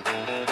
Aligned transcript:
that 0.00 0.06
song, 0.06 0.26
man. 0.26 0.48
I 0.48 0.51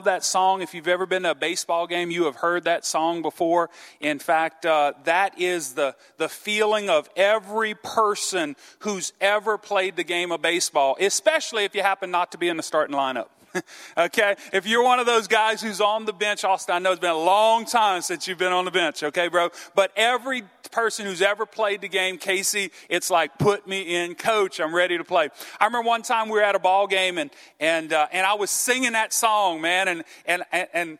love 0.00 0.06
that 0.06 0.24
song. 0.24 0.62
If 0.62 0.72
you've 0.72 0.88
ever 0.88 1.04
been 1.04 1.24
to 1.24 1.32
a 1.32 1.34
baseball 1.34 1.86
game, 1.86 2.10
you 2.10 2.24
have 2.24 2.36
heard 2.36 2.64
that 2.64 2.86
song 2.86 3.20
before. 3.20 3.68
In 4.00 4.18
fact, 4.18 4.64
uh, 4.64 4.94
that 5.04 5.38
is 5.38 5.74
the, 5.74 5.94
the 6.16 6.26
feeling 6.26 6.88
of 6.88 7.06
every 7.16 7.74
person 7.74 8.56
who's 8.78 9.12
ever 9.20 9.58
played 9.58 9.96
the 9.96 10.02
game 10.02 10.32
of 10.32 10.40
baseball, 10.40 10.96
especially 10.98 11.64
if 11.64 11.74
you 11.74 11.82
happen 11.82 12.10
not 12.10 12.32
to 12.32 12.38
be 12.38 12.48
in 12.48 12.56
the 12.56 12.62
starting 12.62 12.96
lineup. 12.96 13.26
okay? 13.98 14.36
If 14.52 14.66
you're 14.66 14.82
one 14.82 14.98
of 14.98 15.06
those 15.06 15.26
guys 15.26 15.62
who's 15.62 15.80
on 15.80 16.04
the 16.04 16.12
bench, 16.12 16.44
Austin, 16.44 16.74
I 16.74 16.78
know 16.78 16.92
it's 16.92 17.00
been 17.00 17.10
a 17.10 17.16
long 17.16 17.64
time 17.64 18.02
since 18.02 18.26
you've 18.26 18.38
been 18.38 18.52
on 18.52 18.64
the 18.64 18.70
bench, 18.70 19.02
okay, 19.02 19.28
bro? 19.28 19.50
But 19.74 19.92
every 19.96 20.42
person 20.70 21.06
who's 21.06 21.22
ever 21.22 21.46
played 21.46 21.80
the 21.80 21.88
game, 21.88 22.18
Casey, 22.18 22.70
it's 22.88 23.10
like, 23.10 23.38
put 23.38 23.66
me 23.66 23.96
in, 23.96 24.14
coach, 24.14 24.60
I'm 24.60 24.74
ready 24.74 24.96
to 24.98 25.04
play. 25.04 25.28
I 25.58 25.66
remember 25.66 25.88
one 25.88 26.02
time 26.02 26.28
we 26.28 26.32
were 26.32 26.42
at 26.42 26.54
a 26.54 26.60
ball 26.60 26.86
game 26.86 27.18
and, 27.18 27.30
and, 27.58 27.92
uh, 27.92 28.06
and 28.12 28.26
I 28.26 28.34
was 28.34 28.50
singing 28.50 28.92
that 28.92 29.12
song, 29.12 29.60
man, 29.60 29.88
and, 29.88 30.04
and, 30.26 30.44
and, 30.52 30.98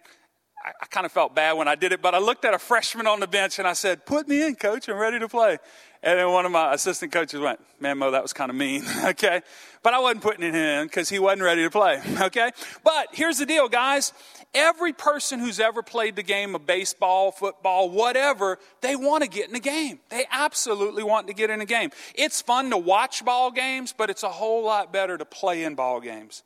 I, 0.63 0.73
I 0.83 0.87
kind 0.87 1.07
of 1.07 1.13
felt 1.13 1.35
bad 1.35 1.55
when 1.55 1.69
I 1.69 1.75
did 1.75 1.93
it, 1.93 2.03
but 2.03 2.15
I 2.15 2.19
looked 2.19 2.45
at 2.45 2.55
a 2.55 2.59
freshman 2.59 3.07
on 3.07 3.21
the 3.21 3.27
bench 3.27 3.59
and 3.59 3.67
I 3.67 3.73
said, 3.73 4.05
put 4.05 4.29
me 4.29 4.47
in, 4.47 4.57
coach, 4.57 4.89
I'm 4.89 4.99
ready 4.99 5.19
to 5.19 5.29
play. 5.29 5.59
And 6.03 6.19
then 6.19 6.31
one 6.31 6.47
of 6.47 6.53
my 6.53 6.73
assistant 6.73 7.13
coaches 7.13 7.41
went, 7.41 7.61
Man, 7.79 7.99
Mo, 7.99 8.11
that 8.11 8.23
was 8.23 8.33
kind 8.33 8.51
of 8.51 8.57
mean. 8.57 8.85
okay. 9.05 9.43
But 9.83 9.95
I 9.95 9.99
wasn't 9.99 10.23
putting 10.23 10.45
it 10.45 10.55
in 10.55 10.87
because 10.87 11.09
he 11.09 11.19
wasn't 11.19 11.43
ready 11.43 11.63
to 11.63 11.71
play. 11.71 12.01
okay. 12.21 12.51
But 12.85 13.09
here's 13.13 13.39
the 13.39 13.47
deal, 13.47 13.69
guys. 13.69 14.13
Every 14.53 14.93
person 14.93 15.39
who's 15.41 15.61
ever 15.61 15.83
played 15.83 16.17
the 16.17 16.23
game 16.23 16.55
of 16.55 16.67
baseball, 16.67 17.31
football, 17.31 17.89
whatever, 17.91 18.59
they 18.81 18.97
want 18.97 19.23
to 19.23 19.29
get 19.29 19.47
in 19.47 19.53
the 19.53 19.61
game. 19.61 20.01
They 20.09 20.25
absolutely 20.31 21.03
want 21.03 21.29
to 21.29 21.35
get 21.35 21.51
in 21.51 21.61
the 21.61 21.67
game. 21.67 21.91
It's 22.15 22.41
fun 22.41 22.71
to 22.71 22.79
watch 22.79 23.25
ball 23.25 23.51
games, 23.51 23.95
but 23.97 24.11
it's 24.11 24.23
a 24.23 24.29
whole 24.29 24.65
lot 24.65 24.93
better 24.93 25.17
to 25.17 25.25
play 25.25 25.65
in 25.65 25.75
ball 25.75 26.01
games. 26.01 26.43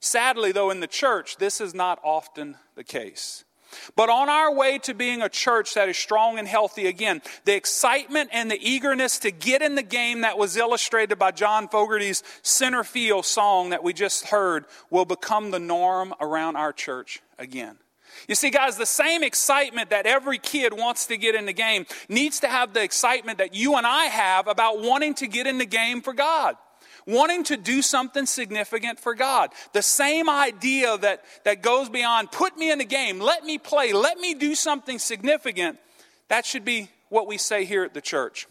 Sadly, 0.00 0.52
though, 0.52 0.70
in 0.70 0.80
the 0.80 0.86
church, 0.86 1.36
this 1.36 1.60
is 1.60 1.74
not 1.74 2.00
often 2.02 2.56
the 2.74 2.84
case. 2.84 3.43
But 3.96 4.08
on 4.08 4.28
our 4.28 4.54
way 4.54 4.78
to 4.80 4.94
being 4.94 5.22
a 5.22 5.28
church 5.28 5.74
that 5.74 5.88
is 5.88 5.96
strong 5.96 6.38
and 6.38 6.46
healthy 6.46 6.86
again, 6.86 7.22
the 7.44 7.54
excitement 7.54 8.30
and 8.32 8.50
the 8.50 8.58
eagerness 8.60 9.18
to 9.20 9.30
get 9.30 9.62
in 9.62 9.74
the 9.74 9.82
game 9.82 10.22
that 10.22 10.38
was 10.38 10.56
illustrated 10.56 11.18
by 11.18 11.30
John 11.30 11.68
Fogerty's 11.68 12.22
center 12.42 12.84
field 12.84 13.24
song 13.24 13.70
that 13.70 13.82
we 13.82 13.92
just 13.92 14.26
heard 14.26 14.66
will 14.90 15.04
become 15.04 15.50
the 15.50 15.58
norm 15.58 16.14
around 16.20 16.56
our 16.56 16.72
church 16.72 17.22
again. 17.38 17.78
You 18.28 18.34
see, 18.34 18.50
guys, 18.50 18.76
the 18.76 18.86
same 18.86 19.22
excitement 19.22 19.90
that 19.90 20.06
every 20.06 20.38
kid 20.38 20.72
wants 20.72 21.06
to 21.06 21.16
get 21.16 21.34
in 21.34 21.46
the 21.46 21.52
game 21.52 21.86
needs 22.08 22.40
to 22.40 22.48
have 22.48 22.72
the 22.72 22.82
excitement 22.82 23.38
that 23.38 23.54
you 23.54 23.76
and 23.76 23.86
I 23.86 24.04
have 24.04 24.46
about 24.46 24.80
wanting 24.80 25.14
to 25.14 25.26
get 25.26 25.46
in 25.46 25.58
the 25.58 25.66
game 25.66 26.00
for 26.00 26.12
God 26.12 26.56
wanting 27.06 27.44
to 27.44 27.56
do 27.56 27.82
something 27.82 28.26
significant 28.26 28.98
for 28.98 29.14
God. 29.14 29.50
The 29.72 29.82
same 29.82 30.28
idea 30.28 30.96
that, 30.98 31.24
that 31.44 31.62
goes 31.62 31.88
beyond 31.88 32.32
put 32.32 32.56
me 32.56 32.70
in 32.70 32.78
the 32.78 32.84
game, 32.84 33.20
let 33.20 33.44
me 33.44 33.58
play, 33.58 33.92
let 33.92 34.18
me 34.18 34.34
do 34.34 34.54
something 34.54 34.98
significant. 34.98 35.78
That 36.28 36.46
should 36.46 36.64
be 36.64 36.90
what 37.08 37.26
we 37.26 37.38
say 37.38 37.64
here 37.64 37.84
at 37.84 37.94
the 37.94 38.00
church. 38.00 38.46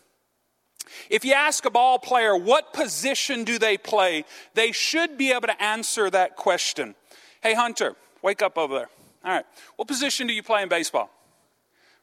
If 1.09 1.25
you 1.25 1.33
ask 1.33 1.65
a 1.65 1.71
ball 1.71 1.97
player, 1.97 2.35
what 2.35 2.73
position 2.73 3.43
do 3.43 3.57
they 3.57 3.77
play? 3.77 4.25
They 4.53 4.71
should 4.71 5.17
be 5.17 5.31
able 5.31 5.47
to 5.47 5.63
answer 5.63 6.09
that 6.09 6.35
question. 6.35 6.95
Hey, 7.41 7.53
Hunter, 7.53 7.95
wake 8.21 8.41
up 8.41 8.57
over 8.57 8.75
there. 8.75 8.89
All 9.23 9.31
right. 9.31 9.45
What 9.77 9.87
position 9.87 10.27
do 10.27 10.33
you 10.33 10.43
play 10.43 10.61
in 10.61 10.69
baseball? 10.69 11.09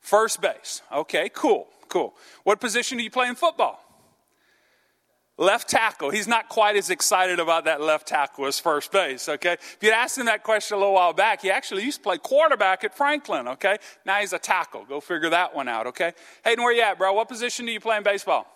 First 0.01 0.41
base. 0.41 0.83
Okay, 0.91 1.31
cool, 1.33 1.69
cool. 1.89 2.15
What 2.45 2.61
position 2.61 2.97
do 2.97 3.05
you 3.05 3.11
play 3.11 3.29
in 3.29 3.35
football? 3.35 3.85
Left 5.41 5.71
tackle. 5.71 6.11
He's 6.11 6.29
not 6.29 6.51
quite 6.51 6.77
as 6.77 6.91
excited 6.91 7.41
about 7.41 7.65
that 7.65 7.81
left 7.81 8.07
tackle 8.07 8.45
as 8.45 8.61
first 8.61 8.93
base, 8.93 9.27
okay? 9.27 9.55
If 9.55 9.79
you'd 9.81 9.95
asked 9.95 10.19
him 10.19 10.27
that 10.27 10.43
question 10.43 10.77
a 10.77 10.79
little 10.79 10.93
while 10.93 11.15
back, 11.15 11.41
he 11.41 11.51
actually 11.51 11.83
used 11.83 11.97
to 11.97 12.03
play 12.03 12.19
quarterback 12.19 12.85
at 12.85 12.95
Franklin, 12.95 13.49
okay? 13.49 13.79
Now 14.05 14.21
he's 14.21 14.35
a 14.35 14.39
tackle. 14.39 14.85
Go 14.85 15.01
figure 15.01 15.31
that 15.31 15.55
one 15.55 15.67
out, 15.67 15.87
okay? 15.87 16.13
Hayden, 16.45 16.63
where 16.63 16.75
you 16.75 16.83
at, 16.83 16.99
bro? 16.99 17.15
What 17.15 17.27
position 17.27 17.65
do 17.65 17.73
you 17.73 17.81
play 17.81 17.97
in 17.97 18.03
baseball? 18.03 18.47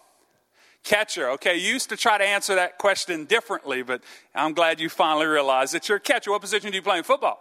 Catcher, 0.82 1.30
okay? 1.30 1.56
You 1.56 1.72
used 1.72 1.88
to 1.88 1.96
try 1.96 2.18
to 2.18 2.24
answer 2.24 2.54
that 2.56 2.76
question 2.76 3.24
differently, 3.24 3.82
but 3.82 4.02
I'm 4.34 4.52
glad 4.52 4.78
you 4.78 4.90
finally 4.90 5.24
realized 5.24 5.72
that 5.72 5.88
you're 5.88 5.96
a 5.96 6.00
catcher. 6.00 6.32
What 6.32 6.42
position 6.42 6.70
do 6.70 6.76
you 6.76 6.82
play 6.82 6.98
in 6.98 7.04
football? 7.04 7.40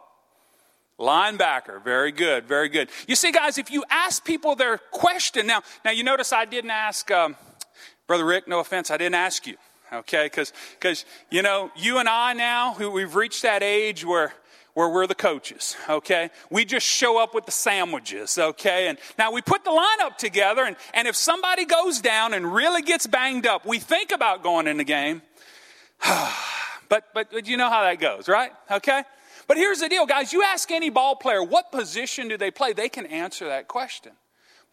Linebacker. 0.97 1.83
Very 1.83 2.13
good, 2.13 2.45
very 2.45 2.69
good. 2.69 2.89
You 3.09 3.15
see, 3.15 3.33
guys, 3.33 3.57
if 3.57 3.69
you 3.69 3.83
ask 3.89 4.23
people 4.23 4.55
their 4.55 4.77
question, 4.77 5.45
now, 5.47 5.63
now 5.83 5.91
you 5.91 6.05
notice 6.05 6.31
I 6.31 6.45
didn't 6.45 6.71
ask, 6.71 7.11
um, 7.11 7.35
Brother 8.08 8.25
Rick, 8.25 8.47
no 8.47 8.59
offense, 8.59 8.91
I 8.91 8.97
didn't 8.97 9.16
ask 9.16 9.47
you, 9.47 9.56
okay? 9.91 10.30
Because, 10.30 11.06
you 11.30 11.41
know, 11.41 11.72
you 11.75 12.00
and 12.00 12.09
I 12.09 12.34
now, 12.34 12.75
we've 12.78 13.16
reached 13.16 13.44
that 13.44 13.64
age 13.64 14.03
where, 14.03 14.34
where 14.74 14.90
we're 14.90 15.08
the 15.08 15.16
coaches, 15.16 15.78
okay? 15.90 16.30
We 16.50 16.66
just 16.66 16.86
show 16.86 17.18
up 17.18 17.34
with 17.34 17.46
the 17.46 17.52
sandwiches, 17.52 18.38
okay? 18.38 18.90
And 18.90 18.97
now 19.18 19.31
we 19.31 19.41
put 19.41 19.64
the 19.64 19.72
lineup 19.72 20.18
together, 20.18 20.66
and, 20.66 20.75
and 20.94 21.08
if 21.08 21.16
somebody 21.16 21.64
goes 21.66 22.02
down 22.02 22.34
and 22.34 22.53
really 22.53 22.81
gets 22.81 23.08
banged 23.08 23.47
up, 23.47 23.66
we 23.66 23.80
think 23.80 24.12
about 24.12 24.44
going 24.44 24.68
in 24.68 24.75
the 24.75 24.84
game. 24.84 25.22
but, 26.90 27.06
but, 27.14 27.31
but 27.31 27.47
you 27.47 27.56
know 27.56 27.70
how 27.70 27.84
that 27.84 28.02
goes, 28.02 28.28
right? 28.28 28.52
Okay? 28.70 29.03
But 29.47 29.56
here's 29.56 29.80
the 29.80 29.88
deal, 29.88 30.06
guys. 30.06 30.34
You 30.34 30.44
ask 30.44 30.72
any 30.72 30.90
ball 30.90 31.16
player, 31.16 31.41
what 31.41 31.72
position 31.72 32.28
do 32.28 32.38
they 32.38 32.52
play? 32.52 32.74
They 32.74 32.90
can 32.90 33.06
answer 33.06 33.47
that 33.47 33.70
question. 33.70 34.12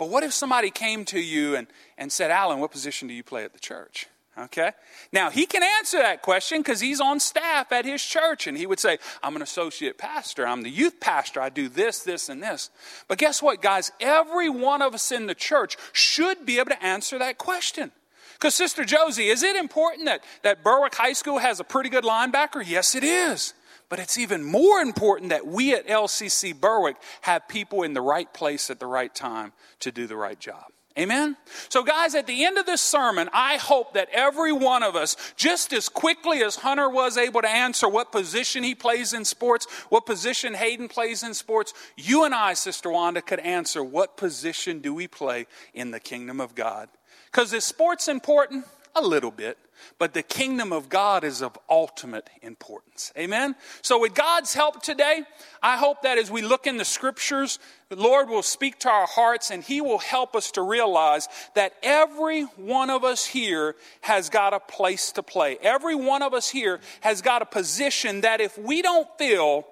But 0.01 0.09
what 0.09 0.23
if 0.23 0.33
somebody 0.33 0.71
came 0.71 1.05
to 1.05 1.21
you 1.21 1.57
and, 1.57 1.67
and 1.99 2.11
said, 2.11 2.31
Alan, 2.31 2.59
what 2.59 2.71
position 2.71 3.07
do 3.07 3.13
you 3.13 3.23
play 3.23 3.45
at 3.45 3.53
the 3.53 3.59
church? 3.59 4.07
Okay? 4.39 4.71
Now, 5.13 5.29
he 5.29 5.45
can 5.45 5.63
answer 5.63 5.99
that 5.99 6.23
question 6.23 6.61
because 6.61 6.81
he's 6.81 7.03
on 7.03 7.21
staff 7.21 7.71
at 7.71 7.85
his 7.85 8.03
church 8.03 8.47
and 8.47 8.57
he 8.57 8.65
would 8.65 8.81
say, 8.81 8.97
I'm 9.23 9.37
an 9.37 9.43
associate 9.43 9.99
pastor, 9.99 10.47
I'm 10.47 10.63
the 10.63 10.71
youth 10.71 11.01
pastor, 11.01 11.43
I 11.43 11.51
do 11.51 11.69
this, 11.69 11.99
this, 11.99 12.31
and 12.31 12.43
this. 12.43 12.71
But 13.09 13.19
guess 13.19 13.43
what, 13.43 13.61
guys? 13.61 13.93
Every 14.01 14.49
one 14.49 14.81
of 14.81 14.95
us 14.95 15.13
in 15.13 15.27
the 15.27 15.35
church 15.35 15.77
should 15.93 16.47
be 16.47 16.59
able 16.59 16.71
to 16.71 16.83
answer 16.83 17.19
that 17.19 17.37
question. 17.37 17.93
Because, 18.33 18.55
Sister 18.55 18.87
Josie, 18.87 19.29
is 19.29 19.43
it 19.43 19.55
important 19.55 20.07
that, 20.07 20.25
that 20.45 20.65
Berwick 20.65 20.95
High 20.95 21.13
School 21.13 21.37
has 21.37 21.61
a 21.61 21.65
pretty 21.65 21.91
good 21.91 22.05
linebacker? 22.05 22.65
Yes, 22.67 22.95
it 22.95 23.05
is. 23.05 23.53
But 23.91 23.99
it's 23.99 24.17
even 24.17 24.45
more 24.45 24.81
important 24.81 25.31
that 25.31 25.47
we 25.47 25.75
at 25.75 25.87
LCC 25.87 26.59
Berwick 26.59 26.97
have 27.23 27.49
people 27.49 27.83
in 27.83 27.93
the 27.93 28.01
right 28.01 28.33
place 28.33 28.71
at 28.71 28.79
the 28.79 28.87
right 28.87 29.15
time 29.15 29.53
to 29.81 29.93
do 29.93 30.07
the 30.07 30.17
right 30.17 30.39
job. 30.39 30.73
Amen? 30.99 31.37
So, 31.69 31.83
guys, 31.83 32.15
at 32.15 32.27
the 32.27 32.45
end 32.45 32.59
of 32.59 32.67
this 32.67 32.81
sermon, 32.81 33.29
I 33.33 33.57
hope 33.57 33.95
that 33.95 34.09
every 34.13 34.53
one 34.53 34.83
of 34.83 34.97
us, 34.97 35.17
just 35.37 35.73
as 35.73 35.89
quickly 35.89 36.43
as 36.43 36.57
Hunter 36.57 36.89
was 36.89 37.17
able 37.17 37.43
to 37.43 37.49
answer 37.49 37.89
what 37.89 38.13
position 38.13 38.63
he 38.63 38.75
plays 38.75 39.13
in 39.13 39.25
sports, 39.25 39.67
what 39.89 40.05
position 40.05 40.55
Hayden 40.55 40.89
plays 40.89 41.23
in 41.23 41.35
sports, 41.35 41.75
you 41.97 42.25
and 42.25 42.35
I, 42.35 42.55
Sister 42.55 42.91
Wanda, 42.91 43.23
could 43.23 43.41
answer 43.41 43.83
what 43.83 44.17
position 44.17 44.81
do 44.81 44.93
we 44.93 45.09
play 45.09 45.47
in 45.75 45.91
the 45.91 46.01
kingdom 46.01 46.41
of 46.41 46.55
God. 46.55 46.89
Because 47.27 47.53
is 47.53 47.65
sports 47.65 48.09
important? 48.09 48.65
A 48.95 49.01
little 49.01 49.31
bit. 49.31 49.59
But 49.99 50.15
the 50.15 50.23
kingdom 50.23 50.73
of 50.73 50.89
God 50.89 51.25
is 51.25 51.43
of 51.43 51.59
ultimate 51.69 52.29
importance. 52.43 53.13
Amen? 53.17 53.55
So, 53.83 54.01
with 54.01 54.15
God's 54.15 54.55
help 54.55 54.83
today, 54.83 55.23
I 55.63 55.77
hope 55.77 56.03
that 56.03 56.19
as 56.19 56.31
we 56.31 56.43
look 56.43 56.67
in 56.67 56.77
the 56.77 56.85
scriptures, 56.85 57.59
the 57.89 57.97
Lord 57.97 58.29
will 58.29 58.43
speak 58.43 58.79
to 58.81 58.89
our 58.89 59.07
hearts 59.07 59.51
and 59.51 59.63
He 59.63 59.81
will 59.81 59.99
help 59.99 60.37
us 60.37 60.51
to 60.53 60.63
realize 60.63 61.29
that 61.55 61.75
every 61.83 62.43
one 62.43 62.91
of 62.91 63.05
us 63.05 63.27
here 63.27 63.77
has 64.03 64.29
got 64.31 64.55
a 64.55 64.61
place 64.61 65.13
to 65.13 65.23
play. 65.23 65.59
Every 65.63 65.95
one 65.95 66.23
of 66.23 66.35
us 66.35 66.49
here 66.49 66.81
has 67.01 67.23
got 67.23 67.43
a 67.43 67.47
position 67.47 68.23
that 68.23 68.41
if 68.41 68.57
we 68.59 68.83
don't 68.83 69.09
fill, 69.19 69.67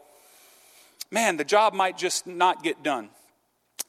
man, 1.11 1.37
the 1.37 1.44
job 1.44 1.75
might 1.75 1.96
just 1.96 2.26
not 2.26 2.62
get 2.62 2.82
done 2.82 3.11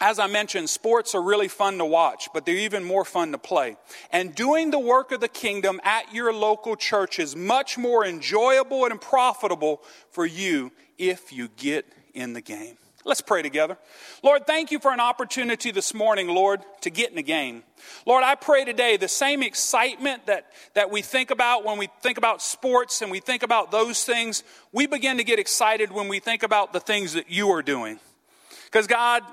as 0.02 0.18
I 0.18 0.28
mentioned, 0.28 0.70
sports 0.70 1.14
are 1.14 1.22
really 1.22 1.50
fun 1.50 1.78
to 1.80 1.86
watch, 1.86 2.30
but 2.34 2.46
they're 2.46 2.56
even 2.56 2.84
more 2.84 3.04
fun 3.04 3.34
to 3.34 3.38
play. 3.38 3.76
And 4.12 4.34
doing 4.34 4.72
the 4.72 4.80
work 4.80 5.12
of 5.12 5.20
the 5.20 5.28
kingdom 5.28 5.82
at 5.84 6.14
your 6.14 6.34
local 6.34 6.76
church 6.76 7.20
is 7.20 7.36
much 7.36 7.78
more 7.78 8.06
enjoyable 8.06 8.86
and 8.86 9.00
profitable 9.00 9.82
for 10.12 10.26
you 10.26 10.72
if 10.98 11.34
you 11.34 11.50
get 11.58 11.86
in 12.14 12.34
the 12.34 12.42
game. 12.42 12.78
Let's 13.06 13.22
pray 13.22 13.42
together. 13.42 13.78
Lord, 14.24 14.46
thank 14.46 14.72
you 14.72 14.80
for 14.80 14.92
an 14.92 15.00
opportunity 15.00 15.72
this 15.72 15.94
morning, 15.94 16.28
Lord, 16.28 16.62
to 16.82 16.90
get 16.90 17.10
in 17.10 17.16
the 17.16 17.24
game. 17.24 17.64
Lord, 18.06 18.24
I 18.24 18.36
pray 18.36 18.66
today 18.66 18.98
the 18.98 19.08
same 19.08 19.42
excitement 19.42 20.28
that, 20.28 20.52
that 20.76 20.92
we 20.92 21.02
think 21.02 21.32
about 21.32 21.64
when 21.64 21.78
we 21.78 21.88
think 22.02 22.18
about 22.18 22.42
sports 22.42 23.02
and 23.02 23.10
we 23.10 23.20
think 23.20 23.42
about 23.42 23.72
those 23.72 24.04
things, 24.04 24.44
we 24.74 24.86
begin 24.86 25.18
to 25.18 25.24
get 25.24 25.40
excited 25.40 25.92
when 25.92 26.08
we 26.08 26.20
think 26.20 26.44
about 26.44 26.74
the 26.74 26.80
things 26.80 27.14
that 27.14 27.30
you 27.30 27.50
are 27.50 27.62
doing. 27.62 28.00
Because, 28.66 28.86
God, 28.86 29.24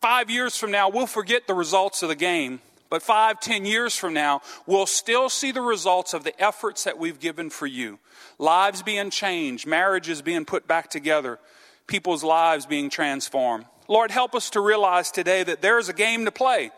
Five 0.00 0.30
years 0.30 0.56
from 0.56 0.70
now, 0.70 0.88
we'll 0.88 1.06
forget 1.06 1.46
the 1.46 1.54
results 1.54 2.02
of 2.02 2.08
the 2.08 2.14
game. 2.14 2.60
But 2.88 3.02
five, 3.02 3.40
ten 3.40 3.64
years 3.64 3.96
from 3.96 4.14
now, 4.14 4.42
we'll 4.66 4.86
still 4.86 5.28
see 5.28 5.50
the 5.50 5.60
results 5.60 6.14
of 6.14 6.22
the 6.22 6.40
efforts 6.40 6.84
that 6.84 6.98
we've 6.98 7.18
given 7.18 7.50
for 7.50 7.66
you. 7.66 7.98
Lives 8.38 8.82
being 8.82 9.10
changed, 9.10 9.66
marriages 9.66 10.22
being 10.22 10.44
put 10.44 10.68
back 10.68 10.88
together, 10.90 11.40
people's 11.88 12.22
lives 12.22 12.64
being 12.64 12.88
transformed. 12.88 13.64
Lord, 13.88 14.10
help 14.10 14.34
us 14.34 14.50
to 14.50 14.60
realize 14.60 15.10
today 15.10 15.42
that 15.42 15.62
there's 15.62 15.88
a 15.88 15.92
game 15.92 16.24
to 16.26 16.30
play. 16.30 16.70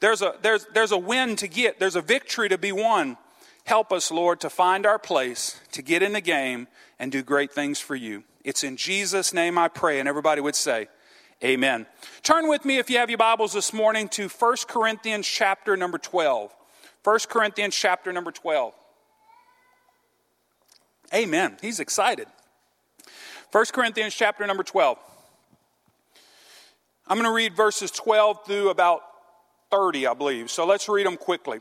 There's 0.00 0.22
a, 0.22 0.34
there's, 0.40 0.66
there's 0.72 0.92
a 0.92 0.98
win 0.98 1.36
to 1.36 1.48
get. 1.48 1.78
There's 1.78 1.96
a 1.96 2.02
victory 2.02 2.48
to 2.48 2.58
be 2.58 2.72
won. 2.72 3.18
Help 3.64 3.92
us, 3.92 4.10
Lord, 4.10 4.40
to 4.40 4.50
find 4.50 4.86
our 4.86 4.98
place, 4.98 5.60
to 5.72 5.82
get 5.82 6.02
in 6.02 6.14
the 6.14 6.20
game, 6.22 6.68
and 6.98 7.12
do 7.12 7.22
great 7.22 7.52
things 7.52 7.78
for 7.78 7.94
you. 7.94 8.24
It's 8.44 8.64
in 8.64 8.78
Jesus' 8.78 9.34
name 9.34 9.58
I 9.58 9.68
pray. 9.68 10.00
And 10.00 10.08
everybody 10.08 10.40
would 10.40 10.56
say, 10.56 10.88
Amen. 11.42 11.86
Turn 12.22 12.48
with 12.48 12.66
me, 12.66 12.76
if 12.76 12.90
you 12.90 12.98
have 12.98 13.08
your 13.08 13.16
Bibles 13.16 13.54
this 13.54 13.72
morning, 13.72 14.10
to 14.10 14.28
1 14.28 14.56
Corinthians 14.68 15.26
chapter 15.26 15.74
number 15.74 15.96
12. 15.96 16.54
1 17.02 17.18
Corinthians 17.30 17.74
chapter 17.74 18.12
number 18.12 18.30
12. 18.30 18.74
Amen. 21.14 21.56
He's 21.62 21.80
excited. 21.80 22.26
1 23.52 23.64
Corinthians 23.72 24.14
chapter 24.14 24.46
number 24.46 24.62
12. 24.62 24.98
I'm 27.06 27.16
going 27.16 27.24
to 27.24 27.34
read 27.34 27.56
verses 27.56 27.90
12 27.90 28.44
through 28.44 28.68
about 28.68 29.00
30, 29.70 30.08
I 30.08 30.14
believe. 30.14 30.50
So 30.50 30.66
let's 30.66 30.90
read 30.90 31.06
them 31.06 31.16
quickly. 31.16 31.60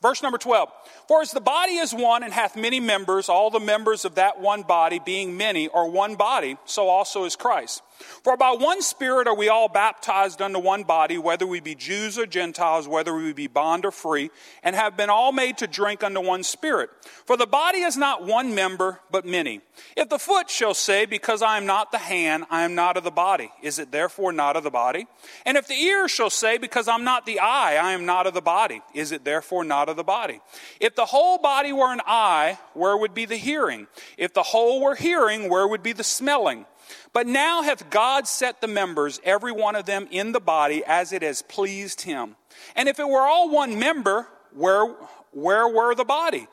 Verse 0.00 0.22
number 0.22 0.38
12. 0.38 0.70
For 1.08 1.20
as 1.20 1.32
the 1.32 1.40
body 1.40 1.74
is 1.74 1.92
one 1.92 2.22
and 2.22 2.32
hath 2.32 2.56
many 2.56 2.78
members, 2.78 3.28
all 3.28 3.50
the 3.50 3.58
members 3.58 4.04
of 4.04 4.14
that 4.14 4.40
one 4.40 4.62
body, 4.62 5.00
being 5.04 5.36
many, 5.36 5.68
are 5.68 5.88
one 5.88 6.14
body, 6.14 6.56
so 6.64 6.88
also 6.88 7.24
is 7.24 7.34
Christ. 7.34 7.82
For 8.22 8.36
by 8.36 8.50
one 8.50 8.82
Spirit 8.82 9.28
are 9.28 9.34
we 9.34 9.48
all 9.48 9.68
baptized 9.68 10.42
unto 10.42 10.58
one 10.58 10.84
body, 10.84 11.18
whether 11.18 11.46
we 11.46 11.60
be 11.60 11.74
Jews 11.74 12.18
or 12.18 12.26
Gentiles, 12.26 12.88
whether 12.88 13.14
we 13.14 13.32
be 13.32 13.46
bond 13.46 13.84
or 13.84 13.90
free, 13.90 14.30
and 14.62 14.76
have 14.76 14.96
been 14.96 15.10
all 15.10 15.32
made 15.32 15.58
to 15.58 15.66
drink 15.66 16.02
unto 16.02 16.20
one 16.20 16.42
Spirit. 16.42 16.90
For 17.26 17.36
the 17.36 17.46
body 17.46 17.80
is 17.80 17.96
not 17.96 18.24
one 18.24 18.54
member, 18.54 19.00
but 19.10 19.24
many. 19.24 19.60
If 19.96 20.08
the 20.08 20.18
foot 20.18 20.50
shall 20.50 20.74
say, 20.74 21.06
Because 21.06 21.42
I 21.42 21.56
am 21.56 21.66
not 21.66 21.92
the 21.92 21.98
hand, 21.98 22.44
I 22.50 22.62
am 22.62 22.74
not 22.74 22.96
of 22.96 23.04
the 23.04 23.10
body, 23.10 23.50
is 23.62 23.78
it 23.78 23.92
therefore 23.92 24.32
not 24.32 24.56
of 24.56 24.64
the 24.64 24.70
body? 24.70 25.06
And 25.44 25.56
if 25.56 25.66
the 25.66 25.74
ear 25.74 26.08
shall 26.08 26.30
say, 26.30 26.58
Because 26.58 26.88
I'm 26.88 27.04
not 27.04 27.26
the 27.26 27.40
eye, 27.40 27.76
I 27.76 27.92
am 27.92 28.06
not 28.06 28.26
of 28.26 28.34
the 28.34 28.40
body, 28.40 28.82
is 28.94 29.12
it 29.12 29.24
therefore 29.24 29.64
not 29.64 29.88
of 29.88 29.96
the 29.96 30.04
body? 30.04 30.40
If 30.80 30.94
the 30.94 31.06
whole 31.06 31.38
body 31.38 31.72
were 31.72 31.92
an 31.92 32.00
eye, 32.06 32.58
where 32.74 32.96
would 32.96 33.14
be 33.14 33.24
the 33.24 33.36
hearing? 33.36 33.86
If 34.16 34.34
the 34.34 34.42
whole 34.42 34.80
were 34.80 34.94
hearing, 34.94 35.48
where 35.48 35.66
would 35.66 35.82
be 35.82 35.92
the 35.92 36.04
smelling? 36.04 36.66
But 37.12 37.26
now 37.26 37.62
hath 37.62 37.90
God 37.90 38.26
set 38.26 38.60
the 38.60 38.68
members, 38.68 39.20
every 39.24 39.52
one 39.52 39.76
of 39.76 39.86
them, 39.86 40.08
in 40.10 40.32
the 40.32 40.40
body 40.40 40.82
as 40.84 41.12
it 41.12 41.22
has 41.22 41.42
pleased 41.42 42.02
him. 42.02 42.36
And 42.76 42.88
if 42.88 42.98
it 42.98 43.08
were 43.08 43.26
all 43.26 43.50
one 43.50 43.78
member, 43.78 44.28
where, 44.54 44.86
where 45.32 45.68
were 45.68 45.94
the 45.94 46.04
body? 46.04 46.46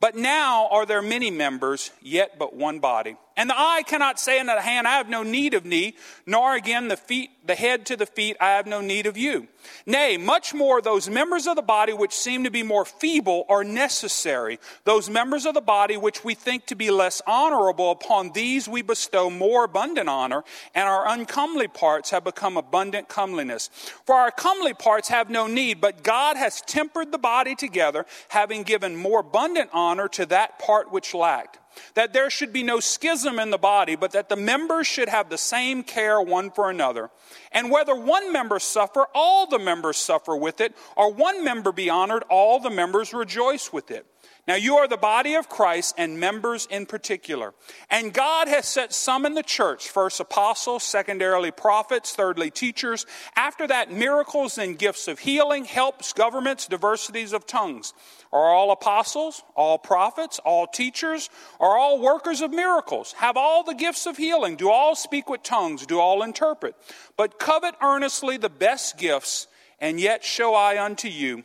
But 0.00 0.16
now 0.16 0.68
are 0.68 0.86
there 0.86 1.02
many 1.02 1.30
members, 1.30 1.90
yet 2.02 2.38
but 2.38 2.54
one 2.54 2.78
body. 2.78 3.16
And 3.36 3.50
the 3.50 3.58
eye 3.58 3.82
cannot 3.84 4.20
say 4.20 4.38
unto 4.38 4.54
the 4.54 4.60
hand, 4.60 4.86
I 4.86 4.98
have 4.98 5.08
no 5.08 5.24
need 5.24 5.54
of 5.54 5.64
thee, 5.64 5.96
nor 6.24 6.54
again 6.54 6.86
the 6.86 6.96
feet, 6.96 7.30
the 7.44 7.56
head 7.56 7.84
to 7.86 7.96
the 7.96 8.06
feet, 8.06 8.36
I 8.40 8.50
have 8.50 8.66
no 8.66 8.80
need 8.80 9.06
of 9.06 9.16
you. 9.16 9.48
Nay, 9.86 10.16
much 10.16 10.54
more 10.54 10.80
those 10.80 11.10
members 11.10 11.48
of 11.48 11.56
the 11.56 11.62
body 11.62 11.92
which 11.92 12.12
seem 12.12 12.44
to 12.44 12.50
be 12.50 12.62
more 12.62 12.84
feeble 12.84 13.44
are 13.48 13.64
necessary. 13.64 14.60
Those 14.84 15.10
members 15.10 15.46
of 15.46 15.54
the 15.54 15.60
body 15.60 15.96
which 15.96 16.22
we 16.22 16.34
think 16.34 16.66
to 16.66 16.76
be 16.76 16.92
less 16.92 17.20
honorable, 17.26 17.90
upon 17.90 18.30
these 18.32 18.68
we 18.68 18.82
bestow 18.82 19.30
more 19.30 19.64
abundant 19.64 20.08
honor, 20.08 20.44
and 20.72 20.88
our 20.88 21.08
uncomely 21.08 21.66
parts 21.66 22.10
have 22.10 22.22
become 22.22 22.56
abundant 22.56 23.08
comeliness. 23.08 23.68
For 24.06 24.14
our 24.14 24.30
comely 24.30 24.74
parts 24.74 25.08
have 25.08 25.28
no 25.28 25.48
need, 25.48 25.80
but 25.80 26.04
God 26.04 26.36
has 26.36 26.60
tempered 26.60 27.10
the 27.10 27.18
body 27.18 27.56
together, 27.56 28.06
having 28.28 28.62
given 28.62 28.94
more 28.94 29.20
abundant 29.20 29.70
honor 29.72 30.06
to 30.08 30.26
that 30.26 30.60
part 30.60 30.92
which 30.92 31.14
lacked 31.14 31.58
that 31.94 32.12
there 32.12 32.30
should 32.30 32.52
be 32.52 32.62
no 32.62 32.80
schism 32.80 33.38
in 33.38 33.50
the 33.50 33.58
body, 33.58 33.96
but 33.96 34.12
that 34.12 34.28
the 34.28 34.36
members 34.36 34.86
should 34.86 35.08
have 35.08 35.28
the 35.28 35.38
same 35.38 35.82
care 35.82 36.20
one 36.20 36.50
for 36.50 36.70
another. 36.70 37.10
And 37.52 37.70
whether 37.70 37.94
one 37.94 38.32
member 38.32 38.58
suffer, 38.58 39.06
all 39.14 39.46
the 39.46 39.58
members 39.58 39.96
suffer 39.96 40.36
with 40.36 40.60
it, 40.60 40.74
or 40.96 41.12
one 41.12 41.44
member 41.44 41.72
be 41.72 41.90
honored, 41.90 42.24
all 42.30 42.60
the 42.60 42.70
members 42.70 43.12
rejoice 43.12 43.72
with 43.72 43.90
it. 43.90 44.06
Now 44.46 44.56
you 44.56 44.76
are 44.76 44.86
the 44.86 44.98
body 44.98 45.34
of 45.36 45.48
Christ 45.48 45.94
and 45.96 46.20
members 46.20 46.66
in 46.70 46.84
particular. 46.84 47.54
And 47.88 48.12
God 48.12 48.46
has 48.46 48.66
set 48.66 48.92
some 48.92 49.24
in 49.24 49.32
the 49.32 49.42
church, 49.42 49.88
first 49.88 50.20
apostles, 50.20 50.82
secondarily 50.82 51.50
prophets, 51.50 52.12
thirdly 52.12 52.50
teachers, 52.50 53.06
after 53.36 53.66
that 53.66 53.90
miracles 53.90 54.58
and 54.58 54.78
gifts 54.78 55.08
of 55.08 55.20
healing, 55.20 55.64
helps, 55.64 56.12
governments, 56.12 56.66
diversities 56.66 57.32
of 57.32 57.46
tongues. 57.46 57.94
Are 58.34 58.52
all 58.52 58.70
apostles, 58.70 59.42
all 59.54 59.78
prophets, 59.78 60.38
all 60.44 60.66
teachers, 60.66 61.30
are 61.58 61.78
all 61.78 61.98
workers 61.98 62.42
of 62.42 62.50
miracles, 62.50 63.12
have 63.12 63.38
all 63.38 63.62
the 63.62 63.74
gifts 63.74 64.04
of 64.04 64.18
healing, 64.18 64.56
do 64.56 64.68
all 64.68 64.94
speak 64.94 65.30
with 65.30 65.42
tongues, 65.42 65.86
do 65.86 65.98
all 65.98 66.22
interpret. 66.22 66.74
But 67.16 67.38
covet 67.38 67.76
earnestly 67.80 68.36
the 68.36 68.50
best 68.50 68.98
gifts, 68.98 69.46
and 69.80 69.98
yet 69.98 70.22
show 70.22 70.54
I 70.54 70.84
unto 70.84 71.08
you 71.08 71.44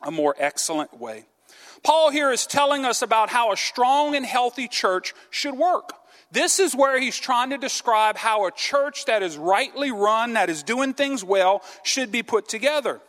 a 0.00 0.10
more 0.10 0.34
excellent 0.38 0.98
way. 0.98 1.26
Paul 1.84 2.10
here 2.10 2.32
is 2.32 2.46
telling 2.46 2.84
us 2.84 3.02
about 3.02 3.28
how 3.28 3.52
a 3.52 3.56
strong 3.56 4.16
and 4.16 4.24
healthy 4.24 4.66
church 4.68 5.12
should 5.30 5.54
work. 5.54 5.92
This 6.32 6.58
is 6.58 6.74
where 6.74 6.98
he's 6.98 7.18
trying 7.18 7.50
to 7.50 7.58
describe 7.58 8.16
how 8.16 8.46
a 8.46 8.50
church 8.50 9.04
that 9.04 9.22
is 9.22 9.36
rightly 9.36 9.92
run, 9.92 10.32
that 10.32 10.50
is 10.50 10.62
doing 10.62 10.94
things 10.94 11.22
well, 11.22 11.62
should 11.84 12.10
be 12.10 12.22
put 12.22 12.48
together. 12.48 13.00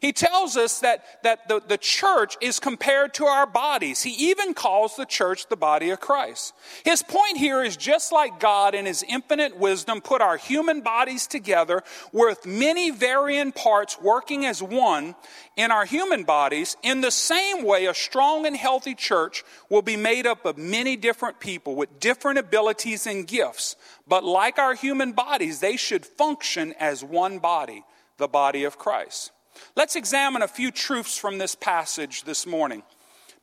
He 0.00 0.12
tells 0.12 0.56
us 0.56 0.80
that, 0.80 1.04
that 1.22 1.48
the, 1.48 1.62
the 1.66 1.78
church 1.78 2.36
is 2.40 2.60
compared 2.60 3.14
to 3.14 3.24
our 3.26 3.46
bodies. 3.46 4.02
He 4.02 4.30
even 4.30 4.54
calls 4.54 4.96
the 4.96 5.06
church 5.06 5.48
the 5.48 5.56
body 5.56 5.90
of 5.90 6.00
Christ. 6.00 6.54
His 6.84 7.02
point 7.02 7.36
here 7.36 7.62
is 7.62 7.76
just 7.76 8.12
like 8.12 8.40
God 8.40 8.74
in 8.74 8.86
his 8.86 9.04
infinite 9.08 9.56
wisdom 9.56 10.00
put 10.00 10.20
our 10.20 10.36
human 10.36 10.80
bodies 10.80 11.26
together 11.26 11.82
with 12.12 12.46
many 12.46 12.90
varying 12.90 13.52
parts 13.52 14.00
working 14.00 14.46
as 14.46 14.62
one 14.62 15.14
in 15.56 15.70
our 15.70 15.86
human 15.86 16.24
bodies, 16.24 16.76
in 16.82 17.00
the 17.00 17.10
same 17.10 17.64
way, 17.64 17.86
a 17.86 17.94
strong 17.94 18.46
and 18.46 18.56
healthy 18.56 18.94
church 18.94 19.42
will 19.70 19.82
be 19.82 19.96
made 19.96 20.26
up 20.26 20.44
of 20.44 20.58
many 20.58 20.96
different 20.96 21.40
people 21.40 21.74
with 21.74 21.98
different 21.98 22.38
abilities 22.38 23.06
and 23.06 23.26
gifts. 23.26 23.76
But 24.06 24.22
like 24.22 24.58
our 24.58 24.74
human 24.74 25.12
bodies, 25.12 25.60
they 25.60 25.76
should 25.76 26.04
function 26.04 26.74
as 26.78 27.02
one 27.02 27.38
body, 27.38 27.84
the 28.18 28.28
body 28.28 28.64
of 28.64 28.78
Christ. 28.78 29.32
Let's 29.76 29.94
examine 29.94 30.40
a 30.40 30.48
few 30.48 30.70
truths 30.70 31.18
from 31.18 31.36
this 31.36 31.54
passage 31.54 32.24
this 32.24 32.46
morning. 32.46 32.82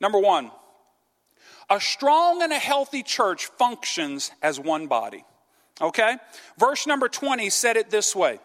Number 0.00 0.18
one, 0.18 0.50
a 1.70 1.80
strong 1.80 2.42
and 2.42 2.52
a 2.52 2.58
healthy 2.58 3.04
church 3.04 3.46
functions 3.46 4.32
as 4.42 4.58
one 4.58 4.88
body. 4.88 5.24
Okay? 5.80 6.16
Verse 6.58 6.88
number 6.88 7.08
20 7.08 7.48
said 7.50 7.76
it 7.76 7.88
this 7.88 8.16
way 8.16 8.40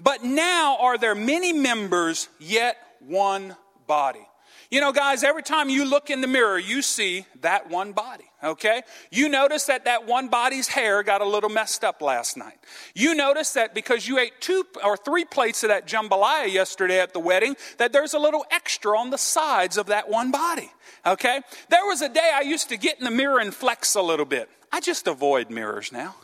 But 0.00 0.24
now 0.24 0.76
are 0.80 0.98
there 0.98 1.14
many 1.14 1.52
members, 1.52 2.28
yet 2.40 2.76
one 3.00 3.56
body. 3.86 4.26
You 4.72 4.80
know, 4.80 4.90
guys, 4.90 5.22
every 5.22 5.42
time 5.42 5.68
you 5.68 5.84
look 5.84 6.08
in 6.08 6.22
the 6.22 6.26
mirror, 6.26 6.58
you 6.58 6.80
see 6.80 7.26
that 7.42 7.68
one 7.68 7.92
body, 7.92 8.24
okay? 8.42 8.80
You 9.10 9.28
notice 9.28 9.66
that 9.66 9.84
that 9.84 10.06
one 10.06 10.28
body's 10.28 10.66
hair 10.66 11.02
got 11.02 11.20
a 11.20 11.26
little 11.26 11.50
messed 11.50 11.84
up 11.84 12.00
last 12.00 12.38
night. 12.38 12.56
You 12.94 13.14
notice 13.14 13.52
that 13.52 13.74
because 13.74 14.08
you 14.08 14.18
ate 14.18 14.40
two 14.40 14.64
or 14.82 14.96
three 14.96 15.26
plates 15.26 15.62
of 15.62 15.68
that 15.68 15.86
jambalaya 15.86 16.50
yesterday 16.50 17.00
at 17.00 17.12
the 17.12 17.20
wedding, 17.20 17.54
that 17.76 17.92
there's 17.92 18.14
a 18.14 18.18
little 18.18 18.46
extra 18.50 18.98
on 18.98 19.10
the 19.10 19.18
sides 19.18 19.76
of 19.76 19.88
that 19.88 20.08
one 20.08 20.30
body, 20.30 20.72
okay? 21.04 21.42
There 21.68 21.84
was 21.84 22.00
a 22.00 22.08
day 22.08 22.32
I 22.34 22.40
used 22.40 22.70
to 22.70 22.78
get 22.78 22.98
in 22.98 23.04
the 23.04 23.10
mirror 23.10 23.40
and 23.40 23.54
flex 23.54 23.94
a 23.94 24.00
little 24.00 24.24
bit. 24.24 24.48
I 24.72 24.80
just 24.80 25.06
avoid 25.06 25.50
mirrors 25.50 25.92
now. 25.92 26.14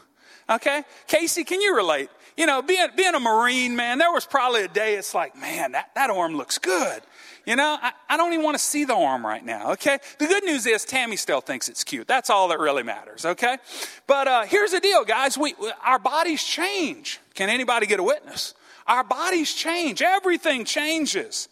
Okay? 0.51 0.85
Casey, 1.07 1.45
can 1.45 1.61
you 1.61 1.77
relate? 1.77 2.09
You 2.37 2.47
know, 2.47 2.63
being, 2.63 2.87
being 2.97 3.15
a 3.15 3.21
Marine, 3.21 3.77
man, 3.77 3.99
there 3.99 4.13
was 4.13 4.25
probably 4.25 4.63
a 4.63 4.69
day 4.69 4.95
it's 4.95 5.15
like, 5.15 5.37
man, 5.37 5.73
that, 5.73 5.91
that 5.95 6.09
arm 6.09 6.35
looks 6.35 6.57
good. 6.57 7.03
You 7.49 7.57
know, 7.57 7.79
I, 7.81 7.93
I 8.11 8.19
don't 8.19 8.35
even 8.35 8.45
want 8.45 8.57
to 8.59 8.63
see 8.63 8.85
the 8.85 8.95
arm 8.95 9.25
right 9.25 9.43
now, 9.43 9.73
okay? 9.73 10.01
The 10.19 10.27
good 10.27 10.45
news 10.45 10.67
is 10.67 10.85
Tammy 10.85 11.17
still 11.17 11.41
thinks 11.41 11.71
it's 11.71 11.83
cute. 11.83 12.07
That's 12.07 12.29
all 12.29 12.49
that 12.49 12.59
really 12.59 12.83
matters, 12.83 13.25
okay? 13.25 13.57
But 14.07 14.29
uh, 14.29 14.43
here's 14.43 14.73
the 14.73 14.81
deal, 14.81 15.03
guys. 15.07 15.39
We, 15.39 15.55
our 15.83 15.99
bodies 15.99 16.45
change. 16.45 17.21
Can 17.33 17.49
anybody 17.49 17.87
get 17.87 18.01
a 18.01 18.03
witness? 18.03 18.53
Our 18.87 19.03
bodies 19.03 19.55
change. 19.55 20.03
Everything 20.03 20.67
changes. 20.67 21.49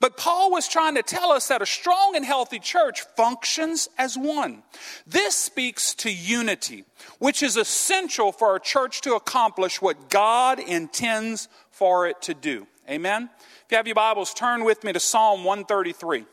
But 0.00 0.16
Paul 0.16 0.50
was 0.50 0.66
trying 0.66 0.96
to 0.96 1.04
tell 1.04 1.30
us 1.30 1.46
that 1.46 1.62
a 1.62 1.66
strong 1.66 2.16
and 2.16 2.24
healthy 2.24 2.58
church 2.58 3.02
functions 3.16 3.88
as 3.96 4.18
one. 4.18 4.64
This 5.06 5.36
speaks 5.36 5.94
to 5.94 6.12
unity, 6.12 6.82
which 7.20 7.44
is 7.44 7.56
essential 7.56 8.32
for 8.32 8.56
a 8.56 8.60
church 8.60 9.00
to 9.02 9.14
accomplish 9.14 9.80
what 9.80 10.10
God 10.10 10.58
intends 10.58 11.46
for 11.70 12.08
it 12.08 12.20
to 12.22 12.34
do. 12.34 12.66
Amen? 12.90 13.30
If 13.66 13.72
you 13.72 13.78
have 13.78 13.88
your 13.88 13.96
Bibles, 13.96 14.32
turn 14.32 14.62
with 14.62 14.84
me 14.84 14.92
to 14.92 15.00
Psalm 15.00 15.42
133. 15.42 16.24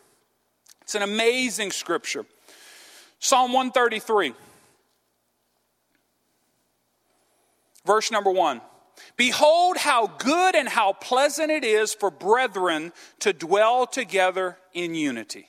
It's 0.83 0.93
an 0.93 1.01
amazing 1.01 1.71
scripture. 1.71 2.27
Psalm 3.17 3.53
133, 3.53 4.33
verse 7.87 8.11
number 8.11 8.29
one. 8.29 8.61
Behold, 9.17 9.77
how 9.77 10.05
good 10.19 10.53
and 10.53 10.69
how 10.69 10.93
pleasant 10.93 11.49
it 11.49 11.63
is 11.63 11.95
for 11.95 12.11
brethren 12.11 12.93
to 13.21 13.33
dwell 13.33 13.87
together 13.87 14.59
in 14.71 14.93
unity. 14.93 15.47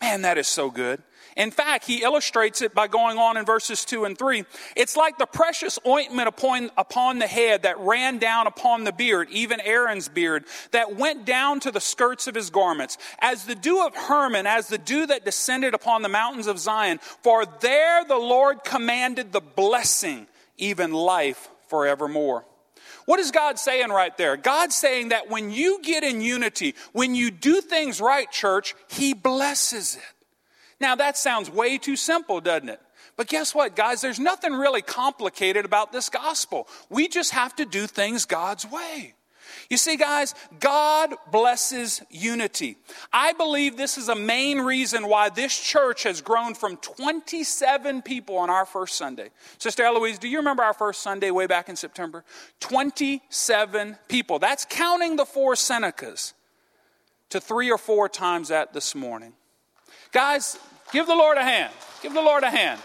Man, 0.00 0.22
that 0.22 0.38
is 0.38 0.48
so 0.48 0.72
good. 0.72 1.00
In 1.36 1.50
fact, 1.50 1.86
he 1.86 2.02
illustrates 2.02 2.62
it 2.62 2.74
by 2.74 2.88
going 2.88 3.18
on 3.18 3.36
in 3.36 3.44
verses 3.44 3.84
2 3.84 4.04
and 4.04 4.18
3. 4.18 4.44
It's 4.76 4.96
like 4.96 5.18
the 5.18 5.26
precious 5.26 5.78
ointment 5.86 6.28
upon, 6.28 6.70
upon 6.76 7.18
the 7.18 7.26
head 7.26 7.62
that 7.62 7.78
ran 7.78 8.18
down 8.18 8.46
upon 8.46 8.84
the 8.84 8.92
beard, 8.92 9.28
even 9.30 9.60
Aaron's 9.60 10.08
beard, 10.08 10.44
that 10.72 10.96
went 10.96 11.24
down 11.24 11.60
to 11.60 11.70
the 11.70 11.80
skirts 11.80 12.26
of 12.26 12.34
his 12.34 12.50
garments, 12.50 12.98
as 13.20 13.44
the 13.44 13.54
dew 13.54 13.86
of 13.86 13.94
Hermon, 13.94 14.46
as 14.46 14.68
the 14.68 14.78
dew 14.78 15.06
that 15.06 15.24
descended 15.24 15.74
upon 15.74 16.02
the 16.02 16.08
mountains 16.08 16.46
of 16.46 16.58
Zion. 16.58 16.98
For 17.22 17.46
there 17.46 18.04
the 18.04 18.16
Lord 18.16 18.64
commanded 18.64 19.32
the 19.32 19.40
blessing, 19.40 20.26
even 20.56 20.92
life 20.92 21.48
forevermore. 21.68 22.44
What 23.06 23.18
is 23.20 23.30
God 23.30 23.58
saying 23.58 23.88
right 23.88 24.16
there? 24.16 24.36
God's 24.36 24.74
saying 24.74 25.08
that 25.08 25.30
when 25.30 25.50
you 25.50 25.80
get 25.82 26.04
in 26.04 26.20
unity, 26.20 26.74
when 26.92 27.14
you 27.14 27.30
do 27.30 27.60
things 27.60 28.00
right, 28.00 28.30
church, 28.30 28.74
He 28.88 29.14
blesses 29.14 29.96
it. 29.96 30.19
Now, 30.80 30.94
that 30.96 31.18
sounds 31.18 31.50
way 31.50 31.78
too 31.78 31.96
simple, 31.96 32.40
doesn't 32.40 32.68
it? 32.68 32.80
But 33.16 33.28
guess 33.28 33.54
what, 33.54 33.76
guys? 33.76 34.00
There's 34.00 34.18
nothing 34.18 34.54
really 34.54 34.82
complicated 34.82 35.64
about 35.64 35.92
this 35.92 36.08
gospel. 36.08 36.66
We 36.88 37.06
just 37.06 37.32
have 37.32 37.54
to 37.56 37.66
do 37.66 37.86
things 37.86 38.24
God's 38.24 38.66
way. 38.66 39.14
You 39.68 39.76
see, 39.76 39.96
guys, 39.96 40.34
God 40.58 41.14
blesses 41.30 42.02
unity. 42.10 42.76
I 43.12 43.32
believe 43.34 43.76
this 43.76 43.98
is 43.98 44.08
a 44.08 44.14
main 44.14 44.60
reason 44.60 45.06
why 45.06 45.28
this 45.28 45.56
church 45.56 46.04
has 46.04 46.20
grown 46.20 46.54
from 46.54 46.76
27 46.78 48.02
people 48.02 48.36
on 48.36 48.50
our 48.50 48.64
first 48.64 48.96
Sunday. 48.96 49.30
Sister 49.58 49.84
Eloise, 49.84 50.18
do 50.18 50.28
you 50.28 50.38
remember 50.38 50.62
our 50.62 50.74
first 50.74 51.02
Sunday 51.02 51.30
way 51.30 51.46
back 51.46 51.68
in 51.68 51.76
September? 51.76 52.24
27 52.60 53.96
people. 54.08 54.38
That's 54.38 54.66
counting 54.68 55.16
the 55.16 55.26
four 55.26 55.54
Senecas 55.54 56.32
to 57.28 57.40
three 57.40 57.70
or 57.70 57.78
four 57.78 58.08
times 58.08 58.48
that 58.48 58.72
this 58.72 58.94
morning. 58.94 59.34
Guys, 60.12 60.58
Give 60.92 61.06
the 61.06 61.14
Lord 61.14 61.38
a 61.38 61.42
hand. 61.42 61.72
Give 62.02 62.12
the 62.12 62.22
Lord 62.22 62.42
a 62.42 62.50
hand. 62.50 62.80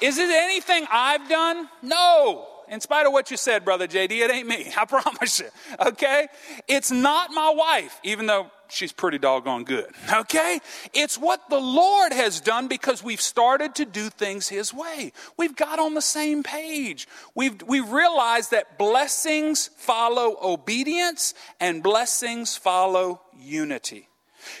Is 0.00 0.18
it 0.18 0.30
anything 0.30 0.86
I've 0.90 1.28
done? 1.28 1.68
No. 1.82 2.46
In 2.68 2.80
spite 2.80 3.06
of 3.06 3.12
what 3.12 3.30
you 3.30 3.36
said, 3.36 3.64
Brother 3.64 3.86
JD, 3.86 4.10
it 4.10 4.30
ain't 4.30 4.48
me. 4.48 4.72
I 4.76 4.84
promise 4.84 5.40
you. 5.40 5.48
Okay? 5.80 6.28
It's 6.66 6.90
not 6.90 7.30
my 7.32 7.52
wife, 7.54 8.00
even 8.02 8.26
though 8.26 8.50
she's 8.68 8.92
pretty 8.92 9.18
doggone 9.18 9.64
good. 9.64 9.90
Okay? 10.12 10.60
It's 10.94 11.18
what 11.18 11.48
the 11.50 11.60
Lord 11.60 12.12
has 12.12 12.40
done 12.40 12.68
because 12.68 13.02
we've 13.02 13.20
started 13.20 13.74
to 13.76 13.84
do 13.84 14.08
things 14.08 14.48
His 14.48 14.72
way. 14.72 15.12
We've 15.36 15.54
got 15.54 15.78
on 15.78 15.94
the 15.94 16.02
same 16.02 16.42
page. 16.42 17.06
We've, 17.34 17.60
we 17.62 17.80
realized 17.80 18.50
that 18.52 18.78
blessings 18.78 19.68
follow 19.76 20.36
obedience 20.42 21.34
and 21.60 21.82
blessings 21.82 22.56
follow 22.56 23.20
unity. 23.38 24.08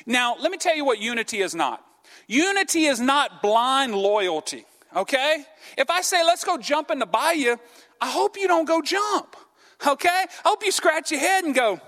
Now, 0.04 0.36
let 0.38 0.50
me 0.50 0.58
tell 0.58 0.76
you 0.76 0.84
what 0.84 1.00
unity 1.00 1.40
is 1.40 1.54
not. 1.54 1.85
Unity 2.26 2.86
is 2.86 3.00
not 3.00 3.42
blind 3.42 3.94
loyalty, 3.94 4.64
okay? 4.94 5.44
If 5.78 5.90
I 5.90 6.00
say, 6.00 6.24
let's 6.24 6.44
go 6.44 6.58
jump 6.58 6.90
in 6.90 6.98
the 6.98 7.06
bayou, 7.06 7.56
I 8.00 8.10
hope 8.10 8.36
you 8.36 8.48
don't 8.48 8.66
go 8.66 8.82
jump, 8.82 9.36
okay? 9.86 10.08
I 10.44 10.48
hope 10.48 10.64
you 10.64 10.72
scratch 10.72 11.12
your 11.12 11.20
head 11.20 11.44
and 11.44 11.54
go, 11.54 11.80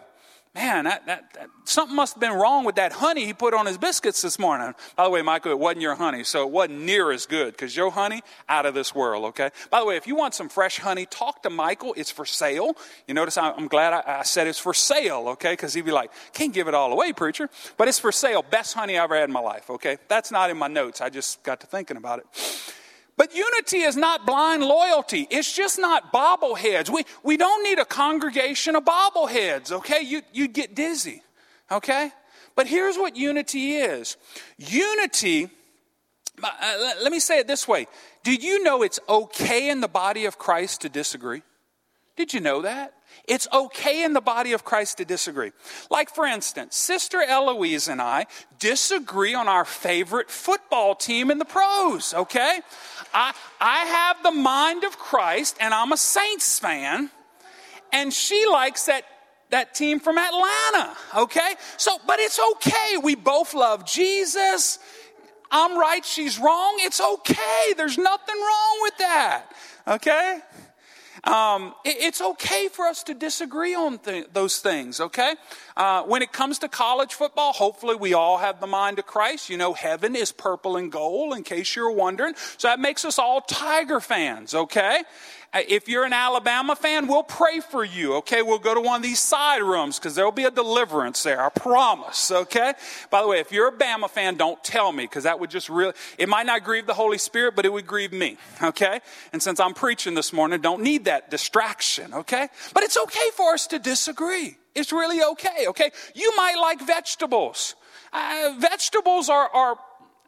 man, 0.58 0.84
that, 0.84 1.06
that, 1.06 1.32
that, 1.34 1.50
something 1.64 1.94
must 1.94 2.14
have 2.14 2.20
been 2.20 2.32
wrong 2.32 2.64
with 2.64 2.74
that 2.74 2.92
honey 2.92 3.24
he 3.24 3.32
put 3.32 3.54
on 3.54 3.64
his 3.66 3.78
biscuits 3.78 4.22
this 4.22 4.38
morning. 4.38 4.74
By 4.96 5.04
the 5.04 5.10
way, 5.10 5.22
Michael, 5.22 5.52
it 5.52 5.58
wasn't 5.58 5.82
your 5.82 5.94
honey, 5.94 6.24
so 6.24 6.42
it 6.42 6.50
wasn't 6.50 6.80
near 6.80 7.12
as 7.12 7.26
good 7.26 7.52
because 7.52 7.76
your 7.76 7.92
honey, 7.92 8.22
out 8.48 8.66
of 8.66 8.74
this 8.74 8.92
world, 8.94 9.24
okay? 9.26 9.50
By 9.70 9.78
the 9.78 9.86
way, 9.86 9.96
if 9.96 10.06
you 10.08 10.16
want 10.16 10.34
some 10.34 10.48
fresh 10.48 10.78
honey, 10.78 11.06
talk 11.06 11.44
to 11.44 11.50
Michael. 11.50 11.94
It's 11.96 12.10
for 12.10 12.24
sale. 12.24 12.72
You 13.06 13.14
notice 13.14 13.38
I'm 13.38 13.68
glad 13.68 13.92
I, 13.92 14.18
I 14.20 14.22
said 14.24 14.48
it's 14.48 14.58
for 14.58 14.74
sale, 14.74 15.28
okay? 15.28 15.52
Because 15.52 15.74
he'd 15.74 15.84
be 15.84 15.92
like, 15.92 16.10
can't 16.32 16.52
give 16.52 16.66
it 16.66 16.74
all 16.74 16.92
away, 16.92 17.12
preacher. 17.12 17.48
But 17.76 17.86
it's 17.86 18.00
for 18.00 18.10
sale. 18.10 18.42
Best 18.42 18.74
honey 18.74 18.98
I 18.98 19.04
ever 19.04 19.14
had 19.14 19.28
in 19.28 19.32
my 19.32 19.40
life, 19.40 19.70
okay? 19.70 19.98
That's 20.08 20.32
not 20.32 20.50
in 20.50 20.58
my 20.58 20.68
notes. 20.68 21.00
I 21.00 21.08
just 21.08 21.42
got 21.44 21.60
to 21.60 21.68
thinking 21.68 21.96
about 21.96 22.18
it. 22.18 22.74
But 23.18 23.34
unity 23.34 23.78
is 23.78 23.96
not 23.96 24.24
blind 24.26 24.62
loyalty. 24.62 25.26
It's 25.28 25.52
just 25.52 25.76
not 25.76 26.12
bobbleheads. 26.12 26.88
We, 26.88 27.04
we 27.24 27.36
don't 27.36 27.64
need 27.64 27.80
a 27.80 27.84
congregation 27.84 28.76
of 28.76 28.84
bobbleheads, 28.84 29.72
okay? 29.72 30.02
You, 30.02 30.22
you'd 30.32 30.52
get 30.52 30.76
dizzy, 30.76 31.22
okay? 31.68 32.12
But 32.54 32.68
here's 32.68 32.96
what 32.96 33.16
unity 33.16 33.74
is 33.74 34.16
unity, 34.56 35.50
uh, 36.40 36.94
let 37.02 37.10
me 37.10 37.18
say 37.18 37.40
it 37.40 37.48
this 37.48 37.66
way. 37.66 37.88
Do 38.22 38.32
you 38.32 38.62
know 38.62 38.84
it's 38.84 39.00
okay 39.08 39.68
in 39.68 39.80
the 39.80 39.88
body 39.88 40.24
of 40.24 40.38
Christ 40.38 40.82
to 40.82 40.88
disagree? 40.88 41.42
Did 42.16 42.32
you 42.32 42.38
know 42.38 42.62
that? 42.62 42.94
It's 43.26 43.46
okay 43.52 44.04
in 44.04 44.12
the 44.12 44.20
body 44.20 44.52
of 44.52 44.64
Christ 44.64 44.98
to 44.98 45.04
disagree. 45.04 45.52
Like, 45.90 46.10
for 46.10 46.24
instance, 46.24 46.76
Sister 46.76 47.22
Eloise 47.22 47.88
and 47.88 48.00
I 48.00 48.26
disagree 48.58 49.34
on 49.34 49.48
our 49.48 49.64
favorite 49.64 50.30
football 50.30 50.94
team 50.94 51.30
in 51.30 51.38
the 51.38 51.44
pros, 51.44 52.14
okay? 52.14 52.60
I, 53.12 53.34
I 53.60 53.84
have 53.84 54.22
the 54.22 54.30
mind 54.30 54.84
of 54.84 54.98
Christ 54.98 55.56
and 55.60 55.72
I'm 55.74 55.92
a 55.92 55.96
Saints 55.96 56.58
fan, 56.58 57.10
and 57.92 58.12
she 58.12 58.46
likes 58.46 58.86
that 58.86 59.04
that 59.50 59.74
team 59.74 59.98
from 59.98 60.18
Atlanta, 60.18 60.94
okay? 61.16 61.54
So, 61.76 61.98
but 62.06 62.20
it's 62.20 62.38
okay. 62.38 62.98
We 63.02 63.14
both 63.14 63.54
love 63.54 63.86
Jesus. 63.86 64.78
I'm 65.50 65.78
right, 65.78 66.04
she's 66.04 66.38
wrong. 66.38 66.76
It's 66.80 67.00
okay. 67.00 67.72
There's 67.76 67.96
nothing 67.96 68.36
wrong 68.36 68.78
with 68.82 68.98
that, 68.98 69.44
okay? 69.86 70.40
Um, 71.28 71.74
it, 71.84 71.96
it's 72.00 72.22
okay 72.22 72.68
for 72.68 72.86
us 72.86 73.02
to 73.02 73.12
disagree 73.12 73.74
on 73.74 73.98
th- 73.98 74.28
those 74.32 74.60
things, 74.60 74.98
okay? 74.98 75.34
Uh, 75.76 76.02
when 76.04 76.22
it 76.22 76.32
comes 76.32 76.58
to 76.60 76.68
college 76.68 77.12
football, 77.12 77.52
hopefully 77.52 77.96
we 77.96 78.14
all 78.14 78.38
have 78.38 78.60
the 78.60 78.66
mind 78.66 78.98
of 78.98 79.06
Christ. 79.06 79.50
You 79.50 79.58
know, 79.58 79.74
heaven 79.74 80.16
is 80.16 80.32
purple 80.32 80.78
and 80.78 80.90
gold, 80.90 81.36
in 81.36 81.42
case 81.42 81.76
you're 81.76 81.90
wondering. 81.90 82.34
So 82.56 82.68
that 82.68 82.80
makes 82.80 83.04
us 83.04 83.18
all 83.18 83.42
Tiger 83.42 84.00
fans, 84.00 84.54
okay? 84.54 85.02
If 85.54 85.88
you're 85.88 86.04
an 86.04 86.12
Alabama 86.12 86.76
fan, 86.76 87.06
we'll 87.06 87.22
pray 87.22 87.60
for 87.60 87.82
you, 87.82 88.16
okay? 88.16 88.42
We'll 88.42 88.58
go 88.58 88.74
to 88.74 88.82
one 88.82 88.96
of 88.96 89.02
these 89.02 89.18
side 89.18 89.62
rooms 89.62 89.98
because 89.98 90.14
there'll 90.14 90.30
be 90.30 90.44
a 90.44 90.50
deliverance 90.50 91.22
there, 91.22 91.40
I 91.40 91.48
promise, 91.48 92.30
okay? 92.30 92.74
By 93.10 93.22
the 93.22 93.28
way, 93.28 93.40
if 93.40 93.50
you're 93.50 93.68
a 93.68 93.72
Bama 93.72 94.10
fan, 94.10 94.36
don't 94.36 94.62
tell 94.62 94.92
me 94.92 95.04
because 95.04 95.24
that 95.24 95.40
would 95.40 95.48
just 95.48 95.70
really, 95.70 95.94
it 96.18 96.28
might 96.28 96.44
not 96.44 96.64
grieve 96.64 96.86
the 96.86 96.92
Holy 96.92 97.16
Spirit, 97.16 97.56
but 97.56 97.64
it 97.64 97.72
would 97.72 97.86
grieve 97.86 98.12
me, 98.12 98.36
okay? 98.62 99.00
And 99.32 99.42
since 99.42 99.58
I'm 99.58 99.72
preaching 99.72 100.14
this 100.14 100.34
morning, 100.34 100.60
don't 100.60 100.82
need 100.82 101.06
that 101.06 101.30
distraction, 101.30 102.12
okay? 102.12 102.48
But 102.74 102.82
it's 102.82 102.98
okay 102.98 103.30
for 103.34 103.54
us 103.54 103.66
to 103.68 103.78
disagree. 103.78 104.58
It's 104.74 104.92
really 104.92 105.22
okay, 105.22 105.66
okay? 105.68 105.90
You 106.14 106.36
might 106.36 106.56
like 106.60 106.80
vegetables. 106.86 107.74
Uh, 108.12 108.54
vegetables 108.58 109.30
are, 109.30 109.48
are 109.48 109.78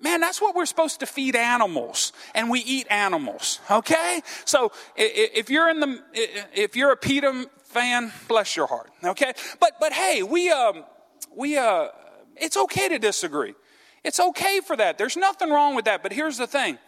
Man, 0.00 0.21
that's 0.21 0.40
what 0.40 0.54
we're 0.54 0.66
supposed 0.66 1.00
to 1.00 1.07
feed 1.07 1.37
animals, 1.37 2.12
and 2.35 2.50
we 2.50 2.61
eat 2.61 2.87
animals. 2.90 3.61
Okay, 3.71 4.23
so 4.45 4.73
if 4.97 5.50
you're 5.50 5.69
in 5.69 5.80
the, 5.80 6.02
if 6.54 6.75
you're 6.76 6.92
a 6.92 6.97
PETA 6.97 7.50
fan, 7.64 8.12
bless 8.26 8.57
your 8.57 8.66
heart. 8.66 8.90
Okay, 9.04 9.33
but 9.61 9.73
but 9.78 9.92
hey, 9.92 10.23
we 10.23 10.50
um 10.50 10.85
we 11.37 11.57
uh 11.59 11.88
It's 12.40 12.57
okay 12.57 12.88
to 12.88 12.99
disagree. 12.99 13.54
It's 14.02 14.19
okay 14.19 14.61
for 14.61 14.76
that. 14.76 14.97
There's 14.97 15.16
nothing 15.16 15.50
wrong 15.50 15.75
with 15.76 15.85
that. 15.85 16.02
But 16.02 16.12
here's 16.12 16.38
the 16.38 16.47
thing 16.47 16.78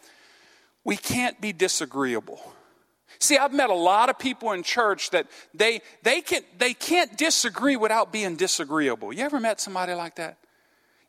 we 0.84 0.96
can't 0.96 1.40
be 1.40 1.52
disagreeable. 1.52 2.40
See, 3.18 3.36
I've 3.36 3.52
met 3.52 3.70
a 3.70 3.74
lot 3.74 4.08
of 4.08 4.18
people 4.18 4.52
in 4.52 4.62
church 4.62 5.10
that 5.10 5.26
they, 5.54 5.82
they, 6.02 6.22
can, 6.22 6.42
they 6.58 6.74
can't 6.74 7.16
disagree 7.16 7.76
without 7.76 8.10
being 8.10 8.36
disagreeable. 8.36 9.12
You 9.12 9.22
ever 9.22 9.38
met 9.38 9.60
somebody 9.60 9.92
like 9.92 10.16
that? 10.16 10.38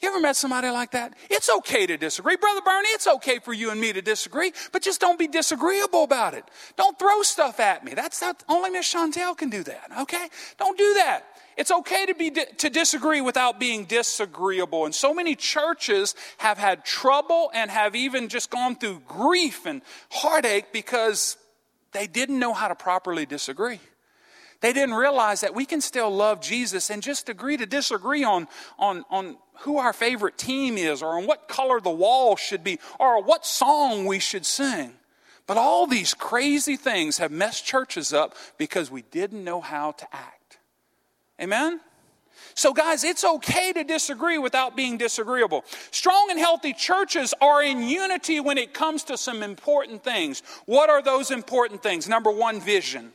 You 0.03 0.09
ever 0.09 0.19
met 0.19 0.35
somebody 0.35 0.69
like 0.69 0.91
that? 0.91 1.13
It's 1.29 1.49
okay 1.49 1.87
to 1.87 1.95
disagree. 1.95 2.35
Brother 2.35 2.59
Bernie, 2.59 2.89
it's 2.89 3.07
okay 3.07 3.39
for 3.39 3.53
you 3.53 3.71
and 3.71 3.79
me 3.79 3.93
to 3.93 4.01
disagree, 4.01 4.51
but 4.73 4.81
just 4.81 4.99
don't 4.99 5.17
be 5.17 5.27
disagreeable 5.27 6.03
about 6.03 6.33
it. 6.33 6.43
Don't 6.75 6.99
throw 6.99 7.21
stuff 7.21 7.61
at 7.61 7.85
me. 7.85 7.93
That's 7.93 8.21
not, 8.21 8.43
only 8.49 8.69
Miss 8.69 8.93
Chantel 8.93 9.37
can 9.37 9.49
do 9.49 9.63
that, 9.63 9.91
okay? 10.01 10.27
Don't 10.59 10.77
do 10.77 10.95
that. 10.95 11.23
It's 11.55 11.71
okay 11.71 12.05
to 12.07 12.15
be 12.15 12.31
to 12.31 12.69
disagree 12.69 13.21
without 13.21 13.61
being 13.61 13.85
disagreeable. 13.85 14.83
And 14.83 14.93
so 14.93 15.13
many 15.13 15.35
churches 15.35 16.15
have 16.39 16.57
had 16.57 16.83
trouble 16.83 17.49
and 17.53 17.71
have 17.71 17.95
even 17.95 18.27
just 18.27 18.49
gone 18.49 18.75
through 18.75 19.03
grief 19.07 19.65
and 19.65 19.81
heartache 20.11 20.73
because 20.73 21.37
they 21.93 22.07
didn't 22.07 22.39
know 22.39 22.51
how 22.51 22.67
to 22.67 22.75
properly 22.75 23.25
disagree. 23.25 23.79
They 24.63 24.71
didn't 24.71 24.95
realize 24.95 25.41
that 25.41 25.53
we 25.53 25.65
can 25.65 25.81
still 25.81 26.09
love 26.09 26.39
Jesus 26.39 26.89
and 26.89 27.03
just 27.03 27.27
agree 27.27 27.57
to 27.57 27.65
disagree 27.65 28.23
on, 28.23 28.47
on, 28.79 29.03
on 29.09 29.35
who 29.59 29.77
our 29.77 29.91
favorite 29.91 30.37
team 30.37 30.77
is 30.77 31.03
or 31.03 31.17
on 31.17 31.27
what 31.27 31.49
color 31.49 31.81
the 31.81 31.89
wall 31.89 32.37
should 32.37 32.63
be 32.63 32.79
or 32.97 33.21
what 33.21 33.45
song 33.45 34.05
we 34.05 34.19
should 34.19 34.45
sing. 34.45 34.93
But 35.47 35.57
all 35.57 35.85
these 35.85 36.13
crazy 36.13 36.77
things 36.77 37.17
have 37.17 37.29
messed 37.29 37.65
churches 37.65 38.13
up 38.13 38.37
because 38.57 38.89
we 38.89 39.01
didn't 39.11 39.43
know 39.43 39.59
how 39.59 39.91
to 39.91 40.07
act. 40.15 40.59
Amen? 41.41 41.81
So, 42.55 42.71
guys, 42.71 43.03
it's 43.03 43.25
okay 43.25 43.73
to 43.73 43.83
disagree 43.83 44.37
without 44.37 44.77
being 44.77 44.97
disagreeable. 44.97 45.65
Strong 45.91 46.27
and 46.29 46.39
healthy 46.39 46.71
churches 46.71 47.33
are 47.41 47.61
in 47.61 47.83
unity 47.83 48.39
when 48.39 48.57
it 48.57 48.73
comes 48.73 49.03
to 49.05 49.17
some 49.17 49.43
important 49.43 50.05
things. 50.05 50.41
What 50.67 50.89
are 50.89 51.01
those 51.01 51.31
important 51.31 51.83
things? 51.83 52.07
Number 52.07 52.31
one, 52.31 52.61
vision. 52.61 53.11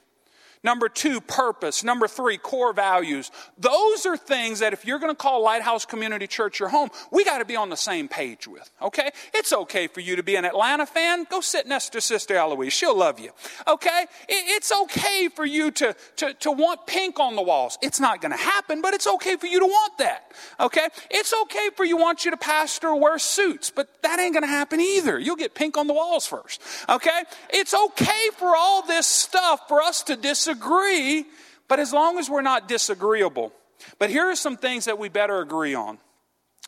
Number 0.62 0.88
two, 0.88 1.20
purpose. 1.20 1.84
Number 1.84 2.08
three, 2.08 2.36
core 2.36 2.72
values. 2.72 3.30
Those 3.56 4.06
are 4.06 4.16
things 4.16 4.58
that 4.58 4.72
if 4.72 4.84
you're 4.84 4.98
going 4.98 5.12
to 5.12 5.16
call 5.16 5.42
Lighthouse 5.42 5.84
Community 5.84 6.26
Church 6.26 6.58
your 6.58 6.68
home, 6.68 6.90
we 7.12 7.24
got 7.24 7.38
to 7.38 7.44
be 7.44 7.56
on 7.56 7.70
the 7.70 7.76
same 7.76 8.08
page 8.08 8.48
with, 8.48 8.68
okay? 8.82 9.10
It's 9.32 9.52
okay 9.52 9.86
for 9.86 10.00
you 10.00 10.16
to 10.16 10.22
be 10.22 10.36
an 10.36 10.44
Atlanta 10.44 10.84
fan. 10.84 11.26
Go 11.30 11.40
sit 11.40 11.66
next 11.66 11.90
to 11.90 12.00
Sister 12.00 12.34
Eloise. 12.34 12.72
She'll 12.72 12.96
love 12.96 13.20
you, 13.20 13.30
okay? 13.66 14.06
It's 14.28 14.72
okay 14.72 15.28
for 15.28 15.46
you 15.46 15.70
to, 15.70 15.94
to, 16.16 16.34
to 16.34 16.50
want 16.50 16.86
pink 16.86 17.20
on 17.20 17.36
the 17.36 17.42
walls. 17.42 17.78
It's 17.80 18.00
not 18.00 18.20
going 18.20 18.32
to 18.32 18.42
happen, 18.42 18.82
but 18.82 18.94
it's 18.94 19.06
okay 19.06 19.36
for 19.36 19.46
you 19.46 19.60
to 19.60 19.66
want 19.66 19.98
that, 19.98 20.32
okay? 20.58 20.88
It's 21.10 21.32
okay 21.42 21.70
for 21.76 21.84
you 21.84 21.96
want 21.96 22.24
you 22.24 22.30
to 22.32 22.36
pastor 22.36 22.94
wear 22.94 23.18
suits, 23.18 23.70
but 23.70 24.02
that 24.02 24.18
ain't 24.18 24.32
going 24.32 24.42
to 24.42 24.48
happen 24.48 24.80
either. 24.80 25.18
You'll 25.18 25.36
get 25.36 25.54
pink 25.54 25.76
on 25.76 25.86
the 25.86 25.94
walls 25.94 26.26
first, 26.26 26.60
okay? 26.88 27.22
It's 27.50 27.74
okay 27.74 28.30
for 28.36 28.56
all 28.56 28.82
this 28.82 29.06
stuff 29.06 29.68
for 29.68 29.80
us 29.80 30.02
to 30.04 30.16
disagree 30.16 30.47
disagree, 30.48 31.26
but 31.68 31.78
as 31.78 31.92
long 31.92 32.18
as 32.18 32.30
we're 32.30 32.42
not 32.42 32.68
disagreeable. 32.68 33.52
But 33.98 34.10
here 34.10 34.24
are 34.24 34.36
some 34.36 34.56
things 34.56 34.86
that 34.86 34.98
we 34.98 35.08
better 35.08 35.40
agree 35.40 35.74
on. 35.74 35.98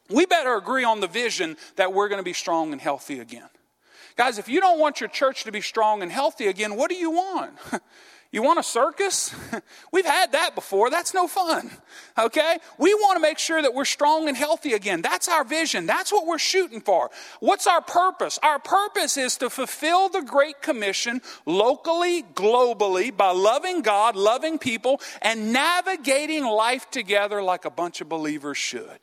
We 0.08 0.26
better 0.26 0.54
agree 0.56 0.84
on 0.84 1.00
the 1.00 1.06
vision 1.06 1.56
that 1.76 1.92
we're 1.92 2.08
going 2.08 2.20
to 2.20 2.24
be 2.24 2.32
strong 2.32 2.72
and 2.72 2.80
healthy 2.80 3.20
again. 3.20 3.48
Guys, 4.16 4.38
if 4.38 4.48
you 4.48 4.60
don't 4.60 4.78
want 4.78 5.00
your 5.00 5.08
church 5.08 5.44
to 5.44 5.52
be 5.52 5.60
strong 5.60 6.02
and 6.02 6.10
healthy 6.10 6.48
again, 6.48 6.76
what 6.76 6.90
do 6.90 6.96
you 6.96 7.10
want? 7.10 7.52
You 8.32 8.44
want 8.44 8.60
a 8.60 8.62
circus? 8.62 9.34
We've 9.92 10.06
had 10.06 10.32
that 10.32 10.54
before. 10.54 10.88
That's 10.88 11.12
no 11.12 11.26
fun. 11.26 11.68
Okay? 12.16 12.58
We 12.78 12.94
want 12.94 13.16
to 13.16 13.20
make 13.20 13.40
sure 13.40 13.60
that 13.60 13.74
we're 13.74 13.84
strong 13.84 14.28
and 14.28 14.36
healthy 14.36 14.72
again. 14.72 15.02
That's 15.02 15.28
our 15.28 15.42
vision. 15.42 15.84
That's 15.86 16.12
what 16.12 16.28
we're 16.28 16.38
shooting 16.38 16.80
for. 16.80 17.10
What's 17.40 17.66
our 17.66 17.80
purpose? 17.80 18.38
Our 18.40 18.60
purpose 18.60 19.16
is 19.16 19.36
to 19.38 19.50
fulfill 19.50 20.10
the 20.10 20.22
Great 20.22 20.62
Commission 20.62 21.22
locally, 21.44 22.22
globally, 22.22 23.14
by 23.16 23.32
loving 23.32 23.82
God, 23.82 24.14
loving 24.14 24.58
people, 24.58 25.00
and 25.22 25.52
navigating 25.52 26.44
life 26.44 26.88
together 26.90 27.42
like 27.42 27.64
a 27.64 27.70
bunch 27.70 28.00
of 28.00 28.08
believers 28.08 28.58
should. 28.58 29.00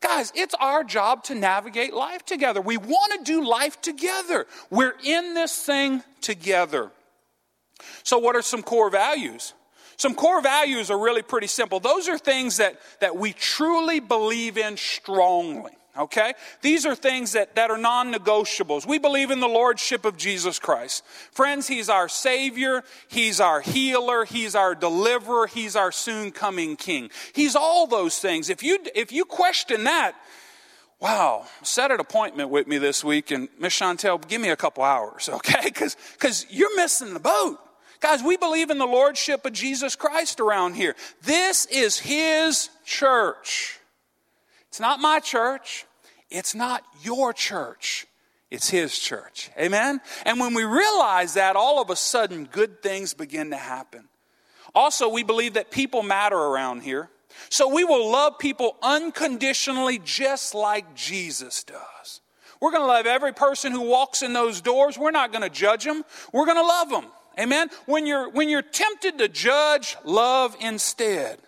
Guys, 0.00 0.32
it's 0.34 0.54
our 0.54 0.84
job 0.84 1.22
to 1.24 1.34
navigate 1.34 1.92
life 1.92 2.24
together. 2.24 2.62
We 2.62 2.78
want 2.78 3.12
to 3.12 3.24
do 3.24 3.46
life 3.46 3.80
together. 3.82 4.46
We're 4.70 4.94
in 5.02 5.34
this 5.34 5.54
thing 5.62 6.02
together. 6.22 6.92
So, 8.02 8.18
what 8.18 8.36
are 8.36 8.42
some 8.42 8.62
core 8.62 8.90
values? 8.90 9.54
Some 9.96 10.14
core 10.14 10.42
values 10.42 10.90
are 10.90 10.98
really 10.98 11.22
pretty 11.22 11.46
simple. 11.46 11.80
Those 11.80 12.08
are 12.08 12.18
things 12.18 12.56
that, 12.56 12.80
that 13.00 13.16
we 13.16 13.32
truly 13.32 14.00
believe 14.00 14.58
in 14.58 14.76
strongly. 14.76 15.72
Okay? 15.96 16.34
These 16.60 16.86
are 16.86 16.96
things 16.96 17.32
that, 17.32 17.54
that 17.54 17.70
are 17.70 17.78
non 17.78 18.12
negotiables. 18.12 18.84
We 18.86 18.98
believe 18.98 19.30
in 19.30 19.38
the 19.38 19.48
Lordship 19.48 20.04
of 20.04 20.16
Jesus 20.16 20.58
Christ. 20.58 21.04
Friends, 21.30 21.68
He's 21.68 21.88
our 21.88 22.08
Savior, 22.08 22.82
He's 23.08 23.40
our 23.40 23.60
healer, 23.60 24.24
He's 24.24 24.56
our 24.56 24.74
deliverer, 24.74 25.46
He's 25.46 25.76
our 25.76 25.92
soon 25.92 26.32
coming 26.32 26.76
King. 26.76 27.10
He's 27.32 27.54
all 27.54 27.86
those 27.86 28.18
things. 28.18 28.50
If 28.50 28.62
you, 28.62 28.78
if 28.96 29.12
you 29.12 29.24
question 29.24 29.84
that, 29.84 30.14
wow, 30.98 31.46
set 31.62 31.92
an 31.92 32.00
appointment 32.00 32.50
with 32.50 32.66
me 32.66 32.78
this 32.78 33.04
week 33.04 33.30
and 33.30 33.48
Miss 33.60 33.78
Chantel, 33.78 34.26
give 34.26 34.40
me 34.40 34.48
a 34.48 34.56
couple 34.56 34.82
hours, 34.82 35.28
okay? 35.32 35.66
Because 35.66 36.46
you're 36.50 36.74
missing 36.76 37.14
the 37.14 37.20
boat. 37.20 37.60
Guys, 38.04 38.22
we 38.22 38.36
believe 38.36 38.68
in 38.68 38.76
the 38.76 38.84
Lordship 38.84 39.46
of 39.46 39.54
Jesus 39.54 39.96
Christ 39.96 40.38
around 40.38 40.74
here. 40.74 40.94
This 41.22 41.64
is 41.64 41.98
His 41.98 42.68
church. 42.84 43.78
It's 44.68 44.78
not 44.78 45.00
my 45.00 45.20
church. 45.20 45.86
It's 46.28 46.54
not 46.54 46.84
your 47.02 47.32
church. 47.32 48.06
It's 48.50 48.68
His 48.68 48.98
church. 48.98 49.50
Amen? 49.58 50.02
And 50.26 50.38
when 50.38 50.52
we 50.52 50.64
realize 50.64 51.32
that, 51.32 51.56
all 51.56 51.80
of 51.80 51.88
a 51.88 51.96
sudden, 51.96 52.44
good 52.44 52.82
things 52.82 53.14
begin 53.14 53.48
to 53.52 53.56
happen. 53.56 54.06
Also, 54.74 55.08
we 55.08 55.22
believe 55.22 55.54
that 55.54 55.70
people 55.70 56.02
matter 56.02 56.36
around 56.36 56.82
here. 56.82 57.08
So 57.48 57.74
we 57.74 57.84
will 57.84 58.12
love 58.12 58.38
people 58.38 58.76
unconditionally, 58.82 59.98
just 60.04 60.54
like 60.54 60.94
Jesus 60.94 61.64
does. 61.64 62.20
We're 62.60 62.70
going 62.70 62.82
to 62.82 62.86
love 62.86 63.06
every 63.06 63.32
person 63.32 63.72
who 63.72 63.80
walks 63.80 64.22
in 64.22 64.34
those 64.34 64.60
doors. 64.60 64.98
We're 64.98 65.10
not 65.10 65.32
going 65.32 65.40
to 65.40 65.48
judge 65.48 65.84
them, 65.84 66.04
we're 66.34 66.44
going 66.44 66.58
to 66.58 66.66
love 66.66 66.90
them. 66.90 67.06
Amen? 67.38 67.68
When 67.86 68.06
you're, 68.06 68.28
when 68.30 68.48
you're 68.48 68.62
tempted 68.62 69.18
to 69.18 69.28
judge, 69.28 69.96
love 70.04 70.56
instead. 70.60 71.38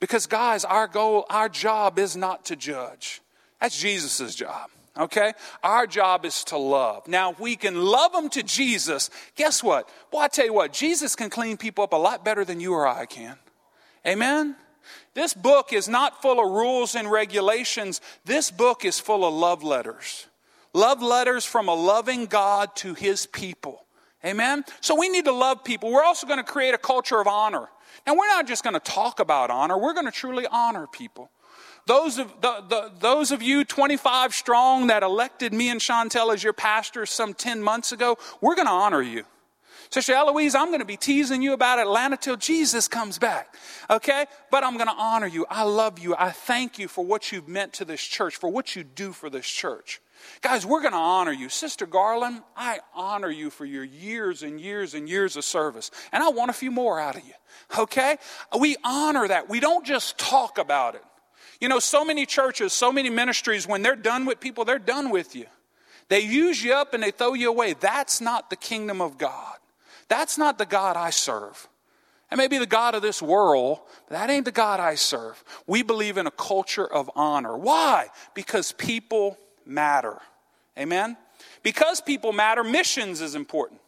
Because, 0.00 0.26
guys, 0.26 0.64
our 0.64 0.88
goal, 0.88 1.26
our 1.30 1.48
job 1.48 1.98
is 1.98 2.16
not 2.16 2.46
to 2.46 2.56
judge. 2.56 3.20
That's 3.60 3.80
Jesus' 3.80 4.34
job. 4.34 4.68
Okay? 4.96 5.32
Our 5.62 5.86
job 5.86 6.24
is 6.24 6.44
to 6.44 6.58
love. 6.58 7.08
Now, 7.08 7.30
if 7.30 7.40
we 7.40 7.56
can 7.56 7.80
love 7.80 8.12
them 8.12 8.28
to 8.30 8.42
Jesus, 8.42 9.10
guess 9.36 9.62
what? 9.62 9.88
Well, 10.12 10.22
I 10.22 10.28
tell 10.28 10.44
you 10.44 10.52
what, 10.52 10.72
Jesus 10.72 11.16
can 11.16 11.30
clean 11.30 11.56
people 11.56 11.84
up 11.84 11.92
a 11.92 11.96
lot 11.96 12.24
better 12.24 12.44
than 12.44 12.60
you 12.60 12.74
or 12.74 12.86
I 12.86 13.06
can. 13.06 13.36
Amen? 14.06 14.56
This 15.14 15.34
book 15.34 15.72
is 15.72 15.88
not 15.88 16.20
full 16.20 16.44
of 16.44 16.50
rules 16.50 16.94
and 16.94 17.10
regulations. 17.10 18.00
This 18.24 18.50
book 18.50 18.84
is 18.84 18.98
full 18.98 19.24
of 19.24 19.32
love 19.32 19.62
letters. 19.62 20.26
Love 20.74 21.02
letters 21.02 21.44
from 21.44 21.68
a 21.68 21.74
loving 21.74 22.26
God 22.26 22.74
to 22.76 22.94
his 22.94 23.26
people. 23.26 23.84
Amen? 24.24 24.64
So 24.80 24.98
we 24.98 25.08
need 25.08 25.24
to 25.24 25.32
love 25.32 25.64
people. 25.64 25.90
We're 25.90 26.04
also 26.04 26.26
going 26.26 26.38
to 26.38 26.44
create 26.44 26.74
a 26.74 26.78
culture 26.78 27.20
of 27.20 27.26
honor. 27.26 27.68
Now, 28.06 28.14
we're 28.14 28.28
not 28.28 28.46
just 28.46 28.62
going 28.62 28.74
to 28.74 28.80
talk 28.80 29.20
about 29.20 29.50
honor, 29.50 29.78
we're 29.78 29.94
going 29.94 30.06
to 30.06 30.12
truly 30.12 30.46
honor 30.50 30.86
people. 30.86 31.30
Those 31.86 32.18
of, 32.18 32.32
the, 32.40 32.64
the, 32.68 32.92
those 33.00 33.32
of 33.32 33.42
you 33.42 33.64
25 33.64 34.34
strong 34.34 34.86
that 34.86 35.02
elected 35.02 35.52
me 35.52 35.68
and 35.68 35.80
Chantel 35.80 36.32
as 36.32 36.42
your 36.42 36.52
pastor 36.52 37.06
some 37.06 37.34
10 37.34 37.60
months 37.60 37.90
ago, 37.90 38.18
we're 38.40 38.54
going 38.54 38.68
to 38.68 38.72
honor 38.72 39.02
you. 39.02 39.24
Sister 39.90 40.14
Eloise, 40.14 40.54
I'm 40.54 40.68
going 40.68 40.78
to 40.78 40.86
be 40.86 40.96
teasing 40.96 41.42
you 41.42 41.52
about 41.52 41.78
Atlanta 41.78 42.16
till 42.16 42.36
Jesus 42.36 42.88
comes 42.88 43.18
back. 43.18 43.54
Okay? 43.90 44.26
But 44.50 44.64
I'm 44.64 44.76
going 44.76 44.86
to 44.86 44.94
honor 44.94 45.26
you. 45.26 45.44
I 45.50 45.64
love 45.64 45.98
you. 45.98 46.14
I 46.16 46.30
thank 46.30 46.78
you 46.78 46.88
for 46.88 47.04
what 47.04 47.30
you've 47.30 47.48
meant 47.48 47.74
to 47.74 47.84
this 47.84 48.00
church, 48.00 48.36
for 48.36 48.48
what 48.48 48.74
you 48.74 48.84
do 48.84 49.12
for 49.12 49.28
this 49.28 49.46
church. 49.46 50.00
Guys, 50.40 50.66
we're 50.66 50.80
going 50.80 50.92
to 50.92 50.98
honor 50.98 51.32
you. 51.32 51.48
Sister 51.48 51.86
Garland, 51.86 52.42
I 52.56 52.80
honor 52.94 53.30
you 53.30 53.50
for 53.50 53.64
your 53.64 53.84
years 53.84 54.42
and 54.42 54.60
years 54.60 54.94
and 54.94 55.08
years 55.08 55.36
of 55.36 55.44
service. 55.44 55.90
And 56.12 56.22
I 56.22 56.28
want 56.30 56.50
a 56.50 56.54
few 56.54 56.70
more 56.70 57.00
out 57.00 57.16
of 57.16 57.24
you. 57.24 57.34
Okay? 57.78 58.16
We 58.58 58.76
honor 58.84 59.28
that. 59.28 59.48
We 59.48 59.60
don't 59.60 59.86
just 59.86 60.18
talk 60.18 60.58
about 60.58 60.94
it. 60.94 61.02
You 61.60 61.68
know, 61.68 61.78
so 61.78 62.04
many 62.04 62.26
churches, 62.26 62.72
so 62.72 62.90
many 62.90 63.08
ministries, 63.08 63.68
when 63.68 63.82
they're 63.82 63.94
done 63.94 64.26
with 64.26 64.40
people, 64.40 64.64
they're 64.64 64.78
done 64.78 65.10
with 65.10 65.36
you. 65.36 65.46
They 66.08 66.20
use 66.20 66.62
you 66.62 66.74
up 66.74 66.92
and 66.92 67.02
they 67.02 67.12
throw 67.12 67.34
you 67.34 67.48
away. 67.48 67.74
That's 67.74 68.20
not 68.20 68.50
the 68.50 68.56
kingdom 68.56 69.00
of 69.00 69.16
God. 69.16 69.56
That's 70.08 70.36
not 70.36 70.58
the 70.58 70.66
God 70.66 70.96
I 70.96 71.10
serve. 71.10 71.68
It 72.30 72.36
may 72.36 72.48
be 72.48 72.58
the 72.58 72.66
God 72.66 72.94
of 72.94 73.02
this 73.02 73.20
world, 73.20 73.80
but 74.08 74.16
that 74.16 74.30
ain't 74.30 74.46
the 74.46 74.52
God 74.52 74.80
I 74.80 74.94
serve. 74.94 75.42
We 75.66 75.82
believe 75.82 76.16
in 76.16 76.26
a 76.26 76.30
culture 76.30 76.86
of 76.86 77.10
honor. 77.14 77.56
Why? 77.56 78.08
Because 78.34 78.72
people 78.72 79.38
matter. 79.66 80.18
Amen? 80.78 81.16
Because 81.62 82.00
people 82.00 82.32
matter, 82.32 82.64
missions 82.64 83.20
is 83.20 83.34
important. 83.34 83.80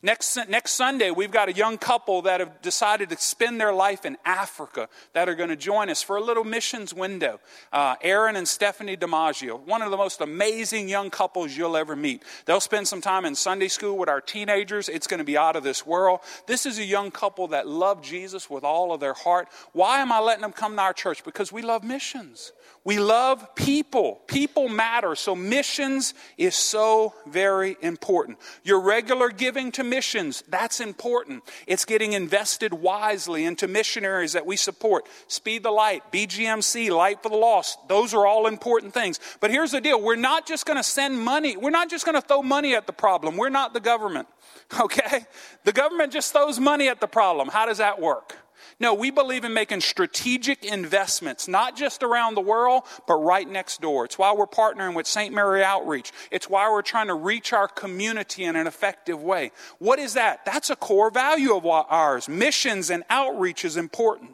Next, 0.00 0.38
next 0.48 0.74
Sunday, 0.74 1.10
we've 1.10 1.32
got 1.32 1.48
a 1.48 1.52
young 1.52 1.76
couple 1.76 2.22
that 2.22 2.38
have 2.38 2.62
decided 2.62 3.08
to 3.08 3.16
spend 3.16 3.60
their 3.60 3.72
life 3.72 4.04
in 4.04 4.16
Africa 4.24 4.88
that 5.12 5.28
are 5.28 5.34
going 5.34 5.48
to 5.48 5.56
join 5.56 5.90
us 5.90 6.04
for 6.04 6.16
a 6.16 6.20
little 6.20 6.44
missions 6.44 6.94
window. 6.94 7.40
Uh, 7.72 7.96
Aaron 8.02 8.36
and 8.36 8.46
Stephanie 8.46 8.96
DiMaggio, 8.96 9.58
one 9.66 9.82
of 9.82 9.90
the 9.90 9.96
most 9.96 10.20
amazing 10.20 10.88
young 10.88 11.10
couples 11.10 11.56
you'll 11.56 11.76
ever 11.76 11.96
meet. 11.96 12.22
They'll 12.44 12.60
spend 12.60 12.86
some 12.86 13.00
time 13.00 13.24
in 13.24 13.34
Sunday 13.34 13.66
school 13.66 13.98
with 13.98 14.08
our 14.08 14.20
teenagers. 14.20 14.88
It's 14.88 15.08
going 15.08 15.18
to 15.18 15.24
be 15.24 15.36
out 15.36 15.56
of 15.56 15.64
this 15.64 15.84
world. 15.84 16.20
This 16.46 16.64
is 16.64 16.78
a 16.78 16.84
young 16.84 17.10
couple 17.10 17.48
that 17.48 17.66
love 17.66 18.00
Jesus 18.00 18.48
with 18.48 18.62
all 18.62 18.92
of 18.92 19.00
their 19.00 19.14
heart. 19.14 19.48
Why 19.72 19.98
am 19.98 20.12
I 20.12 20.20
letting 20.20 20.42
them 20.42 20.52
come 20.52 20.76
to 20.76 20.82
our 20.82 20.92
church? 20.92 21.24
Because 21.24 21.50
we 21.50 21.62
love 21.62 21.82
missions. 21.82 22.52
We 22.84 22.98
love 22.98 23.54
people. 23.54 24.20
People 24.28 24.68
matter. 24.68 25.14
So 25.14 25.34
missions 25.34 26.14
is 26.38 26.56
so 26.56 27.12
very 27.26 27.76
important. 27.82 28.38
Your 28.64 28.80
regular 28.80 29.28
giving 29.28 29.72
to 29.72 29.84
missions, 29.84 30.42
that's 30.48 30.80
important. 30.80 31.42
It's 31.66 31.84
getting 31.84 32.14
invested 32.14 32.72
wisely 32.72 33.44
into 33.44 33.68
missionaries 33.68 34.32
that 34.32 34.46
we 34.46 34.56
support. 34.56 35.06
Speed 35.26 35.64
the 35.64 35.70
Light, 35.70 36.10
BGMC, 36.12 36.90
Light 36.90 37.22
for 37.22 37.28
the 37.28 37.36
Lost. 37.36 37.78
Those 37.88 38.14
are 38.14 38.26
all 38.26 38.46
important 38.46 38.94
things. 38.94 39.20
But 39.40 39.50
here's 39.50 39.72
the 39.72 39.82
deal. 39.82 40.00
We're 40.00 40.16
not 40.16 40.46
just 40.46 40.64
going 40.64 40.78
to 40.78 40.82
send 40.82 41.18
money. 41.18 41.58
We're 41.58 41.68
not 41.68 41.90
just 41.90 42.06
going 42.06 42.14
to 42.14 42.26
throw 42.26 42.42
money 42.42 42.74
at 42.74 42.86
the 42.86 42.94
problem. 42.94 43.36
We're 43.36 43.50
not 43.50 43.74
the 43.74 43.80
government. 43.80 44.28
Okay? 44.80 45.26
The 45.64 45.72
government 45.72 46.12
just 46.12 46.32
throws 46.32 46.60
money 46.60 46.88
at 46.88 47.00
the 47.00 47.06
problem. 47.06 47.48
How 47.48 47.64
does 47.64 47.78
that 47.78 48.00
work? 48.00 48.36
No, 48.80 48.94
we 48.94 49.10
believe 49.10 49.44
in 49.44 49.52
making 49.52 49.80
strategic 49.80 50.64
investments, 50.64 51.48
not 51.48 51.76
just 51.76 52.04
around 52.04 52.36
the 52.36 52.40
world, 52.40 52.84
but 53.08 53.16
right 53.16 53.48
next 53.48 53.80
door. 53.80 54.04
It's 54.04 54.16
why 54.16 54.32
we're 54.32 54.46
partnering 54.46 54.94
with 54.94 55.08
St. 55.08 55.34
Mary 55.34 55.64
Outreach. 55.64 56.12
It's 56.30 56.48
why 56.48 56.70
we're 56.70 56.82
trying 56.82 57.08
to 57.08 57.14
reach 57.14 57.52
our 57.52 57.66
community 57.66 58.44
in 58.44 58.54
an 58.54 58.68
effective 58.68 59.20
way. 59.20 59.50
What 59.80 59.98
is 59.98 60.14
that? 60.14 60.44
That's 60.44 60.70
a 60.70 60.76
core 60.76 61.10
value 61.10 61.56
of 61.56 61.66
ours. 61.66 62.28
Missions 62.28 62.90
and 62.90 63.02
outreach 63.10 63.64
is 63.64 63.76
important. 63.76 64.30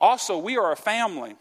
Also, 0.00 0.38
we 0.38 0.56
are 0.56 0.72
a 0.72 0.76
family. 0.76 1.36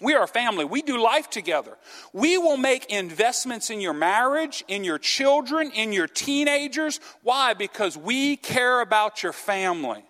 We 0.00 0.14
are 0.14 0.24
a 0.24 0.28
family. 0.28 0.64
We 0.64 0.82
do 0.82 1.02
life 1.02 1.28
together. 1.28 1.76
We 2.12 2.38
will 2.38 2.56
make 2.56 2.86
investments 2.86 3.68
in 3.68 3.80
your 3.80 3.94
marriage, 3.94 4.62
in 4.68 4.84
your 4.84 4.98
children, 4.98 5.72
in 5.72 5.92
your 5.92 6.06
teenagers. 6.06 7.00
Why? 7.22 7.54
Because 7.54 7.96
we 7.96 8.36
care 8.36 8.80
about 8.80 9.24
your 9.24 9.32
family. 9.32 10.04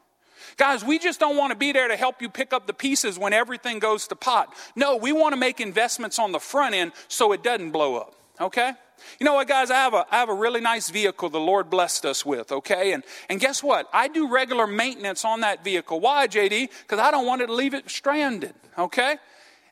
Guys, 0.57 0.85
we 0.85 0.99
just 0.99 1.21
don't 1.21 1.37
want 1.37 1.53
to 1.53 1.57
be 1.57 1.73
there 1.73 1.89
to 1.89 1.97
help 1.97 2.23
you 2.23 2.29
pick 2.29 2.53
up 2.53 2.67
the 2.67 2.73
pieces 2.73 3.19
when 3.19 3.33
everything 3.33 3.79
goes 3.79 4.07
to 4.09 4.17
pot. 4.17 4.55
No, 4.77 4.97
we 4.97 5.13
want 5.13 5.33
to 5.33 5.37
make 5.39 5.61
investments 5.61 6.19
on 6.19 6.33
the 6.33 6.41
front 6.41 6.75
end 6.75 6.93
so 7.09 7.33
it 7.33 7.43
doesn't 7.43 7.71
blow 7.71 7.97
up. 7.97 8.15
Okay? 8.41 8.73
You 9.19 9.25
know 9.25 9.35
what, 9.35 9.49
guys? 9.49 9.71
I 9.71 9.77
have 9.77 9.95
a, 9.95 10.07
I 10.11 10.19
have 10.19 10.29
a 10.29 10.35
really 10.35 10.61
nice 10.61 10.91
vehicle 10.91 11.29
the 11.29 11.41
Lord 11.41 11.71
blessed 11.71 12.05
us 12.05 12.25
with, 12.25 12.53
okay? 12.53 12.93
And, 12.93 13.03
and 13.29 13.41
guess 13.41 13.63
what? 13.63 13.89
I 13.93 14.09
do 14.09 14.29
regular 14.29 14.67
maintenance 14.67 15.25
on 15.25 15.41
that 15.41 15.65
vehicle. 15.65 16.01
Why, 16.01 16.29
JD? 16.29 16.71
Because 16.83 16.99
I 16.99 17.11
don't 17.11 17.27
want 17.27 17.43
it 17.43 17.47
to 17.47 17.53
leave 17.53 17.75
it 17.75 17.91
stranded, 17.91 18.55
okay? 18.79 19.17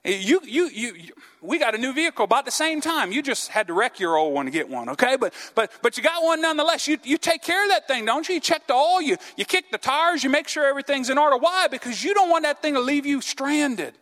You, 0.03 0.41
you, 0.45 0.69
you, 0.69 0.95
you, 0.95 1.13
we 1.43 1.59
got 1.59 1.75
a 1.75 1.79
new 1.79 1.93
vehicle 1.93 2.25
about 2.25 2.47
the 2.47 2.51
same 2.51 2.81
time. 2.81 3.13
You 3.13 3.21
just 3.21 3.49
had 3.49 3.67
to 3.67 3.75
wreck 3.75 4.01
your 4.01 4.17
old 4.17 4.33
one 4.33 4.47
to 4.47 4.51
get 4.51 4.67
one, 4.67 4.89
okay? 4.89 5.17
But, 5.17 5.35
but, 5.55 5.71
but 5.83 5.99
you 5.99 6.03
got 6.03 6.23
one 6.23 6.41
nonetheless. 6.41 6.89
You, 6.89 6.97
you 7.05 7.19
take 7.19 7.43
care 7.43 7.63
of 7.63 7.69
that 7.69 7.87
thing, 7.87 8.07
don't 8.07 8.27
you? 8.27 8.37
You 8.37 8.41
check 8.41 8.67
the 8.67 8.73
oil, 8.73 9.03
you, 9.03 9.19
you 9.37 9.45
kick 9.45 9.71
the 9.71 9.77
tires, 9.77 10.25
you 10.25 10.31
make 10.31 10.49
sure 10.49 10.65
everything's 10.65 11.11
in 11.11 11.19
order. 11.19 11.37
Why? 11.37 11.67
Because 11.69 12.03
you 12.03 12.15
don't 12.15 12.31
want 12.31 12.45
that 12.45 12.63
thing 12.63 12.75
to 12.75 12.81
leave 12.81 13.05
you 13.05 13.21
stranded. 13.21 13.93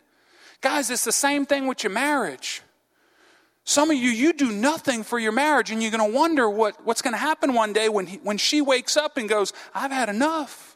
Guys, 0.61 0.89
it's 0.89 1.03
the 1.03 1.11
same 1.11 1.45
thing 1.45 1.67
with 1.67 1.83
your 1.83 1.91
marriage. 1.91 2.61
Some 3.65 3.91
of 3.91 3.97
you, 3.97 4.09
you 4.09 4.31
do 4.31 4.51
nothing 4.51 5.03
for 5.03 5.19
your 5.19 5.33
marriage, 5.33 5.69
and 5.69 5.81
you're 5.81 5.91
going 5.91 6.11
to 6.11 6.17
wonder 6.17 6.49
what, 6.49 6.85
what's 6.85 7.01
going 7.01 7.13
to 7.13 7.19
happen 7.19 7.53
one 7.53 7.73
day 7.73 7.89
when, 7.89 8.07
he, 8.07 8.17
when 8.17 8.37
she 8.37 8.61
wakes 8.61 8.95
up 8.95 9.17
and 9.17 9.27
goes, 9.27 9.51
I've 9.75 9.91
had 9.91 10.07
enough. 10.07 10.68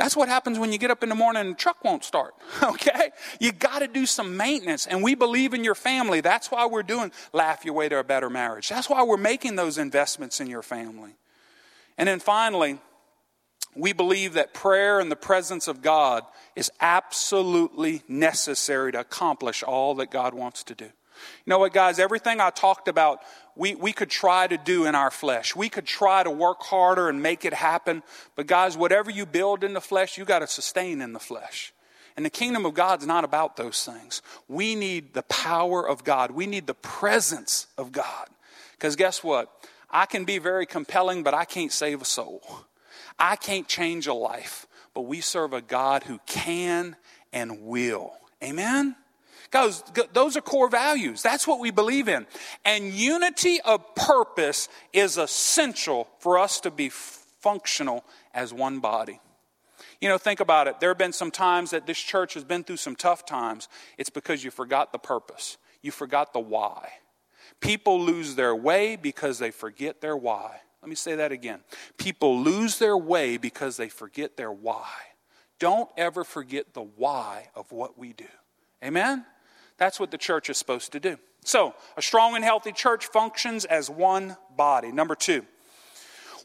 That's 0.00 0.16
what 0.16 0.30
happens 0.30 0.58
when 0.58 0.72
you 0.72 0.78
get 0.78 0.90
up 0.90 1.02
in 1.02 1.10
the 1.10 1.14
morning 1.14 1.42
and 1.42 1.50
the 1.50 1.56
truck 1.56 1.84
won't 1.84 2.04
start. 2.04 2.34
Okay? 2.62 3.10
You 3.38 3.52
got 3.52 3.80
to 3.80 3.86
do 3.86 4.06
some 4.06 4.38
maintenance. 4.38 4.86
And 4.86 5.02
we 5.02 5.14
believe 5.14 5.52
in 5.52 5.62
your 5.62 5.74
family. 5.74 6.22
That's 6.22 6.50
why 6.50 6.64
we're 6.64 6.82
doing 6.82 7.12
Laugh 7.34 7.66
Your 7.66 7.74
Way 7.74 7.90
to 7.90 7.98
a 7.98 8.04
Better 8.04 8.30
Marriage. 8.30 8.70
That's 8.70 8.88
why 8.88 9.02
we're 9.02 9.18
making 9.18 9.56
those 9.56 9.76
investments 9.76 10.40
in 10.40 10.46
your 10.46 10.62
family. 10.62 11.16
And 11.98 12.08
then 12.08 12.18
finally, 12.18 12.78
we 13.76 13.92
believe 13.92 14.34
that 14.34 14.54
prayer 14.54 15.00
and 15.00 15.10
the 15.10 15.16
presence 15.16 15.68
of 15.68 15.82
God 15.82 16.24
is 16.56 16.70
absolutely 16.80 18.02
necessary 18.08 18.92
to 18.92 19.00
accomplish 19.00 19.62
all 19.62 19.96
that 19.96 20.10
God 20.10 20.32
wants 20.32 20.64
to 20.64 20.74
do. 20.74 20.86
You 20.86 20.92
know 21.46 21.58
what, 21.58 21.74
guys? 21.74 21.98
Everything 21.98 22.40
I 22.40 22.48
talked 22.48 22.88
about, 22.88 23.20
we, 23.56 23.74
we 23.74 23.92
could 23.92 24.10
try 24.10 24.46
to 24.46 24.56
do 24.56 24.86
in 24.86 24.94
our 24.94 25.10
flesh. 25.10 25.54
We 25.54 25.68
could 25.68 25.86
try 25.86 26.22
to 26.22 26.30
work 26.30 26.62
harder 26.62 27.08
and 27.08 27.22
make 27.22 27.44
it 27.44 27.54
happen. 27.54 28.02
But, 28.36 28.46
guys, 28.46 28.76
whatever 28.76 29.10
you 29.10 29.26
build 29.26 29.64
in 29.64 29.74
the 29.74 29.80
flesh, 29.80 30.18
you 30.18 30.24
got 30.24 30.40
to 30.40 30.46
sustain 30.46 31.00
in 31.00 31.12
the 31.12 31.20
flesh. 31.20 31.72
And 32.16 32.24
the 32.24 32.30
kingdom 32.30 32.66
of 32.66 32.74
God's 32.74 33.06
not 33.06 33.24
about 33.24 33.56
those 33.56 33.84
things. 33.84 34.22
We 34.48 34.74
need 34.74 35.14
the 35.14 35.22
power 35.22 35.86
of 35.86 36.04
God, 36.04 36.30
we 36.30 36.46
need 36.46 36.66
the 36.66 36.74
presence 36.74 37.66
of 37.78 37.92
God. 37.92 38.28
Because, 38.72 38.96
guess 38.96 39.22
what? 39.22 39.50
I 39.90 40.06
can 40.06 40.24
be 40.24 40.38
very 40.38 40.66
compelling, 40.66 41.22
but 41.22 41.34
I 41.34 41.44
can't 41.44 41.72
save 41.72 42.00
a 42.00 42.04
soul. 42.04 42.42
I 43.18 43.36
can't 43.36 43.68
change 43.68 44.06
a 44.06 44.14
life. 44.14 44.66
But 44.94 45.02
we 45.02 45.20
serve 45.20 45.52
a 45.52 45.60
God 45.60 46.04
who 46.04 46.18
can 46.26 46.96
and 47.32 47.62
will. 47.62 48.12
Amen? 48.42 48.96
Guys, 49.50 49.82
those 50.12 50.36
are 50.36 50.40
core 50.40 50.68
values. 50.68 51.22
That's 51.22 51.46
what 51.46 51.58
we 51.58 51.72
believe 51.72 52.08
in. 52.08 52.26
And 52.64 52.92
unity 52.92 53.60
of 53.62 53.94
purpose 53.96 54.68
is 54.92 55.18
essential 55.18 56.08
for 56.20 56.38
us 56.38 56.60
to 56.60 56.70
be 56.70 56.88
functional 56.88 58.04
as 58.32 58.54
one 58.54 58.78
body. 58.78 59.20
You 60.00 60.08
know, 60.08 60.18
think 60.18 60.40
about 60.40 60.68
it. 60.68 60.78
There 60.78 60.90
have 60.90 60.98
been 60.98 61.12
some 61.12 61.30
times 61.30 61.70
that 61.70 61.86
this 61.86 61.98
church 61.98 62.34
has 62.34 62.44
been 62.44 62.62
through 62.62 62.76
some 62.76 62.94
tough 62.94 63.26
times. 63.26 63.68
It's 63.98 64.08
because 64.08 64.44
you 64.44 64.50
forgot 64.50 64.92
the 64.92 64.98
purpose, 64.98 65.58
you 65.82 65.90
forgot 65.90 66.32
the 66.32 66.40
why. 66.40 66.88
People 67.60 68.00
lose 68.00 68.36
their 68.36 68.54
way 68.54 68.96
because 68.96 69.38
they 69.38 69.50
forget 69.50 70.00
their 70.00 70.16
why. 70.16 70.60
Let 70.80 70.88
me 70.88 70.94
say 70.94 71.16
that 71.16 71.32
again. 71.32 71.60
People 71.98 72.38
lose 72.40 72.78
their 72.78 72.96
way 72.96 73.36
because 73.36 73.76
they 73.76 73.88
forget 73.88 74.36
their 74.36 74.52
why. 74.52 74.88
Don't 75.58 75.90
ever 75.98 76.24
forget 76.24 76.72
the 76.72 76.82
why 76.82 77.48
of 77.54 77.70
what 77.70 77.98
we 77.98 78.14
do. 78.14 78.24
Amen? 78.82 79.26
That's 79.80 79.98
what 79.98 80.10
the 80.10 80.18
church 80.18 80.50
is 80.50 80.58
supposed 80.58 80.92
to 80.92 81.00
do. 81.00 81.16
So, 81.42 81.74
a 81.96 82.02
strong 82.02 82.36
and 82.36 82.44
healthy 82.44 82.70
church 82.70 83.06
functions 83.06 83.64
as 83.64 83.88
one 83.88 84.36
body. 84.54 84.92
Number 84.92 85.14
two, 85.14 85.46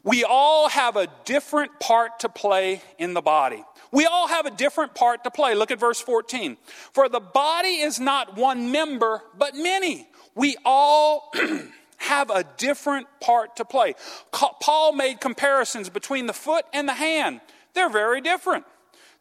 we 0.02 0.24
all 0.24 0.70
have 0.70 0.96
a 0.96 1.06
different 1.26 1.78
part 1.78 2.20
to 2.20 2.30
play 2.30 2.80
in 2.98 3.12
the 3.12 3.20
body. 3.20 3.62
We 3.92 4.06
all 4.06 4.26
have 4.26 4.46
a 4.46 4.50
different 4.50 4.94
part 4.94 5.22
to 5.24 5.30
play. 5.30 5.54
Look 5.54 5.70
at 5.70 5.78
verse 5.78 6.00
14. 6.00 6.56
For 6.92 7.10
the 7.10 7.20
body 7.20 7.80
is 7.80 8.00
not 8.00 8.36
one 8.36 8.72
member, 8.72 9.20
but 9.36 9.54
many. 9.54 10.08
We 10.34 10.56
all 10.64 11.30
have 11.98 12.30
a 12.30 12.42
different 12.56 13.06
part 13.20 13.56
to 13.56 13.66
play. 13.66 13.96
Paul 14.32 14.94
made 14.94 15.20
comparisons 15.20 15.90
between 15.90 16.26
the 16.26 16.32
foot 16.32 16.64
and 16.72 16.88
the 16.88 16.94
hand. 16.94 17.42
They're 17.74 17.90
very 17.90 18.22
different. 18.22 18.64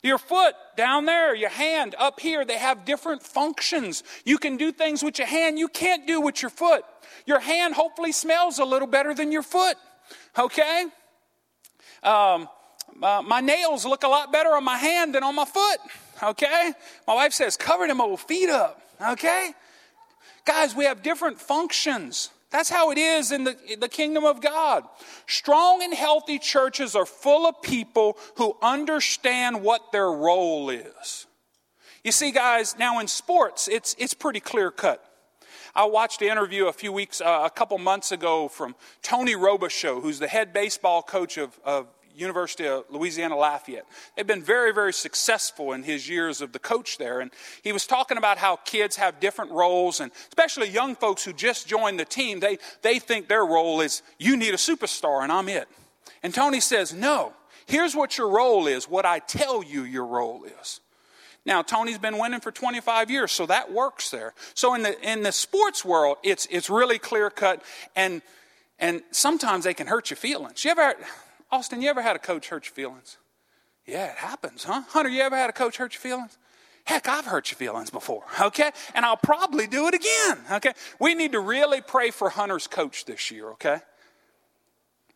Your 0.05 0.19
foot 0.19 0.53
down 0.77 1.05
there, 1.05 1.33
your 1.33 1.49
hand 1.49 1.95
up 1.97 2.19
here, 2.19 2.45
they 2.45 2.59
have 2.59 2.85
different 2.85 3.23
functions. 3.23 4.03
You 4.23 4.37
can 4.37 4.55
do 4.55 4.71
things 4.71 5.01
with 5.01 5.17
your 5.17 5.27
hand 5.27 5.57
you 5.57 5.67
can't 5.67 6.05
do 6.05 6.21
with 6.21 6.43
your 6.43 6.51
foot. 6.51 6.85
Your 7.25 7.39
hand 7.39 7.73
hopefully 7.73 8.11
smells 8.11 8.59
a 8.59 8.65
little 8.65 8.87
better 8.87 9.15
than 9.15 9.31
your 9.31 9.41
foot. 9.41 9.77
Okay? 10.37 10.85
Um, 12.03 12.47
my 12.93 13.41
nails 13.41 13.83
look 13.83 14.03
a 14.03 14.07
lot 14.07 14.31
better 14.31 14.51
on 14.51 14.63
my 14.63 14.77
hand 14.77 15.15
than 15.15 15.23
on 15.23 15.33
my 15.33 15.45
foot. 15.45 15.79
Okay? 16.21 16.73
My 17.07 17.15
wife 17.15 17.33
says, 17.33 17.57
cover 17.57 17.87
them 17.87 17.99
old 17.99 18.19
feet 18.19 18.49
up. 18.49 18.79
Okay? 19.09 19.53
Guys, 20.45 20.75
we 20.75 20.85
have 20.85 21.01
different 21.01 21.41
functions. 21.41 22.29
That's 22.55 22.69
how 22.69 22.89
it 22.89 22.97
is 22.97 23.33
in 23.33 23.43
the, 23.43 23.57
in 23.69 23.81
the 23.81 23.89
kingdom 23.89 24.23
of 24.23 24.39
God. 24.39 24.85
Strong 25.27 25.83
and 25.83 25.93
healthy 25.93 26.39
churches 26.39 26.95
are 26.95 27.05
full 27.05 27.45
of 27.45 27.61
people 27.61 28.17
who 28.37 28.55
understand 28.61 29.61
what 29.61 29.91
their 29.91 30.09
role 30.09 30.69
is. 30.69 31.27
You 32.05 32.13
see, 32.13 32.31
guys, 32.31 32.77
now 32.79 32.99
in 32.99 33.09
sports, 33.09 33.67
it's, 33.67 33.93
it's 33.99 34.13
pretty 34.13 34.39
clear 34.39 34.71
cut. 34.71 35.03
I 35.75 35.83
watched 35.83 36.21
an 36.21 36.29
interview 36.29 36.67
a 36.67 36.71
few 36.71 36.93
weeks, 36.93 37.19
uh, 37.19 37.41
a 37.43 37.49
couple 37.49 37.77
months 37.77 38.13
ago 38.13 38.47
from 38.47 38.73
Tony 39.01 39.35
Robichaux, 39.35 40.01
who's 40.01 40.19
the 40.19 40.27
head 40.29 40.53
baseball 40.53 41.03
coach 41.03 41.37
of, 41.37 41.59
of 41.65 41.87
University 42.15 42.67
of 42.67 42.85
Louisiana 42.89 43.35
Lafayette. 43.35 43.85
They've 44.15 44.25
been 44.25 44.41
very, 44.41 44.73
very 44.73 44.93
successful 44.93 45.73
in 45.73 45.83
his 45.83 46.07
years 46.09 46.41
of 46.41 46.51
the 46.51 46.59
coach 46.59 46.97
there. 46.97 47.19
And 47.19 47.31
he 47.63 47.71
was 47.71 47.85
talking 47.85 48.17
about 48.17 48.37
how 48.37 48.57
kids 48.57 48.95
have 48.95 49.19
different 49.19 49.51
roles, 49.51 49.99
and 49.99 50.11
especially 50.29 50.69
young 50.69 50.95
folks 50.95 51.23
who 51.23 51.33
just 51.33 51.67
joined 51.67 51.99
the 51.99 52.05
team, 52.05 52.39
they, 52.39 52.57
they 52.81 52.99
think 52.99 53.27
their 53.27 53.45
role 53.45 53.81
is, 53.81 54.01
you 54.17 54.37
need 54.37 54.53
a 54.53 54.57
superstar, 54.57 55.23
and 55.23 55.31
I'm 55.31 55.49
it. 55.49 55.67
And 56.23 56.33
Tony 56.33 56.59
says, 56.59 56.93
no, 56.93 57.33
here's 57.65 57.95
what 57.95 58.17
your 58.17 58.29
role 58.29 58.67
is, 58.67 58.89
what 58.89 59.05
I 59.05 59.19
tell 59.19 59.63
you 59.63 59.83
your 59.83 60.05
role 60.05 60.43
is. 60.61 60.79
Now, 61.45 61.61
Tony's 61.61 61.99
been 61.99 62.17
winning 62.17 62.39
for 62.39 62.51
25 62.51 63.11
years, 63.11 63.31
so 63.31 63.45
that 63.45 63.71
works 63.71 64.09
there. 64.09 64.33
So 64.55 64.73
in 64.73 64.81
the, 64.81 64.99
in 65.07 65.21
the 65.21 65.31
sports 65.31 65.85
world, 65.85 66.17
it's, 66.23 66.47
it's 66.49 66.69
really 66.69 66.97
clear 66.97 67.29
cut. 67.29 67.61
And 67.95 68.21
And 68.79 69.03
sometimes 69.11 69.63
they 69.63 69.73
can 69.73 69.87
hurt 69.87 70.09
your 70.09 70.17
feelings. 70.17 70.65
You 70.65 70.71
ever, 70.71 70.95
Austin, 71.51 71.81
you 71.81 71.89
ever 71.89 72.01
had 72.01 72.15
a 72.15 72.19
coach 72.19 72.49
hurt 72.49 72.65
your 72.65 72.73
feelings? 72.73 73.17
Yeah, 73.85 74.11
it 74.11 74.17
happens, 74.17 74.63
huh? 74.63 74.81
Hunter, 74.89 75.09
you 75.09 75.21
ever 75.21 75.35
had 75.35 75.49
a 75.49 75.53
coach 75.53 75.77
hurt 75.77 75.93
your 75.93 76.01
feelings? 76.01 76.37
Heck, 76.85 77.07
I've 77.07 77.25
hurt 77.25 77.51
your 77.51 77.57
feelings 77.57 77.89
before, 77.89 78.23
okay? 78.39 78.71
And 78.93 79.05
I'll 79.05 79.17
probably 79.17 79.67
do 79.67 79.87
it 79.87 79.93
again, 79.95 80.39
okay? 80.51 80.73
We 80.99 81.15
need 81.15 81.31
to 81.31 81.39
really 81.39 81.81
pray 81.81 82.11
for 82.11 82.29
Hunter's 82.29 82.67
coach 82.67 83.05
this 83.05 83.31
year, 83.31 83.49
okay? 83.51 83.79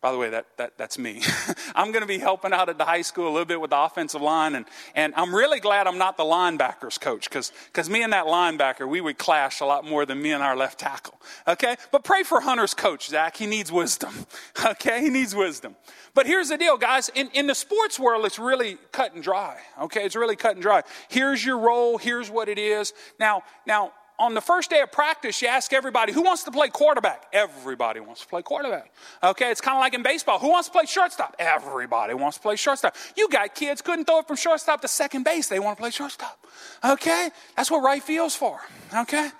By 0.00 0.12
the 0.12 0.18
way, 0.18 0.30
that, 0.30 0.46
that, 0.56 0.78
that's 0.78 0.98
me. 0.98 1.20
I'm 1.74 1.92
going 1.92 2.00
to 2.00 2.08
be 2.08 2.18
helping 2.18 2.54
out 2.54 2.70
at 2.70 2.78
the 2.78 2.86
high 2.86 3.02
school 3.02 3.26
a 3.26 3.32
little 3.32 3.44
bit 3.44 3.60
with 3.60 3.68
the 3.68 3.78
offensive 3.78 4.22
line, 4.22 4.54
and, 4.54 4.64
and 4.94 5.12
I'm 5.14 5.34
really 5.34 5.60
glad 5.60 5.86
I'm 5.86 5.98
not 5.98 6.16
the 6.16 6.22
linebackers 6.22 6.98
coach 6.98 7.28
because 7.28 7.90
me 7.90 8.02
and 8.02 8.14
that 8.14 8.24
linebacker, 8.24 8.88
we 8.88 9.02
would 9.02 9.18
clash 9.18 9.60
a 9.60 9.66
lot 9.66 9.84
more 9.84 10.06
than 10.06 10.22
me 10.22 10.32
and 10.32 10.42
our 10.42 10.56
left 10.56 10.78
tackle. 10.78 11.20
Okay? 11.46 11.76
But 11.92 12.02
pray 12.02 12.22
for 12.22 12.40
Hunter's 12.40 12.72
coach, 12.72 13.08
Zach. 13.08 13.36
He 13.36 13.46
needs 13.46 13.70
wisdom. 13.70 14.12
Okay? 14.64 15.02
He 15.02 15.10
needs 15.10 15.34
wisdom. 15.34 15.74
But 16.14 16.26
here's 16.26 16.48
the 16.48 16.56
deal, 16.56 16.76
guys. 16.76 17.08
In, 17.14 17.28
in 17.32 17.46
the 17.46 17.54
sports 17.54 17.98
world, 17.98 18.24
it's 18.24 18.38
really 18.38 18.78
cut 18.92 19.14
and 19.14 19.22
dry. 19.22 19.56
Okay? 19.82 20.04
It's 20.04 20.16
really 20.16 20.36
cut 20.36 20.52
and 20.52 20.62
dry. 20.62 20.82
Here's 21.08 21.44
your 21.44 21.58
role. 21.58 21.98
Here's 21.98 22.30
what 22.30 22.48
it 22.48 22.58
is. 22.58 22.92
Now, 23.18 23.42
now, 23.66 23.92
on 24.20 24.34
the 24.34 24.40
first 24.40 24.68
day 24.68 24.82
of 24.82 24.92
practice, 24.92 25.40
you 25.40 25.48
ask 25.48 25.72
everybody, 25.72 26.12
who 26.12 26.20
wants 26.20 26.44
to 26.44 26.50
play 26.50 26.68
quarterback? 26.68 27.24
Everybody 27.32 28.00
wants 28.00 28.20
to 28.20 28.26
play 28.26 28.42
quarterback. 28.42 28.92
Okay, 29.24 29.50
it's 29.50 29.62
kind 29.62 29.76
of 29.76 29.80
like 29.80 29.94
in 29.94 30.02
baseball. 30.02 30.38
Who 30.38 30.50
wants 30.50 30.68
to 30.68 30.72
play 30.72 30.84
shortstop? 30.84 31.34
Everybody 31.38 32.12
wants 32.12 32.36
to 32.36 32.42
play 32.42 32.56
shortstop. 32.56 32.94
You 33.16 33.28
got 33.28 33.54
kids 33.54 33.80
couldn't 33.80 34.04
throw 34.04 34.18
it 34.18 34.28
from 34.28 34.36
shortstop 34.36 34.82
to 34.82 34.88
second 34.88 35.24
base. 35.24 35.48
They 35.48 35.58
want 35.58 35.78
to 35.78 35.80
play 35.80 35.90
shortstop. 35.90 36.38
Okay, 36.84 37.30
that's 37.56 37.70
what 37.70 37.82
right 37.82 38.02
field's 38.02 38.36
for. 38.36 38.60
Okay, 38.94 39.30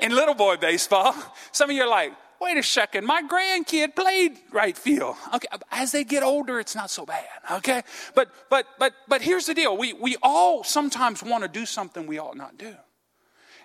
in 0.00 0.14
little 0.14 0.34
boy 0.34 0.56
baseball, 0.56 1.14
some 1.52 1.68
of 1.68 1.76
you 1.76 1.82
are 1.82 1.88
like, 1.88 2.12
wait 2.40 2.56
a 2.56 2.62
second, 2.62 3.04
my 3.04 3.22
grandkid 3.22 3.94
played 3.94 4.38
right 4.52 4.76
field. 4.76 5.16
Okay, 5.34 5.48
as 5.70 5.92
they 5.92 6.02
get 6.02 6.22
older, 6.22 6.58
it's 6.58 6.74
not 6.74 6.88
so 6.88 7.04
bad. 7.04 7.26
Okay, 7.50 7.82
but 8.14 8.30
but 8.48 8.66
but 8.78 8.94
but 9.06 9.20
here's 9.20 9.44
the 9.44 9.54
deal: 9.54 9.76
we 9.76 9.92
we 9.92 10.16
all 10.22 10.64
sometimes 10.64 11.22
want 11.22 11.42
to 11.42 11.48
do 11.48 11.66
something 11.66 12.06
we 12.06 12.18
ought 12.18 12.38
not 12.38 12.56
do. 12.56 12.74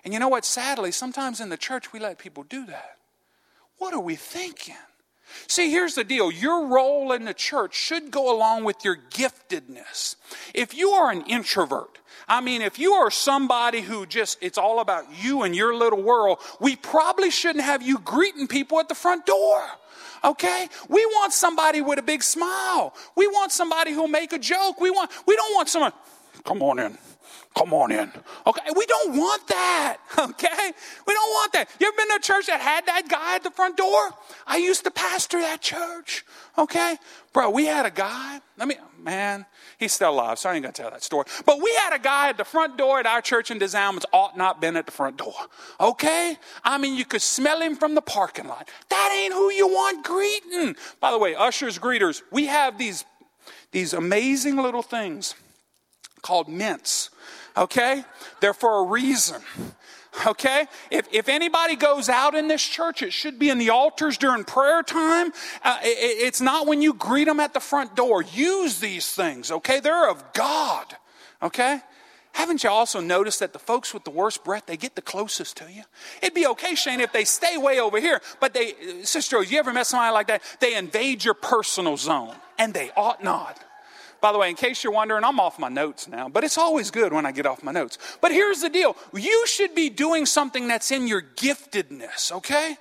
And 0.04 0.12
you 0.14 0.20
know 0.20 0.28
what? 0.28 0.44
Sadly, 0.44 0.92
sometimes 0.92 1.40
in 1.40 1.48
the 1.48 1.56
church 1.56 1.92
we 1.92 2.00
let 2.00 2.18
people 2.18 2.42
do 2.42 2.66
that. 2.66 2.96
What 3.78 3.94
are 3.94 4.00
we 4.00 4.16
thinking? 4.16 4.76
See, 5.46 5.70
here's 5.70 5.94
the 5.94 6.04
deal. 6.04 6.30
Your 6.30 6.66
role 6.66 7.12
in 7.12 7.24
the 7.24 7.34
church 7.34 7.74
should 7.74 8.10
go 8.10 8.34
along 8.34 8.64
with 8.64 8.84
your 8.84 8.96
giftedness. 8.96 10.16
If 10.54 10.74
you 10.74 10.90
are 10.90 11.10
an 11.10 11.22
introvert, 11.22 11.98
I 12.28 12.40
mean, 12.40 12.62
if 12.62 12.78
you 12.78 12.92
are 12.92 13.10
somebody 13.10 13.80
who 13.80 14.06
just, 14.06 14.38
it's 14.40 14.58
all 14.58 14.80
about 14.80 15.04
you 15.22 15.42
and 15.42 15.54
your 15.54 15.74
little 15.74 16.02
world, 16.02 16.38
we 16.60 16.76
probably 16.76 17.30
shouldn't 17.30 17.64
have 17.64 17.82
you 17.82 17.98
greeting 17.98 18.46
people 18.46 18.80
at 18.80 18.88
the 18.88 18.94
front 18.94 19.26
door. 19.26 19.62
Okay? 20.22 20.68
We 20.88 21.04
want 21.06 21.32
somebody 21.32 21.80
with 21.80 21.98
a 21.98 22.02
big 22.02 22.22
smile. 22.22 22.94
We 23.16 23.26
want 23.26 23.52
somebody 23.52 23.92
who'll 23.92 24.08
make 24.08 24.32
a 24.32 24.38
joke. 24.38 24.80
We 24.80 24.90
want, 24.90 25.10
we 25.26 25.36
don't 25.36 25.54
want 25.54 25.68
someone, 25.68 25.92
come 26.44 26.62
on 26.62 26.78
in. 26.78 26.98
Come 27.56 27.74
on 27.74 27.90
in. 27.90 28.12
Okay, 28.46 28.62
we 28.76 28.86
don't 28.86 29.16
want 29.16 29.46
that. 29.48 29.96
Okay, 30.20 30.72
we 31.06 31.14
don't 31.14 31.30
want 31.30 31.52
that. 31.54 31.70
You 31.80 31.86
ever 31.88 31.96
been 31.96 32.08
to 32.08 32.16
a 32.16 32.20
church 32.20 32.46
that 32.46 32.60
had 32.60 32.84
that 32.86 33.08
guy 33.08 33.36
at 33.36 33.42
the 33.42 33.50
front 33.50 33.76
door? 33.76 34.10
I 34.46 34.58
used 34.58 34.84
to 34.84 34.90
pastor 34.90 35.40
that 35.40 35.62
church. 35.62 36.24
Okay, 36.58 36.96
bro, 37.32 37.48
we 37.48 37.64
had 37.64 37.86
a 37.86 37.90
guy. 37.90 38.40
Let 38.58 38.68
me, 38.68 38.76
man, 38.98 39.46
he's 39.78 39.92
still 39.92 40.10
alive, 40.10 40.38
so 40.38 40.50
I 40.50 40.54
ain't 40.54 40.62
gonna 40.62 40.72
tell 40.72 40.90
that 40.90 41.02
story. 41.02 41.24
But 41.46 41.62
we 41.62 41.72
had 41.76 41.94
a 41.94 41.98
guy 41.98 42.28
at 42.28 42.36
the 42.36 42.44
front 42.44 42.76
door 42.76 42.98
at 42.98 43.06
our 43.06 43.22
church 43.22 43.50
in 43.50 43.58
Des 43.58 43.74
Allemands 43.74 44.04
ought 44.12 44.36
not 44.36 44.60
been 44.60 44.76
at 44.76 44.84
the 44.84 44.92
front 44.92 45.16
door. 45.16 45.34
Okay, 45.80 46.36
I 46.62 46.76
mean 46.76 46.96
you 46.96 47.06
could 47.06 47.22
smell 47.22 47.60
him 47.62 47.76
from 47.76 47.94
the 47.94 48.02
parking 48.02 48.46
lot. 48.46 48.68
That 48.90 49.20
ain't 49.22 49.32
who 49.32 49.50
you 49.50 49.68
want 49.68 50.04
greeting. 50.04 50.76
By 51.00 51.12
the 51.12 51.18
way, 51.18 51.34
ushers, 51.34 51.78
greeters, 51.78 52.22
we 52.30 52.46
have 52.46 52.76
these 52.76 53.04
these 53.72 53.94
amazing 53.94 54.56
little 54.56 54.82
things 54.82 55.34
called 56.22 56.48
mints 56.48 57.10
okay? 57.60 58.04
They're 58.40 58.54
for 58.54 58.80
a 58.80 58.88
reason. 58.88 59.40
Okay? 60.26 60.66
If, 60.90 61.06
if 61.12 61.28
anybody 61.28 61.76
goes 61.76 62.08
out 62.08 62.34
in 62.34 62.48
this 62.48 62.62
church, 62.62 63.02
it 63.02 63.12
should 63.12 63.38
be 63.38 63.48
in 63.48 63.58
the 63.58 63.70
altars 63.70 64.18
during 64.18 64.42
prayer 64.42 64.82
time. 64.82 65.32
Uh, 65.62 65.78
it, 65.82 66.26
it's 66.26 66.40
not 66.40 66.66
when 66.66 66.82
you 66.82 66.94
greet 66.94 67.26
them 67.26 67.38
at 67.38 67.54
the 67.54 67.60
front 67.60 67.94
door. 67.94 68.22
Use 68.22 68.80
these 68.80 69.12
things, 69.12 69.52
okay? 69.52 69.78
They're 69.78 70.10
of 70.10 70.32
God, 70.32 70.96
okay? 71.42 71.80
Haven't 72.32 72.64
you 72.64 72.70
also 72.70 73.00
noticed 73.00 73.40
that 73.40 73.52
the 73.52 73.58
folks 73.58 73.92
with 73.92 74.04
the 74.04 74.10
worst 74.10 74.44
breath, 74.44 74.66
they 74.66 74.76
get 74.76 74.94
the 74.94 75.02
closest 75.02 75.56
to 75.58 75.70
you? 75.70 75.82
It'd 76.22 76.34
be 76.34 76.46
okay, 76.46 76.74
Shane, 76.74 77.00
if 77.00 77.12
they 77.12 77.24
stay 77.24 77.56
way 77.56 77.80
over 77.80 78.00
here, 78.00 78.20
but 78.40 78.54
they, 78.54 78.74
Sister 79.02 79.42
you 79.42 79.58
ever 79.58 79.72
met 79.72 79.86
somebody 79.86 80.12
like 80.12 80.28
that? 80.28 80.42
They 80.60 80.76
invade 80.76 81.24
your 81.24 81.34
personal 81.34 81.96
zone, 81.96 82.34
and 82.58 82.72
they 82.72 82.90
ought 82.96 83.22
not. 83.22 83.58
By 84.20 84.32
the 84.32 84.38
way, 84.38 84.50
in 84.50 84.56
case 84.56 84.84
you're 84.84 84.92
wondering, 84.92 85.24
I'm 85.24 85.40
off 85.40 85.58
my 85.58 85.68
notes 85.68 86.06
now, 86.06 86.28
but 86.28 86.44
it's 86.44 86.58
always 86.58 86.90
good 86.90 87.12
when 87.12 87.24
I 87.24 87.32
get 87.32 87.46
off 87.46 87.62
my 87.62 87.72
notes. 87.72 87.98
But 88.20 88.32
here's 88.32 88.60
the 88.60 88.68
deal 88.68 88.96
you 89.14 89.46
should 89.46 89.74
be 89.74 89.88
doing 89.88 90.26
something 90.26 90.68
that's 90.68 90.90
in 90.90 91.06
your 91.06 91.22
giftedness, 91.22 92.32
okay? 92.32 92.76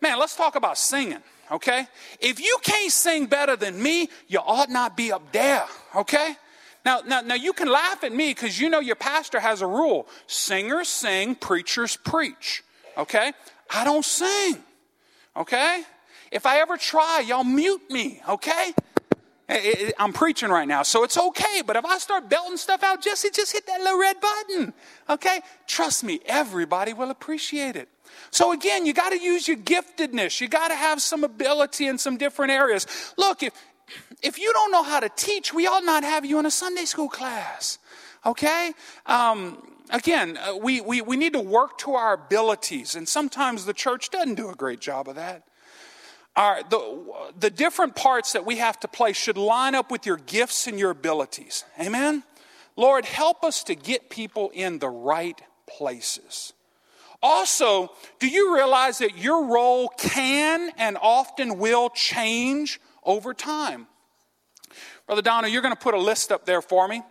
Man, 0.00 0.18
let's 0.18 0.34
talk 0.34 0.56
about 0.56 0.78
singing, 0.78 1.22
okay? 1.50 1.86
If 2.20 2.40
you 2.40 2.58
can't 2.62 2.90
sing 2.90 3.26
better 3.26 3.54
than 3.54 3.80
me, 3.80 4.08
you 4.28 4.40
ought 4.40 4.70
not 4.70 4.96
be 4.96 5.12
up 5.12 5.30
there, 5.32 5.66
okay? 5.94 6.36
Now, 6.84 7.02
now, 7.06 7.20
now 7.20 7.34
you 7.34 7.52
can 7.52 7.68
laugh 7.68 8.02
at 8.02 8.12
me 8.12 8.30
because 8.30 8.58
you 8.58 8.68
know 8.68 8.80
your 8.80 8.96
pastor 8.96 9.38
has 9.38 9.62
a 9.62 9.66
rule 9.66 10.08
singers 10.26 10.88
sing, 10.88 11.34
preachers 11.34 11.96
preach, 11.96 12.64
okay? 12.96 13.32
I 13.70 13.84
don't 13.84 14.04
sing, 14.04 14.56
okay? 15.36 15.84
If 16.32 16.46
I 16.46 16.60
ever 16.60 16.78
try, 16.78 17.22
y'all 17.26 17.44
mute 17.44 17.90
me, 17.90 18.22
okay? 18.26 18.72
I'm 19.48 20.12
preaching 20.12 20.50
right 20.50 20.66
now, 20.66 20.82
so 20.82 21.04
it's 21.04 21.18
okay. 21.18 21.62
But 21.66 21.76
if 21.76 21.84
I 21.84 21.98
start 21.98 22.30
belting 22.30 22.56
stuff 22.56 22.82
out, 22.82 23.02
Jesse, 23.02 23.30
just 23.30 23.52
hit 23.52 23.66
that 23.66 23.80
little 23.80 23.98
red 23.98 24.16
button. 24.20 24.72
Okay? 25.10 25.40
Trust 25.66 26.04
me, 26.04 26.20
everybody 26.26 26.92
will 26.92 27.10
appreciate 27.10 27.76
it. 27.76 27.88
So 28.30 28.52
again, 28.52 28.86
you 28.86 28.92
got 28.92 29.10
to 29.10 29.18
use 29.18 29.48
your 29.48 29.56
giftedness. 29.56 30.40
You 30.40 30.48
got 30.48 30.68
to 30.68 30.74
have 30.74 31.02
some 31.02 31.24
ability 31.24 31.86
in 31.86 31.98
some 31.98 32.16
different 32.16 32.52
areas. 32.52 32.86
Look, 33.16 33.42
if 33.42 33.52
if 34.22 34.38
you 34.38 34.52
don't 34.52 34.70
know 34.70 34.82
how 34.82 35.00
to 35.00 35.10
teach, 35.10 35.52
we 35.52 35.66
ought 35.66 35.84
not 35.84 36.04
have 36.04 36.24
you 36.24 36.38
in 36.38 36.46
a 36.46 36.50
Sunday 36.50 36.84
school 36.84 37.08
class. 37.08 37.78
Okay? 38.24 38.72
Um, 39.06 39.58
again, 39.90 40.38
uh, 40.38 40.56
we, 40.56 40.80
we, 40.80 41.02
we 41.02 41.16
need 41.16 41.32
to 41.32 41.40
work 41.40 41.76
to 41.78 41.94
our 41.94 42.14
abilities, 42.14 42.94
and 42.94 43.06
sometimes 43.06 43.66
the 43.66 43.74
church 43.74 44.10
doesn't 44.10 44.36
do 44.36 44.48
a 44.48 44.54
great 44.54 44.80
job 44.80 45.08
of 45.08 45.16
that 45.16 45.42
our, 46.34 46.62
the, 46.62 47.32
the 47.38 47.50
different 47.50 47.94
parts 47.94 48.32
that 48.32 48.46
we 48.46 48.56
have 48.56 48.80
to 48.80 48.88
play 48.88 49.12
should 49.12 49.36
line 49.36 49.74
up 49.74 49.90
with 49.90 50.06
your 50.06 50.16
gifts 50.16 50.66
and 50.66 50.78
your 50.78 50.90
abilities. 50.90 51.64
Amen? 51.80 52.22
Lord, 52.76 53.04
help 53.04 53.44
us 53.44 53.64
to 53.64 53.74
get 53.74 54.08
people 54.08 54.50
in 54.54 54.78
the 54.78 54.88
right 54.88 55.40
places. 55.66 56.54
Also, 57.22 57.92
do 58.18 58.26
you 58.26 58.54
realize 58.54 58.98
that 58.98 59.16
your 59.16 59.46
role 59.46 59.88
can 59.88 60.70
and 60.76 60.98
often 61.00 61.58
will 61.58 61.90
change 61.90 62.80
over 63.04 63.34
time? 63.34 63.86
Brother 65.06 65.22
Donna, 65.22 65.48
you're 65.48 65.62
going 65.62 65.74
to 65.74 65.80
put 65.80 65.94
a 65.94 66.00
list 66.00 66.32
up 66.32 66.46
there 66.46 66.62
for 66.62 66.88
me. 66.88 67.02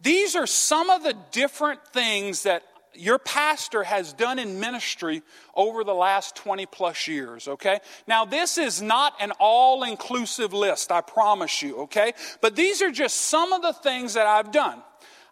These 0.00 0.36
are 0.36 0.46
some 0.46 0.88
of 0.88 1.02
the 1.02 1.14
different 1.32 1.84
things 1.88 2.44
that 2.44 2.62
your 2.98 3.18
pastor 3.18 3.84
has 3.84 4.12
done 4.12 4.38
in 4.38 4.60
ministry 4.60 5.22
over 5.54 5.84
the 5.84 5.94
last 5.94 6.36
20 6.36 6.66
plus 6.66 7.06
years, 7.06 7.48
okay? 7.48 7.80
Now, 8.06 8.24
this 8.24 8.58
is 8.58 8.82
not 8.82 9.14
an 9.20 9.32
all 9.38 9.84
inclusive 9.84 10.52
list, 10.52 10.90
I 10.90 11.00
promise 11.00 11.62
you, 11.62 11.82
okay? 11.82 12.12
But 12.40 12.56
these 12.56 12.82
are 12.82 12.90
just 12.90 13.16
some 13.16 13.52
of 13.52 13.62
the 13.62 13.72
things 13.72 14.14
that 14.14 14.26
I've 14.26 14.52
done. 14.52 14.82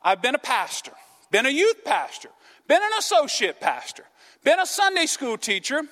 I've 0.02 0.22
been 0.22 0.35
a 0.35 0.40
pastor, 0.40 0.92
been 1.31 1.46
a 1.46 1.50
youth 1.50 1.85
pastor, 1.85 2.31
been 2.68 2.83
an 2.83 2.98
associate 2.98 3.61
pastor, 3.61 4.05
been 4.44 4.61
a 4.61 4.66
Sunday 4.66 5.07
school 5.07 5.37
teacher, 5.37 5.83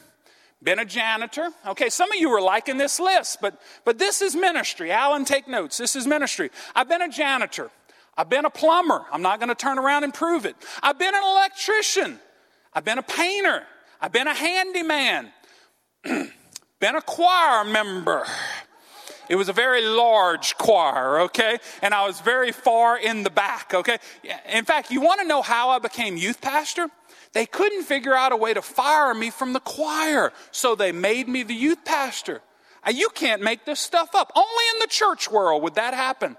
been 0.63 0.79
a 0.79 0.85
janitor. 0.85 1.51
Okay, 1.67 1.91
some 1.91 2.11
of 2.11 2.19
you 2.19 2.31
are 2.31 2.41
liking 2.41 2.79
this 2.79 2.99
list, 2.99 3.39
but, 3.41 3.61
but 3.85 3.99
this 3.99 4.23
is 4.23 4.35
ministry. 4.35 4.91
Alan, 4.91 5.25
take 5.25 5.47
notes. 5.47 5.77
This 5.77 5.95
is 5.95 6.07
ministry. 6.07 6.51
I've 6.75 6.89
been 6.89 7.03
a 7.03 7.09
janitor. 7.09 7.71
I've 8.17 8.29
been 8.29 8.45
a 8.45 8.51
plumber. 8.51 9.05
I'm 9.13 9.23
not 9.23 9.41
going 9.41 9.49
to 9.49 9.55
turn 9.55 9.79
around 9.79 10.05
and 10.05 10.15
prove 10.15 10.47
it. 10.47 10.57
I've 10.83 10.99
been 10.99 11.15
an 11.15 11.23
electrician. 11.23 12.19
I've 12.73 12.85
been 12.85 12.99
a 12.99 13.03
painter. 13.03 13.63
I've 14.01 14.13
been 14.13 14.29
a 14.29 14.35
handyman. 14.35 15.31
been 16.05 16.97
a 16.97 17.03
choir 17.03 17.65
member. 17.65 18.25
It 19.29 19.37
was 19.37 19.49
a 19.49 19.53
very 19.53 19.83
large 19.83 20.57
choir, 20.57 21.21
okay? 21.23 21.59
And 21.81 21.95
I 21.95 22.07
was 22.07 22.21
very 22.21 22.53
far 22.53 22.99
in 22.99 23.23
the 23.23 23.31
back, 23.31 23.73
okay? 23.73 23.99
In 24.53 24.65
fact, 24.65 24.91
you 24.91 25.01
want 25.01 25.21
to 25.21 25.27
know 25.27 25.41
how 25.41 25.71
I 25.71 25.79
became 25.79 26.17
youth 26.17 26.41
pastor? 26.41 26.89
They 27.33 27.47
couldn't 27.47 27.85
figure 27.85 28.15
out 28.15 28.33
a 28.33 28.37
way 28.37 28.55
to 28.55 28.63
fire 28.63 29.15
me 29.15 29.31
from 29.31 29.55
the 29.55 29.61
choir, 29.61 30.33
so 30.51 30.75
they 30.75 30.93
made 30.93 31.27
me 31.27 31.43
the 31.43 31.55
youth 31.55 31.85
pastor. 31.85 32.43
Uh, 32.87 32.91
you 32.91 33.09
can't 33.09 33.43
make 33.43 33.65
this 33.65 33.81
stuff 33.81 34.15
up. 34.15 34.31
Only 34.37 34.65
in 34.75 34.81
the 34.81 34.87
church 34.87 35.31
world 35.31 35.63
would 35.63 35.75
that 35.75 35.95
happen. 35.95 36.37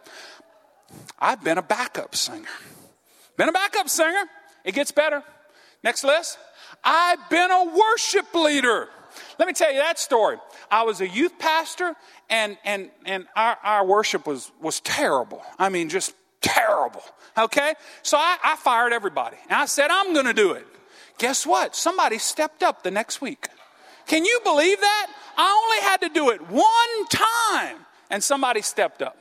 I've 1.19 1.43
been 1.43 1.57
a 1.57 1.63
backup 1.63 2.15
singer. 2.15 2.47
Been 3.37 3.49
a 3.49 3.53
backup 3.53 3.89
singer. 3.89 4.23
It 4.63 4.73
gets 4.73 4.91
better. 4.91 5.23
Next 5.83 6.03
list. 6.03 6.37
I've 6.83 7.29
been 7.29 7.51
a 7.51 7.65
worship 7.65 8.33
leader. 8.33 8.89
Let 9.39 9.47
me 9.47 9.53
tell 9.53 9.71
you 9.71 9.79
that 9.79 9.99
story. 9.99 10.37
I 10.69 10.83
was 10.83 11.01
a 11.01 11.07
youth 11.07 11.37
pastor, 11.39 11.95
and, 12.29 12.57
and, 12.65 12.89
and 13.05 13.27
our, 13.35 13.57
our 13.63 13.85
worship 13.85 14.27
was, 14.27 14.51
was 14.61 14.79
terrible. 14.81 15.41
I 15.57 15.69
mean, 15.69 15.89
just 15.89 16.13
terrible. 16.41 17.03
Okay? 17.37 17.73
So 18.01 18.17
I, 18.17 18.37
I 18.43 18.55
fired 18.55 18.93
everybody. 18.93 19.37
And 19.49 19.53
I 19.53 19.65
said, 19.65 19.89
I'm 19.91 20.13
to 20.13 20.33
do 20.33 20.53
it. 20.53 20.65
Guess 21.17 21.45
what? 21.45 21.75
Somebody 21.75 22.17
stepped 22.17 22.61
up 22.61 22.83
the 22.83 22.91
next 22.91 23.21
week. 23.21 23.47
Can 24.05 24.25
you 24.25 24.39
believe 24.43 24.79
that? 24.79 25.07
I 25.37 25.63
only 25.63 25.89
had 25.89 26.01
to 26.01 26.09
do 26.09 26.29
it 26.29 26.41
one 26.49 27.07
time, 27.09 27.77
and 28.09 28.23
somebody 28.23 28.61
stepped 28.61 29.01
up. 29.01 29.17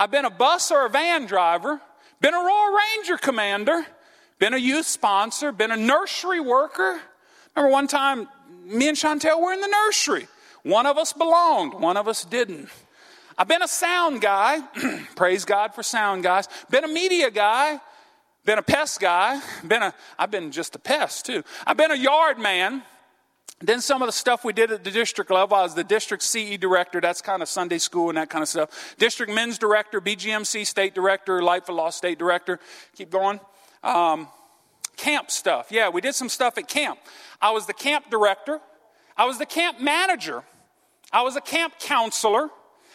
I've 0.00 0.10
been 0.10 0.24
a 0.24 0.30
bus 0.30 0.70
or 0.70 0.86
a 0.86 0.88
van 0.88 1.26
driver, 1.26 1.78
been 2.22 2.32
a 2.32 2.38
Royal 2.38 2.74
Ranger 2.74 3.18
commander, 3.18 3.84
been 4.38 4.54
a 4.54 4.56
youth 4.56 4.86
sponsor, 4.86 5.52
been 5.52 5.70
a 5.70 5.76
nursery 5.76 6.40
worker. 6.40 6.98
Remember 7.54 7.70
one 7.70 7.86
time, 7.86 8.26
me 8.64 8.88
and 8.88 8.96
Chantel 8.96 9.38
were 9.42 9.52
in 9.52 9.60
the 9.60 9.68
nursery. 9.68 10.26
One 10.62 10.86
of 10.86 10.96
us 10.96 11.12
belonged, 11.12 11.74
one 11.74 11.98
of 11.98 12.08
us 12.08 12.24
didn't. 12.24 12.70
I've 13.36 13.46
been 13.46 13.60
a 13.60 13.68
sound 13.68 14.22
guy. 14.22 14.62
Praise 15.16 15.44
God 15.44 15.74
for 15.74 15.82
sound 15.82 16.22
guys. 16.22 16.48
Been 16.70 16.84
a 16.84 16.88
media 16.88 17.30
guy. 17.30 17.78
Been 18.46 18.58
a 18.58 18.62
pest 18.62 19.00
guy. 19.00 19.38
Been 19.68 19.82
a, 19.82 19.92
I've 20.18 20.30
been 20.30 20.50
just 20.50 20.74
a 20.76 20.78
pest 20.78 21.26
too. 21.26 21.44
I've 21.66 21.76
been 21.76 21.90
a 21.90 21.96
yard 21.96 22.38
man. 22.38 22.84
Then 23.62 23.82
some 23.82 24.00
of 24.00 24.08
the 24.08 24.12
stuff 24.12 24.42
we 24.42 24.54
did 24.54 24.70
at 24.70 24.84
the 24.84 24.90
district 24.90 25.30
level, 25.30 25.54
I 25.54 25.62
was 25.62 25.74
the 25.74 25.84
district 25.84 26.22
CE 26.22 26.56
director. 26.58 26.98
That's 27.00 27.20
kind 27.20 27.42
of 27.42 27.48
Sunday 27.48 27.76
school 27.76 28.08
and 28.08 28.16
that 28.16 28.30
kind 28.30 28.42
of 28.42 28.48
stuff. 28.48 28.96
District 28.98 29.30
men's 29.30 29.58
director, 29.58 30.00
BGMC 30.00 30.66
state 30.66 30.94
director, 30.94 31.42
Light 31.42 31.66
for 31.66 31.72
Law 31.72 31.90
state 31.90 32.18
director. 32.18 32.58
Keep 32.96 33.10
going. 33.10 33.38
Um, 33.82 34.28
camp 34.96 35.30
stuff. 35.30 35.68
Yeah, 35.70 35.90
we 35.90 36.00
did 36.00 36.14
some 36.14 36.30
stuff 36.30 36.56
at 36.56 36.68
camp. 36.68 36.98
I 37.40 37.50
was 37.50 37.66
the 37.66 37.74
camp 37.74 38.10
director. 38.10 38.60
I 39.14 39.26
was 39.26 39.38
the 39.38 39.46
camp 39.46 39.78
manager. 39.78 40.42
I 41.12 41.22
was 41.22 41.36
a 41.36 41.40
camp 41.42 41.74
counselor. 41.78 42.48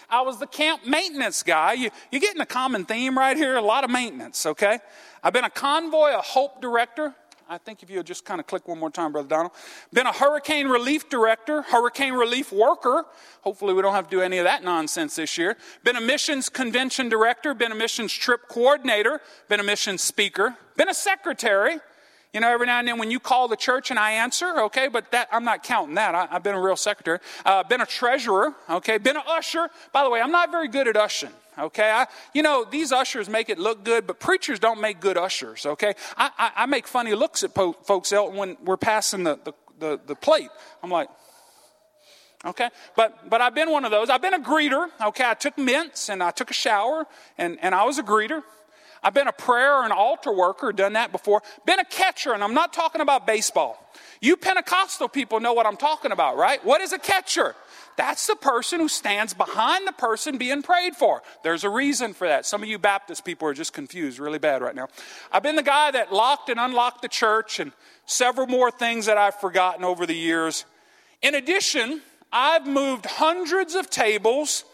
I 0.09 0.21
was 0.21 0.39
the 0.39 0.47
camp 0.47 0.85
maintenance 0.85 1.43
guy. 1.43 1.73
You, 1.73 1.89
you're 2.11 2.21
getting 2.21 2.41
a 2.41 2.45
common 2.45 2.85
theme 2.85 3.17
right 3.17 3.37
here 3.37 3.55
a 3.55 3.61
lot 3.61 3.83
of 3.83 3.89
maintenance, 3.89 4.45
okay? 4.45 4.79
I've 5.23 5.33
been 5.33 5.43
a 5.43 5.49
Convoy 5.49 6.11
of 6.11 6.25
Hope 6.25 6.61
director. 6.61 7.13
I 7.47 7.59
think 7.59 7.83
if 7.83 7.91
you 7.91 7.97
would 7.97 8.07
just 8.07 8.25
kind 8.25 8.39
of 8.39 8.47
click 8.47 8.67
one 8.67 8.79
more 8.79 8.89
time, 8.89 9.11
Brother 9.11 9.27
Donald. 9.27 9.51
Been 9.93 10.07
a 10.07 10.11
hurricane 10.11 10.67
relief 10.67 11.09
director, 11.09 11.61
hurricane 11.61 12.13
relief 12.13 12.51
worker. 12.51 13.05
Hopefully, 13.41 13.73
we 13.75 13.83
don't 13.83 13.93
have 13.93 14.09
to 14.09 14.15
do 14.15 14.21
any 14.21 14.39
of 14.39 14.45
that 14.45 14.63
nonsense 14.63 15.15
this 15.15 15.37
year. 15.37 15.55
Been 15.83 15.95
a 15.95 16.01
missions 16.01 16.49
convention 16.49 17.07
director, 17.07 17.53
been 17.53 17.71
a 17.71 17.75
missions 17.75 18.11
trip 18.11 18.47
coordinator, 18.47 19.21
been 19.47 19.59
a 19.59 19.63
missions 19.63 20.01
speaker, 20.01 20.55
been 20.75 20.89
a 20.89 20.93
secretary. 20.93 21.77
You 22.35 22.41
know, 22.41 22.49
every 22.49 22.67
now 22.67 22.79
and 22.79 22.87
then 22.89 22.99
when 22.99 23.11
you 23.11 23.21
call 23.21 23.47
the 23.47 23.55
church 23.55 23.91
and 23.91 23.97
I 23.97 24.11
answer, 24.11 24.59
okay, 24.63 24.89
but 24.89 25.09
that 25.11 25.29
I'm 25.31 25.45
not 25.45 25.63
counting 25.63 25.95
that. 25.95 26.13
I, 26.13 26.25
have 26.25 26.43
been 26.43 26.53
a 26.53 26.59
real 26.59 26.75
secretary. 26.75 27.19
Uh, 27.45 27.63
been 27.63 27.79
a 27.79 27.85
treasurer, 27.85 28.53
okay, 28.69 28.97
been 28.97 29.15
an 29.15 29.23
usher. 29.25 29.69
By 29.93 30.03
the 30.03 30.09
way, 30.09 30.19
I'm 30.19 30.33
not 30.33 30.51
very 30.51 30.67
good 30.67 30.89
at 30.89 30.97
ushering. 30.97 31.31
Okay, 31.57 31.89
I, 31.89 32.07
you 32.33 32.43
know 32.43 32.65
these 32.69 32.91
ushers 32.91 33.29
make 33.29 33.47
it 33.47 33.57
look 33.57 33.85
good, 33.85 34.05
but 34.05 34.19
preachers 34.19 34.59
don't 34.59 34.81
make 34.81 34.99
good 34.99 35.15
ushers. 35.17 35.65
Okay, 35.65 35.93
I, 36.17 36.29
I, 36.37 36.51
I 36.57 36.65
make 36.65 36.87
funny 36.87 37.15
looks 37.15 37.41
at 37.45 37.55
po- 37.55 37.71
folks 37.71 38.11
when 38.11 38.57
we're 38.65 38.75
passing 38.75 39.23
the, 39.23 39.39
the, 39.41 39.53
the, 39.79 40.01
the 40.05 40.15
plate. 40.15 40.49
I'm 40.83 40.91
like, 40.91 41.07
okay 42.43 42.69
but 42.95 43.27
but 43.27 43.41
i've 43.41 43.55
been 43.55 43.71
one 43.71 43.85
of 43.85 43.91
those 43.91 44.07
i've 44.07 44.21
been 44.21 44.35
a 44.35 44.39
greeter 44.39 44.87
okay 45.01 45.23
i 45.27 45.33
took 45.33 45.57
mints 45.57 46.09
and 46.09 46.21
i 46.21 46.29
took 46.29 46.51
a 46.51 46.53
shower 46.53 47.07
and 47.39 47.57
and 47.59 47.73
i 47.73 47.83
was 47.83 47.97
a 47.97 48.03
greeter 48.03 48.43
I've 49.05 49.13
been 49.13 49.27
a 49.27 49.33
prayer 49.33 49.83
and 49.83 49.93
altar 49.93 50.33
worker, 50.33 50.71
done 50.71 50.93
that 50.93 51.11
before. 51.11 51.43
Been 51.63 51.77
a 51.79 51.85
catcher, 51.85 52.33
and 52.33 52.43
I'm 52.43 52.55
not 52.55 52.73
talking 52.73 53.01
about 53.01 53.27
baseball. 53.27 53.77
You 54.19 54.35
Pentecostal 54.35 55.09
people 55.09 55.39
know 55.39 55.53
what 55.53 55.67
I'm 55.67 55.77
talking 55.77 56.11
about, 56.11 56.37
right? 56.37 56.63
What 56.65 56.81
is 56.81 56.91
a 56.91 56.97
catcher? 56.97 57.55
That's 57.97 58.25
the 58.25 58.35
person 58.35 58.79
who 58.79 58.87
stands 58.87 59.35
behind 59.35 59.87
the 59.87 59.91
person 59.91 60.39
being 60.39 60.63
prayed 60.63 60.95
for. 60.95 61.21
There's 61.43 61.63
a 61.63 61.69
reason 61.69 62.15
for 62.15 62.27
that. 62.27 62.47
Some 62.47 62.63
of 62.63 62.67
you 62.67 62.79
Baptist 62.79 63.23
people 63.23 63.47
are 63.47 63.53
just 63.53 63.73
confused 63.73 64.17
really 64.17 64.39
bad 64.39 64.63
right 64.63 64.75
now. 64.75 64.87
I've 65.31 65.43
been 65.43 65.55
the 65.55 65.61
guy 65.61 65.91
that 65.91 66.11
locked 66.11 66.49
and 66.49 66.59
unlocked 66.59 67.03
the 67.03 67.07
church 67.07 67.59
and 67.59 67.73
several 68.07 68.47
more 68.47 68.71
things 68.71 69.05
that 69.05 69.19
I've 69.19 69.39
forgotten 69.39 69.83
over 69.83 70.07
the 70.07 70.15
years. 70.15 70.65
In 71.21 71.35
addition, 71.35 72.01
I've 72.33 72.65
moved 72.65 73.05
hundreds 73.05 73.75
of 73.75 73.91
tables, 73.91 74.65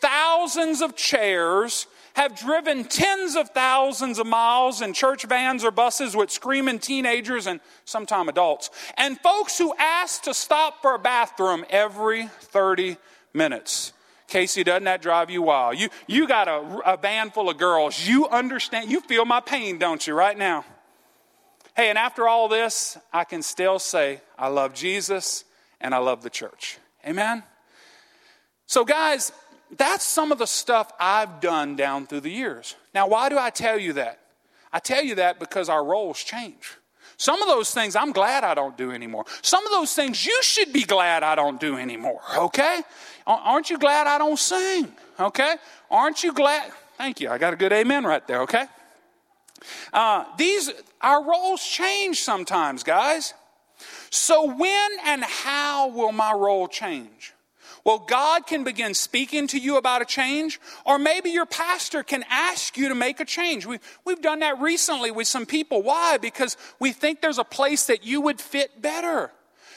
thousands 0.00 0.80
of 0.80 0.96
chairs, 0.96 1.86
have 2.14 2.36
driven 2.36 2.84
tens 2.84 3.36
of 3.36 3.50
thousands 3.50 4.18
of 4.18 4.26
miles 4.26 4.80
in 4.80 4.92
church 4.92 5.24
vans 5.26 5.64
or 5.64 5.70
buses 5.70 6.16
with 6.16 6.30
screaming 6.30 6.78
teenagers 6.78 7.46
and 7.46 7.60
sometimes 7.84 8.28
adults, 8.28 8.70
and 8.96 9.20
folks 9.20 9.58
who 9.58 9.74
ask 9.78 10.22
to 10.22 10.34
stop 10.34 10.80
for 10.80 10.94
a 10.94 10.98
bathroom 10.98 11.64
every 11.68 12.26
30 12.26 12.96
minutes. 13.32 13.92
Casey, 14.28 14.64
doesn't 14.64 14.84
that 14.84 15.02
drive 15.02 15.30
you 15.30 15.42
wild? 15.42 15.78
You, 15.78 15.88
you 16.06 16.26
got 16.26 16.48
a, 16.48 16.94
a 16.94 16.96
van 16.96 17.30
full 17.30 17.50
of 17.50 17.58
girls. 17.58 18.08
You 18.08 18.26
understand, 18.28 18.90
you 18.90 19.00
feel 19.00 19.24
my 19.24 19.40
pain, 19.40 19.78
don't 19.78 20.04
you, 20.06 20.14
right 20.14 20.36
now? 20.36 20.64
Hey, 21.76 21.88
and 21.88 21.98
after 21.98 22.28
all 22.28 22.48
this, 22.48 22.96
I 23.12 23.24
can 23.24 23.42
still 23.42 23.78
say, 23.78 24.20
I 24.38 24.48
love 24.48 24.74
Jesus 24.74 25.44
and 25.80 25.94
I 25.94 25.98
love 25.98 26.22
the 26.22 26.30
church. 26.30 26.78
Amen? 27.06 27.42
So, 28.66 28.84
guys, 28.84 29.32
that's 29.76 30.04
some 30.04 30.32
of 30.32 30.38
the 30.38 30.46
stuff 30.46 30.92
I've 30.98 31.40
done 31.40 31.76
down 31.76 32.06
through 32.06 32.20
the 32.20 32.30
years. 32.30 32.76
Now, 32.94 33.08
why 33.08 33.28
do 33.28 33.38
I 33.38 33.50
tell 33.50 33.78
you 33.78 33.94
that? 33.94 34.20
I 34.72 34.78
tell 34.78 35.02
you 35.02 35.16
that 35.16 35.38
because 35.38 35.68
our 35.68 35.84
roles 35.84 36.22
change. 36.22 36.72
Some 37.16 37.40
of 37.42 37.48
those 37.48 37.70
things 37.70 37.94
I'm 37.94 38.12
glad 38.12 38.44
I 38.44 38.54
don't 38.54 38.76
do 38.76 38.90
anymore. 38.90 39.24
Some 39.42 39.64
of 39.64 39.72
those 39.72 39.94
things 39.94 40.26
you 40.26 40.36
should 40.42 40.72
be 40.72 40.82
glad 40.82 41.22
I 41.22 41.34
don't 41.34 41.60
do 41.60 41.76
anymore, 41.76 42.20
okay? 42.36 42.80
Aren't 43.26 43.70
you 43.70 43.78
glad 43.78 44.06
I 44.06 44.18
don't 44.18 44.38
sing, 44.38 44.92
okay? 45.18 45.54
Aren't 45.90 46.24
you 46.24 46.32
glad? 46.32 46.72
Thank 46.98 47.20
you. 47.20 47.30
I 47.30 47.38
got 47.38 47.52
a 47.52 47.56
good 47.56 47.72
amen 47.72 48.04
right 48.04 48.26
there, 48.26 48.42
okay? 48.42 48.66
Uh, 49.92 50.24
these, 50.36 50.70
our 51.00 51.24
roles 51.24 51.64
change 51.64 52.20
sometimes, 52.22 52.82
guys. 52.82 53.34
So, 54.10 54.54
when 54.54 54.90
and 55.04 55.24
how 55.24 55.88
will 55.88 56.12
my 56.12 56.32
role 56.32 56.68
change? 56.68 57.33
Well, 57.84 57.98
God 57.98 58.46
can 58.46 58.64
begin 58.64 58.94
speaking 58.94 59.46
to 59.48 59.58
you 59.58 59.76
about 59.76 60.00
a 60.00 60.06
change, 60.06 60.58
or 60.86 60.98
maybe 60.98 61.30
your 61.30 61.44
pastor 61.44 62.02
can 62.02 62.24
ask 62.30 62.78
you 62.78 62.88
to 62.88 62.94
make 62.94 63.20
a 63.20 63.26
change. 63.26 63.66
We've, 63.66 63.80
we've 64.06 64.22
done 64.22 64.38
that 64.38 64.58
recently 64.58 65.10
with 65.10 65.26
some 65.26 65.44
people. 65.44 65.82
Why? 65.82 66.16
Because 66.16 66.56
we 66.80 66.92
think 66.92 67.20
there's 67.20 67.38
a 67.38 67.44
place 67.44 67.86
that 67.86 68.02
you 68.02 68.22
would 68.22 68.40
fit 68.40 68.80
better. 68.80 69.30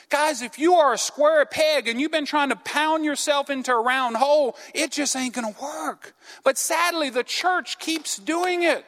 Guys, 0.09 0.41
if 0.41 0.57
you 0.57 0.75
are 0.75 0.93
a 0.93 0.97
square 0.97 1.45
peg 1.45 1.89
and 1.89 1.99
you've 1.99 2.11
been 2.11 2.25
trying 2.25 2.47
to 2.47 2.55
pound 2.55 3.03
yourself 3.03 3.49
into 3.49 3.73
a 3.73 3.81
round 3.81 4.15
hole, 4.15 4.55
it 4.73 4.91
just 4.91 5.13
ain't 5.17 5.33
to 5.33 5.53
work. 5.61 6.15
But 6.45 6.57
sadly, 6.57 7.09
the 7.09 7.25
church 7.25 7.77
keeps 7.77 8.15
doing 8.15 8.63
it. 8.63 8.85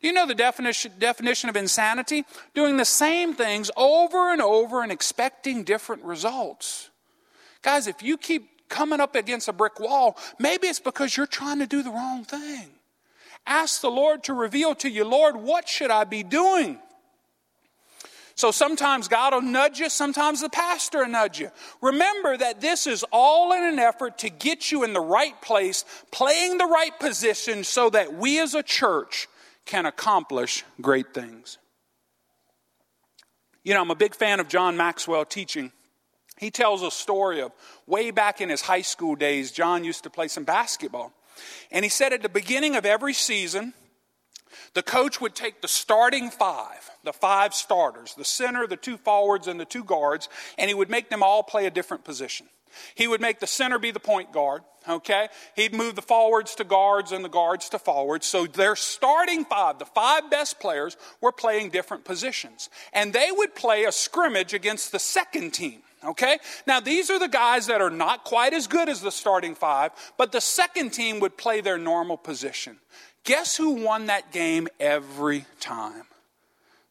Do 0.00 0.08
you 0.08 0.12
know 0.12 0.26
the 0.26 0.34
definition, 0.34 0.92
definition 0.98 1.48
of 1.48 1.54
insanity? 1.54 2.24
Doing 2.54 2.76
the 2.76 2.84
same 2.84 3.34
things 3.34 3.70
over 3.76 4.32
and 4.32 4.42
over 4.42 4.82
and 4.82 4.90
expecting 4.90 5.62
different 5.62 6.02
results. 6.02 6.90
Guys, 7.66 7.88
if 7.88 8.00
you 8.00 8.16
keep 8.16 8.68
coming 8.68 9.00
up 9.00 9.16
against 9.16 9.48
a 9.48 9.52
brick 9.52 9.80
wall, 9.80 10.16
maybe 10.38 10.68
it's 10.68 10.78
because 10.78 11.16
you're 11.16 11.26
trying 11.26 11.58
to 11.58 11.66
do 11.66 11.82
the 11.82 11.90
wrong 11.90 12.24
thing. 12.24 12.68
Ask 13.44 13.80
the 13.80 13.90
Lord 13.90 14.22
to 14.24 14.34
reveal 14.34 14.76
to 14.76 14.88
you, 14.88 15.04
Lord, 15.04 15.34
what 15.34 15.68
should 15.68 15.90
I 15.90 16.04
be 16.04 16.22
doing? 16.22 16.78
So 18.36 18.52
sometimes 18.52 19.08
God 19.08 19.34
will 19.34 19.42
nudge 19.42 19.80
you, 19.80 19.90
sometimes 19.90 20.42
the 20.42 20.48
pastor 20.48 20.98
will 20.98 21.08
nudge 21.08 21.40
you. 21.40 21.50
Remember 21.82 22.36
that 22.36 22.60
this 22.60 22.86
is 22.86 23.04
all 23.10 23.52
in 23.52 23.64
an 23.64 23.80
effort 23.80 24.18
to 24.18 24.30
get 24.30 24.70
you 24.70 24.84
in 24.84 24.92
the 24.92 25.00
right 25.00 25.40
place, 25.42 25.84
playing 26.12 26.58
the 26.58 26.66
right 26.66 26.96
position 27.00 27.64
so 27.64 27.90
that 27.90 28.14
we 28.14 28.38
as 28.38 28.54
a 28.54 28.62
church 28.62 29.26
can 29.64 29.86
accomplish 29.86 30.62
great 30.80 31.12
things. 31.12 31.58
You 33.64 33.74
know, 33.74 33.80
I'm 33.80 33.90
a 33.90 33.96
big 33.96 34.14
fan 34.14 34.38
of 34.38 34.46
John 34.46 34.76
Maxwell 34.76 35.24
teaching 35.24 35.72
he 36.38 36.50
tells 36.50 36.82
a 36.82 36.90
story 36.90 37.40
of 37.40 37.52
way 37.86 38.10
back 38.10 38.40
in 38.40 38.48
his 38.48 38.62
high 38.62 38.82
school 38.82 39.14
days, 39.16 39.52
John 39.52 39.84
used 39.84 40.04
to 40.04 40.10
play 40.10 40.28
some 40.28 40.44
basketball. 40.44 41.12
And 41.70 41.84
he 41.84 41.88
said 41.88 42.12
at 42.12 42.22
the 42.22 42.28
beginning 42.28 42.76
of 42.76 42.86
every 42.86 43.12
season, 43.12 43.74
the 44.74 44.82
coach 44.82 45.20
would 45.20 45.34
take 45.34 45.60
the 45.60 45.68
starting 45.68 46.30
five, 46.30 46.90
the 47.04 47.12
five 47.12 47.54
starters, 47.54 48.14
the 48.14 48.24
center, 48.24 48.66
the 48.66 48.76
two 48.76 48.96
forwards, 48.96 49.46
and 49.46 49.58
the 49.58 49.64
two 49.64 49.84
guards, 49.84 50.28
and 50.58 50.68
he 50.68 50.74
would 50.74 50.90
make 50.90 51.10
them 51.10 51.22
all 51.22 51.42
play 51.42 51.66
a 51.66 51.70
different 51.70 52.04
position. 52.04 52.46
He 52.94 53.08
would 53.08 53.20
make 53.20 53.40
the 53.40 53.46
center 53.46 53.78
be 53.78 53.90
the 53.90 54.00
point 54.00 54.32
guard, 54.32 54.62
okay? 54.88 55.28
He'd 55.54 55.74
move 55.74 55.94
the 55.94 56.02
forwards 56.02 56.54
to 56.56 56.64
guards 56.64 57.12
and 57.12 57.24
the 57.24 57.30
guards 57.30 57.70
to 57.70 57.78
forwards. 57.78 58.26
So 58.26 58.46
their 58.46 58.76
starting 58.76 59.44
five, 59.44 59.78
the 59.78 59.86
five 59.86 60.30
best 60.30 60.60
players, 60.60 60.96
were 61.20 61.32
playing 61.32 61.70
different 61.70 62.04
positions. 62.04 62.68
And 62.92 63.12
they 63.12 63.30
would 63.30 63.54
play 63.54 63.84
a 63.84 63.92
scrimmage 63.92 64.52
against 64.52 64.92
the 64.92 64.98
second 64.98 65.52
team. 65.54 65.82
Okay? 66.04 66.38
Now, 66.66 66.80
these 66.80 67.10
are 67.10 67.18
the 67.18 67.28
guys 67.28 67.66
that 67.66 67.80
are 67.80 67.90
not 67.90 68.24
quite 68.24 68.52
as 68.52 68.66
good 68.66 68.88
as 68.88 69.00
the 69.00 69.10
starting 69.10 69.54
five, 69.54 69.92
but 70.16 70.32
the 70.32 70.40
second 70.40 70.90
team 70.90 71.20
would 71.20 71.36
play 71.36 71.60
their 71.60 71.78
normal 71.78 72.16
position. 72.16 72.78
Guess 73.24 73.56
who 73.56 73.70
won 73.84 74.06
that 74.06 74.30
game 74.30 74.68
every 74.78 75.46
time? 75.58 76.04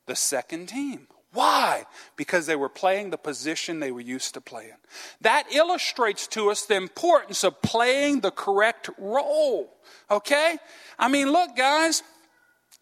The 0.06 0.16
second 0.16 0.68
team. 0.68 1.08
Why? 1.36 1.86
Because 2.16 2.46
they 2.46 2.56
were 2.56 2.70
playing 2.70 3.10
the 3.10 3.18
position 3.18 3.80
they 3.80 3.92
were 3.92 4.02
used 4.02 4.34
to 4.36 4.42
playing. 4.42 4.78
That 5.20 5.52
illustrates 5.52 6.28
to 6.28 6.50
us 6.50 6.66
the 6.66 6.76
importance 6.76 7.44
of 7.44 7.62
playing 7.62 8.22
the 8.22 8.32
correct 8.32 8.90
role. 8.98 9.74
Okay? 10.10 10.58
I 10.98 11.10
mean, 11.10 11.32
look, 11.32 11.56
guys, 11.58 12.04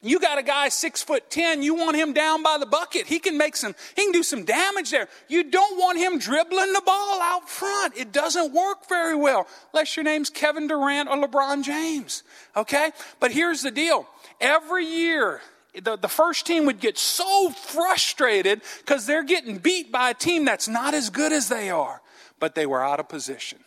you 0.03 0.19
got 0.19 0.37
a 0.37 0.43
guy 0.43 0.69
six 0.69 1.01
foot 1.01 1.29
ten, 1.29 1.63
you 1.63 1.73
want 1.73 1.95
him 1.95 2.13
down 2.13 2.43
by 2.43 2.57
the 2.59 2.65
bucket. 2.65 3.07
He 3.07 3.19
can 3.19 3.37
make 3.37 3.55
some, 3.55 3.73
he 3.95 4.03
can 4.03 4.11
do 4.11 4.21
some 4.21 4.43
damage 4.43 4.91
there. 4.91 5.07
You 5.29 5.49
don't 5.49 5.79
want 5.79 5.97
him 5.97 6.19
dribbling 6.19 6.73
the 6.73 6.81
ball 6.85 7.21
out 7.21 7.49
front. 7.49 7.97
It 7.97 8.11
doesn't 8.11 8.53
work 8.53 8.87
very 8.89 9.15
well, 9.15 9.47
unless 9.73 9.95
your 9.95 10.03
name's 10.03 10.29
Kevin 10.29 10.67
Durant 10.67 11.09
or 11.09 11.15
LeBron 11.17 11.63
James. 11.63 12.23
Okay? 12.55 12.91
But 13.19 13.31
here's 13.31 13.61
the 13.61 13.71
deal. 13.71 14.05
Every 14.41 14.85
year, 14.85 15.41
the, 15.81 15.95
the 15.95 16.09
first 16.09 16.45
team 16.45 16.65
would 16.65 16.79
get 16.79 16.97
so 16.97 17.49
frustrated 17.49 18.61
because 18.79 19.05
they're 19.05 19.23
getting 19.23 19.57
beat 19.57 19.91
by 19.91 20.09
a 20.09 20.13
team 20.13 20.45
that's 20.45 20.67
not 20.67 20.93
as 20.93 21.09
good 21.09 21.31
as 21.31 21.47
they 21.47 21.69
are, 21.69 22.01
but 22.39 22.55
they 22.55 22.65
were 22.65 22.83
out 22.83 22.99
of 22.99 23.07
position. 23.07 23.59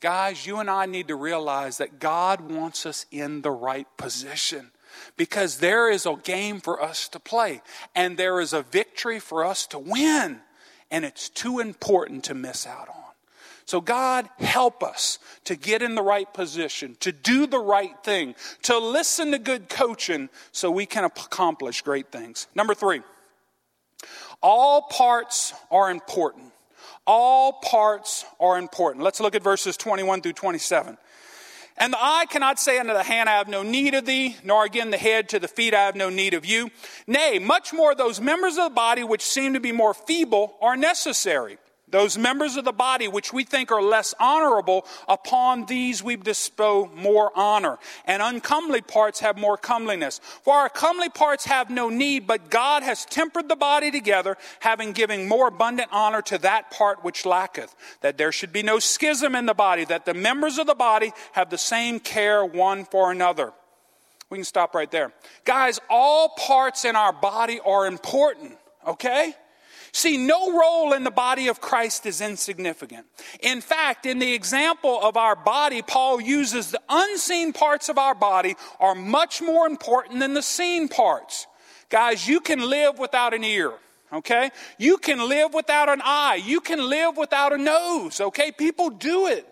Guys, 0.00 0.46
you 0.46 0.58
and 0.58 0.68
I 0.68 0.84
need 0.84 1.08
to 1.08 1.16
realize 1.16 1.78
that 1.78 1.98
God 1.98 2.42
wants 2.42 2.84
us 2.84 3.06
in 3.10 3.40
the 3.40 3.50
right 3.50 3.88
position 3.96 4.70
because 5.16 5.58
there 5.58 5.90
is 5.90 6.06
a 6.06 6.16
game 6.16 6.60
for 6.60 6.82
us 6.82 7.08
to 7.08 7.20
play 7.20 7.62
and 7.94 8.16
there 8.16 8.40
is 8.40 8.52
a 8.52 8.62
victory 8.62 9.18
for 9.18 9.44
us 9.44 9.66
to 9.68 9.78
win, 9.78 10.40
and 10.90 11.04
it's 11.04 11.28
too 11.28 11.60
important 11.60 12.24
to 12.24 12.34
miss 12.34 12.66
out 12.66 12.88
on. 12.88 13.04
So, 13.66 13.80
God, 13.80 14.28
help 14.38 14.82
us 14.82 15.18
to 15.44 15.56
get 15.56 15.80
in 15.82 15.94
the 15.94 16.02
right 16.02 16.32
position, 16.32 16.96
to 17.00 17.12
do 17.12 17.46
the 17.46 17.58
right 17.58 17.94
thing, 18.04 18.34
to 18.62 18.78
listen 18.78 19.30
to 19.30 19.38
good 19.38 19.70
coaching 19.70 20.28
so 20.52 20.70
we 20.70 20.84
can 20.84 21.04
accomplish 21.04 21.80
great 21.80 22.12
things. 22.12 22.46
Number 22.54 22.74
three, 22.74 23.00
all 24.42 24.82
parts 24.82 25.54
are 25.70 25.90
important. 25.90 26.52
All 27.06 27.54
parts 27.54 28.24
are 28.38 28.58
important. 28.58 29.02
Let's 29.02 29.20
look 29.20 29.34
at 29.34 29.42
verses 29.42 29.76
21 29.76 30.20
through 30.20 30.34
27. 30.34 30.98
And 31.76 31.92
the 31.92 31.98
eye 32.00 32.26
cannot 32.30 32.60
say 32.60 32.78
unto 32.78 32.92
the 32.92 33.02
hand, 33.02 33.28
I 33.28 33.38
have 33.38 33.48
no 33.48 33.62
need 33.62 33.94
of 33.94 34.06
thee, 34.06 34.36
nor 34.44 34.64
again 34.64 34.90
the 34.90 34.96
head 34.96 35.28
to 35.30 35.40
the 35.40 35.48
feet, 35.48 35.74
I 35.74 35.86
have 35.86 35.96
no 35.96 36.08
need 36.08 36.34
of 36.34 36.44
you. 36.44 36.70
Nay, 37.06 37.38
much 37.40 37.72
more 37.72 37.94
those 37.94 38.20
members 38.20 38.56
of 38.56 38.64
the 38.64 38.74
body 38.74 39.02
which 39.02 39.22
seem 39.22 39.54
to 39.54 39.60
be 39.60 39.72
more 39.72 39.92
feeble 39.92 40.54
are 40.60 40.76
necessary. 40.76 41.58
Those 41.94 42.18
members 42.18 42.56
of 42.56 42.64
the 42.64 42.72
body 42.72 43.06
which 43.06 43.32
we 43.32 43.44
think 43.44 43.70
are 43.70 43.80
less 43.80 44.14
honorable, 44.18 44.84
upon 45.06 45.66
these 45.66 46.02
we 46.02 46.16
bestow 46.16 46.90
more 46.92 47.30
honor. 47.36 47.78
And 48.04 48.20
uncomely 48.20 48.80
parts 48.80 49.20
have 49.20 49.38
more 49.38 49.56
comeliness. 49.56 50.18
For 50.42 50.54
our 50.54 50.68
comely 50.68 51.08
parts 51.08 51.44
have 51.44 51.70
no 51.70 51.90
need, 51.90 52.26
but 52.26 52.50
God 52.50 52.82
has 52.82 53.04
tempered 53.04 53.48
the 53.48 53.54
body 53.54 53.92
together, 53.92 54.36
having 54.58 54.90
given 54.90 55.28
more 55.28 55.46
abundant 55.46 55.88
honor 55.92 56.20
to 56.22 56.38
that 56.38 56.72
part 56.72 57.04
which 57.04 57.24
lacketh, 57.24 57.72
that 58.00 58.18
there 58.18 58.32
should 58.32 58.52
be 58.52 58.64
no 58.64 58.80
schism 58.80 59.36
in 59.36 59.46
the 59.46 59.54
body, 59.54 59.84
that 59.84 60.04
the 60.04 60.14
members 60.14 60.58
of 60.58 60.66
the 60.66 60.74
body 60.74 61.12
have 61.30 61.48
the 61.48 61.56
same 61.56 62.00
care 62.00 62.44
one 62.44 62.84
for 62.84 63.12
another. 63.12 63.52
We 64.30 64.38
can 64.38 64.44
stop 64.44 64.74
right 64.74 64.90
there. 64.90 65.12
Guys, 65.44 65.78
all 65.88 66.30
parts 66.30 66.84
in 66.84 66.96
our 66.96 67.12
body 67.12 67.60
are 67.64 67.86
important, 67.86 68.58
okay? 68.84 69.36
See, 69.94 70.16
no 70.16 70.58
role 70.58 70.92
in 70.92 71.04
the 71.04 71.12
body 71.12 71.46
of 71.46 71.60
Christ 71.60 72.04
is 72.04 72.20
insignificant. 72.20 73.06
In 73.38 73.60
fact, 73.60 74.06
in 74.06 74.18
the 74.18 74.34
example 74.34 74.98
of 75.00 75.16
our 75.16 75.36
body, 75.36 75.82
Paul 75.82 76.20
uses 76.20 76.72
the 76.72 76.80
unseen 76.88 77.52
parts 77.52 77.88
of 77.88 77.96
our 77.96 78.16
body 78.16 78.56
are 78.80 78.96
much 78.96 79.40
more 79.40 79.68
important 79.68 80.18
than 80.18 80.34
the 80.34 80.42
seen 80.42 80.88
parts. 80.88 81.46
Guys, 81.90 82.26
you 82.26 82.40
can 82.40 82.68
live 82.68 82.98
without 82.98 83.34
an 83.34 83.44
ear. 83.44 83.72
Okay? 84.12 84.50
You 84.78 84.96
can 84.96 85.28
live 85.28 85.54
without 85.54 85.88
an 85.88 86.02
eye. 86.04 86.42
You 86.44 86.60
can 86.60 86.90
live 86.90 87.16
without 87.16 87.52
a 87.52 87.56
nose. 87.56 88.20
Okay? 88.20 88.50
People 88.50 88.90
do 88.90 89.28
it. 89.28 89.46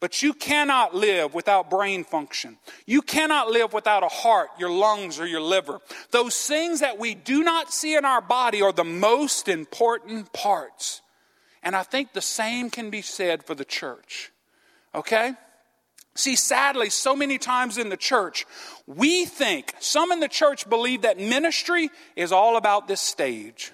But 0.00 0.22
you 0.22 0.32
cannot 0.32 0.94
live 0.94 1.34
without 1.34 1.70
brain 1.70 2.04
function. 2.04 2.58
You 2.86 3.02
cannot 3.02 3.50
live 3.50 3.72
without 3.72 4.04
a 4.04 4.08
heart, 4.08 4.48
your 4.58 4.70
lungs, 4.70 5.18
or 5.18 5.26
your 5.26 5.40
liver. 5.40 5.80
Those 6.12 6.36
things 6.36 6.80
that 6.80 6.98
we 6.98 7.14
do 7.14 7.42
not 7.42 7.72
see 7.72 7.96
in 7.96 8.04
our 8.04 8.20
body 8.20 8.62
are 8.62 8.72
the 8.72 8.84
most 8.84 9.48
important 9.48 10.32
parts. 10.32 11.02
And 11.64 11.74
I 11.74 11.82
think 11.82 12.12
the 12.12 12.20
same 12.20 12.70
can 12.70 12.90
be 12.90 13.02
said 13.02 13.44
for 13.44 13.56
the 13.56 13.64
church. 13.64 14.30
Okay? 14.94 15.34
See, 16.14 16.36
sadly, 16.36 16.90
so 16.90 17.14
many 17.14 17.38
times 17.38 17.76
in 17.76 17.88
the 17.88 17.96
church, 17.96 18.46
we 18.86 19.24
think, 19.24 19.74
some 19.78 20.12
in 20.12 20.20
the 20.20 20.28
church 20.28 20.68
believe 20.68 21.02
that 21.02 21.18
ministry 21.18 21.90
is 22.16 22.32
all 22.32 22.56
about 22.56 22.88
this 22.88 23.00
stage. 23.00 23.72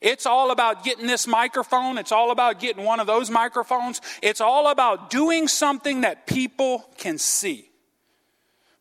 It's 0.00 0.26
all 0.26 0.50
about 0.50 0.84
getting 0.84 1.06
this 1.06 1.26
microphone. 1.26 1.98
It's 1.98 2.12
all 2.12 2.30
about 2.30 2.60
getting 2.60 2.84
one 2.84 3.00
of 3.00 3.06
those 3.06 3.30
microphones. 3.30 4.00
It's 4.22 4.40
all 4.40 4.68
about 4.68 5.10
doing 5.10 5.48
something 5.48 6.02
that 6.02 6.26
people 6.26 6.88
can 6.98 7.18
see. 7.18 7.70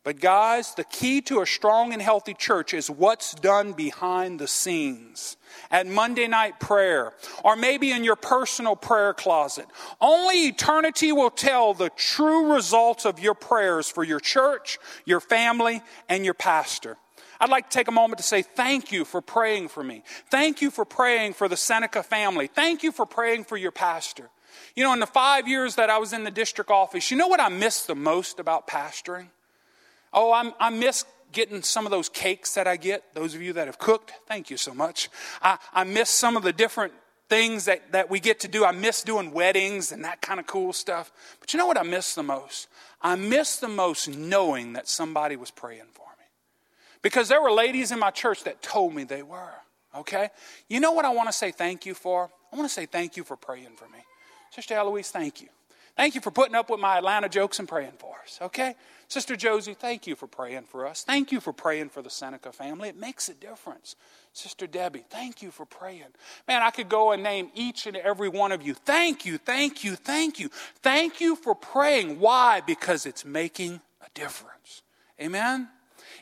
But, 0.04 0.20
guys, 0.20 0.76
the 0.76 0.84
key 0.84 1.22
to 1.22 1.42
a 1.42 1.48
strong 1.48 1.92
and 1.92 2.00
healthy 2.00 2.36
church 2.36 2.76
is 2.76 2.92
what's 2.92 3.34
done 3.34 3.74
behind 3.74 4.40
the 4.40 4.48
scenes 4.48 5.36
at 5.72 5.88
Monday 5.88 6.28
night 6.28 6.60
prayer, 6.60 7.14
or 7.44 7.56
maybe 7.56 7.92
in 7.92 8.04
your 8.04 8.16
personal 8.16 8.76
prayer 8.76 9.16
closet. 9.16 9.66
Only 10.00 10.48
eternity 10.48 11.12
will 11.12 11.32
tell 11.32 11.74
the 11.74 11.90
true 11.90 12.54
results 12.54 13.06
of 13.06 13.20
your 13.20 13.34
prayers 13.34 13.90
for 13.90 14.04
your 14.04 14.20
church, 14.20 14.78
your 15.06 15.20
family, 15.20 15.82
and 16.08 16.24
your 16.24 16.36
pastor. 16.36 16.98
I'd 17.40 17.50
like 17.50 17.70
to 17.70 17.78
take 17.78 17.88
a 17.88 17.92
moment 17.92 18.18
to 18.18 18.24
say 18.24 18.42
thank 18.42 18.92
you 18.92 19.06
for 19.06 19.22
praying 19.22 19.70
for 19.70 19.84
me. 19.84 20.04
Thank 20.30 20.62
you 20.62 20.72
for 20.72 20.86
praying 20.86 21.34
for 21.34 21.48
the 21.48 21.58
Seneca 21.58 22.04
family. 22.04 22.48
Thank 22.48 22.84
you 22.84 22.92
for 22.92 23.06
praying 23.06 23.46
for 23.46 23.58
your 23.58 23.72
pastor. 23.72 24.30
You 24.76 24.84
know, 24.84 24.94
in 24.94 25.00
the 25.00 25.08
five 25.08 25.48
years 25.48 25.76
that 25.76 25.90
I 25.90 25.98
was 25.98 26.14
in 26.14 26.24
the 26.24 26.32
district 26.32 26.72
office, 26.72 27.12
you 27.12 27.18
know 27.18 27.28
what 27.28 27.42
I 27.42 27.50
miss 27.50 27.86
the 27.86 27.96
most 27.96 28.40
about 28.40 28.68
pastoring? 28.68 29.28
Oh, 30.14 30.32
I'm, 30.32 30.54
i 30.60 30.70
miss 30.70 31.06
getting 31.32 31.62
some 31.62 31.86
of 31.86 31.92
those 31.92 32.08
cakes 32.08 32.54
that 32.54 32.68
I 32.68 32.78
get. 32.78 33.14
Those 33.14 33.36
of 33.36 33.42
you 33.42 33.54
that 33.54 33.68
have 33.68 33.78
cooked, 33.78 34.14
thank 34.28 34.50
you 34.50 34.56
so 34.56 34.74
much. 34.74 35.10
I, 35.42 35.58
I 35.74 35.84
miss 35.84 36.10
some 36.10 36.38
of 36.38 36.44
the 36.44 36.54
different 36.54 36.94
things 37.28 37.66
that, 37.66 37.92
that 37.92 38.10
we 38.10 38.20
get 38.20 38.40
to 38.42 38.48
do. 38.48 38.64
I 38.64 38.72
miss 38.72 39.04
doing 39.04 39.32
weddings 39.32 39.92
and 39.92 40.06
that 40.06 40.22
kind 40.22 40.40
of 40.40 40.48
cool 40.48 40.72
stuff. 40.72 41.12
But 41.40 41.54
you 41.54 41.58
know 41.58 41.66
what 41.66 41.78
I 41.78 41.84
miss 41.84 42.16
the 42.16 42.24
most? 42.24 42.68
I 43.02 43.16
miss 43.16 43.58
the 43.58 43.68
most 43.68 44.08
knowing 44.08 44.74
that 44.74 44.88
somebody 44.88 45.36
was 45.36 45.52
praying 45.52 45.88
for 45.92 46.05
because 47.06 47.30
there 47.30 47.40
were 47.40 47.52
ladies 47.52 47.92
in 47.92 48.00
my 48.00 48.10
church 48.10 48.46
that 48.46 48.64
told 48.64 48.96
me 48.96 49.04
they 49.04 49.22
were. 49.22 49.54
Okay? 49.96 50.30
You 50.68 50.80
know 50.80 50.92
what 50.92 51.06
I 51.06 51.14
want 51.14 51.30
to 51.30 51.34
say 51.34 51.52
thank 51.52 51.86
you 51.86 51.94
for? 51.94 52.32
I 52.52 52.56
want 52.56 52.68
to 52.68 52.74
say 52.74 52.88
thank 52.88 53.16
you 53.16 53.24
for 53.24 53.38
praying 53.38 53.76
for 53.76 53.86
me. 53.90 54.00
Sister 54.50 54.74
Eloise, 54.74 55.12
thank 55.12 55.40
you. 55.40 55.50
Thank 55.96 56.16
you 56.16 56.22
for 56.22 56.32
putting 56.32 56.56
up 56.56 56.68
with 56.68 56.80
my 56.80 56.98
Atlanta 56.98 57.30
jokes 57.30 57.60
and 57.60 57.68
praying 57.68 57.92
for 58.00 58.16
us, 58.24 58.40
okay? 58.42 58.74
Sister 59.08 59.36
Josie, 59.36 59.76
thank 59.76 60.08
you 60.08 60.16
for 60.16 60.26
praying 60.26 60.64
for 60.64 60.88
us. 60.88 61.04
Thank 61.04 61.32
you 61.32 61.40
for 61.40 61.54
praying 61.54 61.90
for 61.90 62.02
the 62.02 62.10
Seneca 62.10 62.52
family. 62.52 62.90
It 62.90 62.98
makes 62.98 63.30
a 63.30 63.36
difference. 63.36 63.96
Sister 64.34 64.66
Debbie, 64.66 65.06
thank 65.08 65.44
you 65.44 65.52
for 65.52 65.68
praying. 65.68 66.12
Man, 66.48 66.64
I 66.64 66.72
could 66.72 66.90
go 66.90 67.12
and 67.12 67.22
name 67.22 67.52
each 67.54 67.86
and 67.86 67.96
every 67.98 68.30
one 68.30 68.52
of 68.52 68.64
you. 68.64 68.74
Thank 68.74 69.28
you, 69.28 69.38
thank 69.38 69.84
you, 69.84 69.96
thank 69.96 70.40
you. 70.40 70.50
Thank 70.82 71.22
you 71.22 71.36
for 71.36 71.54
praying. 71.54 72.20
Why? 72.20 72.62
Because 72.62 73.06
it's 73.06 73.24
making 73.24 73.80
a 74.02 74.08
difference. 74.16 74.82
Amen? 75.22 75.70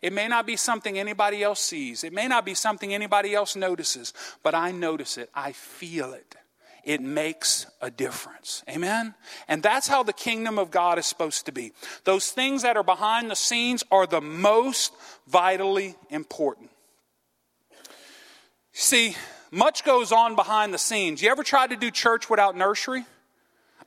It 0.04 0.12
may 0.12 0.28
not 0.28 0.46
be 0.46 0.58
something 0.58 1.00
anybody 1.00 1.42
else 1.42 1.62
sees, 1.62 2.04
it 2.04 2.12
may 2.12 2.28
not 2.28 2.46
be 2.46 2.54
something 2.54 2.94
anybody 2.94 3.34
else 3.34 3.56
notices, 3.56 4.14
but 4.44 4.54
I 4.54 4.72
notice 4.72 5.18
it. 5.18 5.30
I 5.34 5.54
feel 5.54 6.14
it. 6.14 6.36
It 6.84 7.00
makes 7.02 7.66
a 7.80 7.90
difference. 7.90 8.62
Amen? 8.70 9.16
And 9.48 9.64
that's 9.64 9.88
how 9.88 10.04
the 10.04 10.12
kingdom 10.12 10.60
of 10.60 10.70
God 10.70 11.00
is 11.00 11.06
supposed 11.06 11.46
to 11.46 11.54
be. 11.54 11.72
Those 12.04 12.32
things 12.32 12.64
that 12.64 12.76
are 12.76 12.84
behind 12.84 13.32
the 13.32 13.38
scenes 13.38 13.86
are 13.90 14.06
the 14.06 14.20
most 14.20 14.94
vitally 15.26 15.96
important. 16.10 16.70
See, 18.74 19.16
much 19.52 19.86
goes 19.86 20.12
on 20.12 20.36
behind 20.36 20.74
the 20.74 20.78
scenes. 20.78 21.22
You 21.22 21.32
ever 21.32 21.44
tried 21.44 21.70
to 21.70 21.78
do 21.78 21.90
church 21.90 22.30
without 22.30 22.58
nursery? 22.58 23.06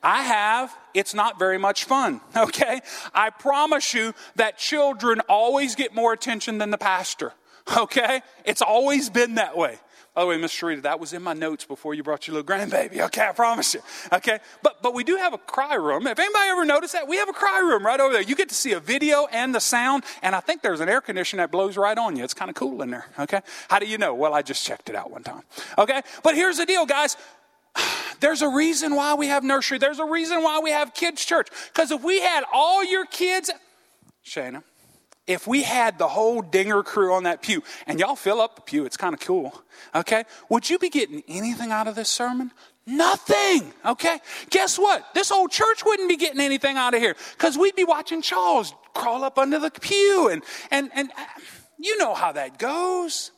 I 0.07 0.23
have. 0.23 0.73
It's 0.95 1.15
not 1.15 1.37
very 1.37 1.59
much 1.59 1.83
fun, 1.83 2.21
okay? 2.37 2.81
I 3.13 3.31
promise 3.31 3.93
you 3.93 4.15
that 4.37 4.57
children 4.57 5.21
always 5.29 5.75
get 5.75 5.97
more 5.97 6.13
attention 6.13 6.59
than 6.59 6.71
the 6.71 6.79
pastor, 6.79 7.33
okay? 7.77 8.23
It's 8.45 8.63
always 8.63 9.11
been 9.11 9.35
that 9.35 9.57
way. 9.57 9.81
By 10.15 10.23
the 10.23 10.29
way, 10.29 10.39
Miss 10.39 10.55
Sharita, 10.55 10.81
that 10.83 10.99
was 10.99 11.13
in 11.13 11.23
my 11.23 11.35
notes 11.35 11.67
before 11.67 11.93
you 11.93 12.03
brought 12.03 12.27
your 12.27 12.37
little 12.37 12.47
grandbaby. 12.49 13.01
Okay, 13.07 13.29
I 13.29 13.33
promise 13.33 13.75
you. 13.75 13.81
Okay, 14.13 14.39
but 14.63 14.83
but 14.83 14.95
we 14.95 15.05
do 15.05 15.17
have 15.17 15.35
a 15.35 15.39
cry 15.39 15.75
room. 15.75 16.07
If 16.07 16.19
anybody 16.19 16.49
ever 16.49 16.65
noticed 16.65 16.95
that, 16.95 17.07
we 17.07 17.19
have 17.19 17.29
a 17.29 17.35
cry 17.35 17.61
room 17.61 17.85
right 17.85 18.01
over 18.01 18.15
there. 18.15 18.23
You 18.23 18.35
get 18.35 18.49
to 18.49 18.55
see 18.55 18.73
a 18.73 18.81
video 18.81 19.27
and 19.31 19.55
the 19.55 19.61
sound, 19.61 20.05
and 20.23 20.35
I 20.35 20.41
think 20.41 20.63
there's 20.63 20.81
an 20.81 20.89
air 20.89 21.03
conditioner 21.03 21.43
that 21.43 21.51
blows 21.53 21.77
right 21.77 21.97
on 21.99 22.17
you. 22.17 22.25
It's 22.25 22.33
kind 22.33 22.49
of 22.49 22.55
cool 22.55 22.81
in 22.81 22.91
there. 22.91 23.07
Okay, 23.19 23.43
how 23.69 23.79
do 23.79 23.87
you 23.87 23.99
know? 23.99 24.15
Well, 24.15 24.33
I 24.33 24.41
just 24.41 24.65
checked 24.65 24.89
it 24.89 24.97
out 24.97 25.11
one 25.11 25.23
time. 25.23 25.43
Okay, 25.77 26.01
but 26.23 26.35
here's 26.35 26.57
the 26.57 26.65
deal, 26.65 26.87
guys. 26.87 27.19
There's 28.21 28.43
a 28.43 28.49
reason 28.49 28.95
why 28.95 29.15
we 29.15 29.29
have 29.29 29.45
nursery. 29.45 29.79
There's 29.79 29.99
a 29.99 30.07
reason 30.07 30.43
why 30.43 30.61
we 30.61 30.71
have 30.71 30.95
kids' 30.95 31.25
church. 31.25 31.49
Because 31.73 31.91
if 31.91 32.03
we 32.03 32.21
had 32.21 32.45
all 32.53 32.85
your 32.85 33.07
kids, 33.07 33.51
Shana, 34.25 34.63
if 35.27 35.47
we 35.47 35.63
had 35.63 35.99
the 35.99 36.09
whole 36.09 36.41
dinger 36.41 36.83
crew 36.83 37.13
on 37.15 37.25
that 37.25 37.43
pew, 37.43 37.63
and 37.87 37.99
y'all 37.99 38.17
fill 38.17 38.41
up 38.41 38.57
the 38.57 38.63
pew, 38.63 38.85
it's 38.85 38.97
kind 38.97 39.13
of 39.13 39.21
cool, 39.21 39.63
okay? 39.95 40.25
Would 40.49 40.71
you 40.71 40.79
be 40.79 40.89
getting 40.89 41.23
anything 41.29 41.73
out 41.73 41.89
of 41.89 41.95
this 41.95 42.09
sermon? 42.09 42.53
Nothing, 42.87 43.73
okay? 43.85 44.21
Guess 44.51 44.79
what? 44.79 45.05
This 45.15 45.31
whole 45.31 45.49
church 45.49 45.85
wouldn't 45.85 46.09
be 46.09 46.17
getting 46.17 46.41
anything 46.41 46.77
out 46.77 46.95
of 46.95 47.01
here 47.01 47.17
because 47.33 47.59
we'd 47.59 47.75
be 47.75 47.83
watching 47.83 48.23
Charles 48.23 48.73
crawl 48.95 49.25
up 49.25 49.39
under 49.39 49.59
the 49.59 49.71
pew, 49.71 50.29
and, 50.29 50.43
and, 50.71 50.91
and 50.95 51.11
uh, 51.11 51.25
you 51.79 51.99
know 51.99 52.15
how 52.15 52.33
that 52.33 52.59
goes. 52.59 53.33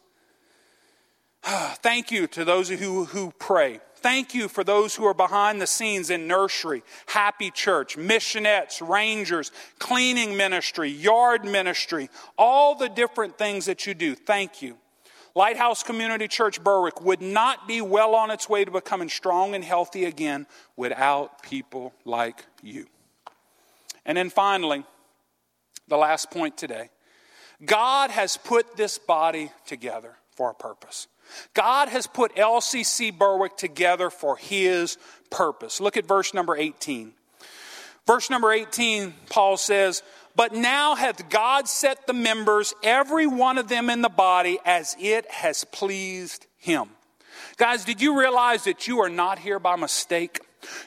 Thank 1.43 2.11
you 2.11 2.26
to 2.28 2.45
those 2.45 2.68
who, 2.68 3.05
who 3.07 3.32
pray. 3.39 3.80
Thank 4.01 4.35
you 4.35 4.49
for 4.49 4.63
those 4.63 4.95
who 4.95 5.05
are 5.07 5.15
behind 5.15 5.61
the 5.61 5.67
scenes 5.67 6.11
in 6.11 6.27
nursery, 6.27 6.83
happy 7.07 7.51
church, 7.51 7.97
missionettes, 7.97 8.87
rangers, 8.87 9.51
cleaning 9.79 10.37
ministry, 10.37 10.89
yard 10.89 11.45
ministry, 11.45 12.09
all 12.37 12.75
the 12.75 12.89
different 12.89 13.37
things 13.37 13.67
that 13.67 13.87
you 13.87 13.95
do. 13.95 14.15
Thank 14.15 14.63
you. 14.63 14.79
Lighthouse 15.35 15.83
Community 15.83 16.29
Church 16.29 16.63
Berwick 16.63 17.01
would 17.03 17.21
not 17.21 17.69
be 17.69 17.81
well 17.81 18.15
on 18.15 18.31
its 18.31 18.49
way 18.49 18.65
to 18.65 18.71
becoming 18.71 19.09
strong 19.09 19.55
and 19.55 19.65
healthy 19.65 20.05
again 20.05 20.47
without 20.77 21.43
people 21.43 21.93
like 22.05 22.45
you. 22.63 22.87
And 24.07 24.17
then 24.17 24.31
finally, 24.31 24.85
the 25.89 25.97
last 25.97 26.31
point 26.31 26.57
today 26.57 26.91
God 27.65 28.11
has 28.11 28.37
put 28.37 28.77
this 28.77 28.99
body 28.99 29.51
together 29.67 30.17
for 30.39 30.51
a 30.51 30.55
purpose. 30.55 31.09
God 31.53 31.89
has 31.89 32.07
put 32.07 32.36
LCC 32.36 33.12
Berwick 33.16 33.57
together 33.57 34.09
for 34.09 34.36
his 34.36 34.97
purpose. 35.30 35.80
Look 35.80 35.97
at 35.97 36.07
verse 36.07 36.32
number 36.32 36.57
18. 36.57 37.12
Verse 38.07 38.30
number 38.30 38.53
18, 38.53 39.12
Paul 39.28 39.57
says, 39.57 40.05
But 40.36 40.55
now 40.55 40.95
hath 40.95 41.28
God 41.28 41.68
set 41.68 42.07
the 42.07 42.12
members, 42.12 42.72
every 42.84 43.26
one 43.26 43.59
of 43.59 43.66
them 43.66 43.91
in 43.91 44.01
the 44.01 44.09
body, 44.09 44.61
as 44.64 44.97
it 45.01 45.28
has 45.28 45.64
pleased 45.64 46.47
him. 46.57 46.91
Guys, 47.57 47.84
did 47.84 48.01
you 48.01 48.18
realize 48.18 48.62
that 48.64 48.86
you 48.86 49.01
are 49.01 49.11
not 49.11 49.41
here 49.41 49.59
by 49.59 49.74
mistake? 49.74 50.39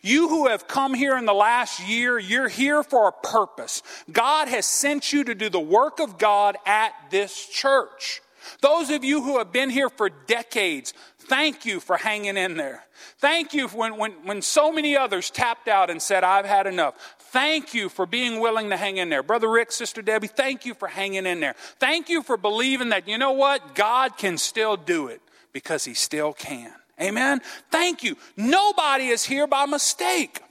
You 0.02 0.30
who 0.30 0.48
have 0.48 0.70
come 0.70 0.94
here 0.94 1.18
in 1.18 1.26
the 1.26 1.34
last 1.34 1.86
year, 1.86 2.18
you're 2.18 2.48
here 2.48 2.84
for 2.84 3.10
a 3.10 3.28
purpose. 3.28 3.84
God 4.12 4.48
has 4.48 4.66
sent 4.66 5.12
you 5.12 5.26
to 5.26 5.36
do 5.36 5.50
the 5.50 5.60
work 5.60 6.00
of 6.00 6.18
God 6.18 6.56
at 6.66 6.94
this 7.10 7.48
church. 7.48 8.22
Those 8.62 8.90
of 8.90 9.04
you 9.04 9.22
who 9.22 9.38
have 9.38 9.52
been 9.52 9.70
here 9.70 9.90
for 9.90 10.10
decades, 10.10 10.94
thank 11.20 11.66
you 11.66 11.80
for 11.80 11.98
hanging 11.98 12.38
in 12.38 12.58
there. 12.58 12.84
Thank 13.18 13.54
you 13.54 13.68
when, 13.70 13.98
when, 13.98 14.12
when 14.24 14.42
so 14.42 14.72
many 14.72 14.96
others 14.96 15.30
tapped 15.30 15.68
out 15.68 15.90
and 15.90 16.02
said, 16.02 16.24
I've 16.24 16.46
had 16.46 16.68
enough. 16.68 17.16
Thank 17.32 17.74
you 17.74 17.90
for 17.90 18.06
being 18.06 18.40
willing 18.40 18.70
to 18.70 18.78
hang 18.78 18.98
in 18.98 19.10
there. 19.10 19.24
Brother 19.24 19.50
Rick, 19.50 19.72
Sister 19.72 20.02
Debbie, 20.02 20.28
thank 20.28 20.66
you 20.66 20.74
for 20.74 20.88
hanging 20.88 21.26
in 21.26 21.40
there. 21.40 21.56
Thank 21.80 22.10
you 22.10 22.22
for 22.22 22.38
believing 22.38 22.90
that, 22.90 23.08
you 23.08 23.18
know 23.18 23.32
what? 23.32 23.76
God 23.76 24.18
can 24.18 24.38
still 24.38 24.78
do 24.78 25.08
it 25.08 25.22
because 25.54 25.86
He 25.86 25.94
still 25.94 26.34
can. 26.34 26.74
Amen? 27.02 27.42
Thank 27.72 28.04
you. 28.04 28.18
Nobody 28.38 29.08
is 29.08 29.24
here 29.24 29.48
by 29.48 29.66
mistake. 29.66 30.42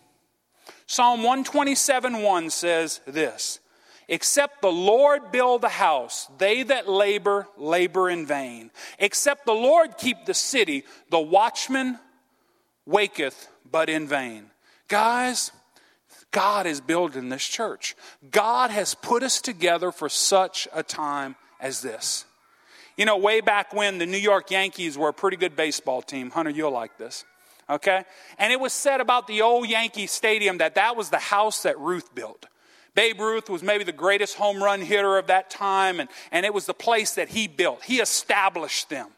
Psalm 0.86 1.22
127 1.22 2.20
1 2.20 2.50
says 2.50 3.00
this 3.06 3.59
Except 4.10 4.60
the 4.60 4.72
Lord 4.72 5.30
build 5.30 5.62
the 5.62 5.68
house, 5.68 6.28
they 6.36 6.64
that 6.64 6.88
labor, 6.88 7.46
labor 7.56 8.10
in 8.10 8.26
vain. 8.26 8.72
Except 8.98 9.46
the 9.46 9.52
Lord 9.52 9.96
keep 9.98 10.26
the 10.26 10.34
city, 10.34 10.82
the 11.10 11.20
watchman 11.20 11.96
waketh 12.84 13.48
but 13.70 13.88
in 13.88 14.08
vain. 14.08 14.50
Guys, 14.88 15.52
God 16.32 16.66
is 16.66 16.80
building 16.80 17.28
this 17.28 17.44
church. 17.44 17.94
God 18.32 18.72
has 18.72 18.96
put 18.96 19.22
us 19.22 19.40
together 19.40 19.92
for 19.92 20.08
such 20.08 20.66
a 20.74 20.82
time 20.82 21.36
as 21.60 21.80
this. 21.80 22.24
You 22.96 23.04
know, 23.04 23.16
way 23.16 23.40
back 23.40 23.72
when 23.72 23.98
the 23.98 24.06
New 24.06 24.18
York 24.18 24.50
Yankees 24.50 24.98
were 24.98 25.10
a 25.10 25.14
pretty 25.14 25.36
good 25.36 25.54
baseball 25.54 26.02
team, 26.02 26.30
Hunter, 26.30 26.50
you'll 26.50 26.72
like 26.72 26.98
this. 26.98 27.24
Okay? 27.68 28.02
And 28.38 28.52
it 28.52 28.58
was 28.58 28.72
said 28.72 29.00
about 29.00 29.28
the 29.28 29.42
old 29.42 29.68
Yankee 29.68 30.08
Stadium 30.08 30.58
that 30.58 30.74
that 30.74 30.96
was 30.96 31.10
the 31.10 31.18
house 31.20 31.62
that 31.62 31.78
Ruth 31.78 32.12
built. 32.12 32.46
Babe 32.94 33.20
Ruth 33.20 33.48
was 33.48 33.62
maybe 33.62 33.84
the 33.84 33.92
greatest 33.92 34.36
home 34.36 34.62
run 34.62 34.80
hitter 34.80 35.18
of 35.18 35.28
that 35.28 35.50
time, 35.50 36.00
and, 36.00 36.08
and 36.32 36.44
it 36.44 36.52
was 36.52 36.66
the 36.66 36.74
place 36.74 37.12
that 37.14 37.28
he 37.28 37.46
built. 37.46 37.84
He 37.84 38.00
established 38.00 38.90
them. 38.90 39.08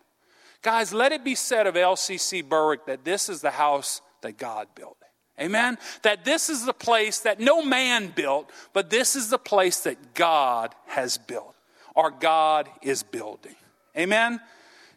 Guys, 0.61 0.93
let 0.93 1.13
it 1.13 1.25
be 1.25 1.35
said 1.35 1.67
of 1.67 1.75
LCC 1.75 2.49
Berwick 2.49 2.87
that 2.87 3.05
this 3.05 3.29
is 3.29 3.41
the 3.41 3.51
house 3.51 4.01
that 4.21 4.39
God 4.39 4.69
built. 4.75 4.97
Amen? 5.41 5.79
That 6.03 6.25
this 6.25 6.51
is 6.51 6.65
the 6.67 6.75
place 6.75 7.21
that 7.21 7.41
no 7.41 7.63
man 7.63 8.13
built, 8.15 8.51
but 8.73 8.91
this 8.91 9.17
is 9.17 9.31
the 9.31 9.39
place 9.39 9.81
that 9.81 10.15
God 10.15 10.75
has 10.87 11.19
built, 11.19 11.55
or 11.95 12.11
God 12.11 12.69
is 12.83 13.03
building. 13.03 13.57
Amen? 13.97 14.41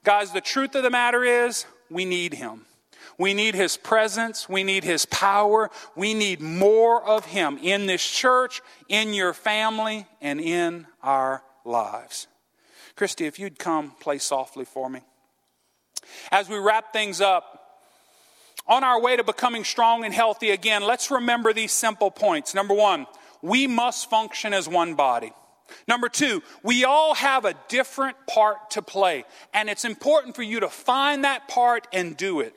Guys, 0.03 0.32
the 0.32 0.41
truth 0.41 0.76
of 0.76 0.84
the 0.84 0.89
matter 0.89 1.23
is 1.23 1.65
we 1.89 2.05
need 2.05 2.34
Him. 2.34 2.65
We 3.18 3.34
need 3.34 3.55
His 3.55 3.78
presence. 3.78 4.49
We 4.49 4.63
need 4.63 4.84
His 4.84 5.05
power. 5.05 5.70
We 5.95 6.13
need 6.13 6.41
more 6.41 7.03
of 7.03 7.26
Him 7.26 7.57
in 7.61 7.86
this 7.86 8.05
church, 8.05 8.61
in 8.89 9.13
your 9.13 9.34
family, 9.34 10.05
and 10.22 10.39
in 10.39 10.88
our 11.01 11.43
lives. 11.63 12.28
Christy, 12.95 13.26
if 13.26 13.39
you'd 13.39 13.59
come 13.59 13.91
play 13.99 14.18
softly 14.18 14.66
for 14.66 14.89
me. 14.89 15.01
As 16.32 16.49
we 16.49 16.57
wrap 16.57 16.93
things 16.93 17.22
up, 17.22 17.55
on 18.68 18.84
our 18.84 18.99
way 18.99 19.16
to 19.16 19.24
becoming 19.24 19.63
strong 19.63 20.05
and 20.05 20.13
healthy 20.13 20.49
again, 20.49 20.82
let's 20.84 21.11
remember 21.11 21.53
these 21.53 21.72
simple 21.72 22.09
points. 22.09 22.55
Number 22.55 22.74
one, 22.74 23.05
we 23.41 23.68
must 23.68 24.09
function 24.09 24.53
as 24.53 24.68
one 24.68 24.95
body. 24.95 25.32
Number 25.88 26.09
two, 26.09 26.41
we 26.63 26.84
all 26.84 27.16
have 27.16 27.45
a 27.45 27.55
different 27.70 28.18
part 28.28 28.72
to 28.72 28.82
play, 28.82 29.26
and 29.53 29.70
it's 29.70 29.86
important 29.86 30.36
for 30.36 30.43
you 30.43 30.59
to 30.61 30.70
find 30.70 31.24
that 31.24 31.47
part 31.47 31.88
and 31.93 32.16
do 32.16 32.39
it. 32.39 32.55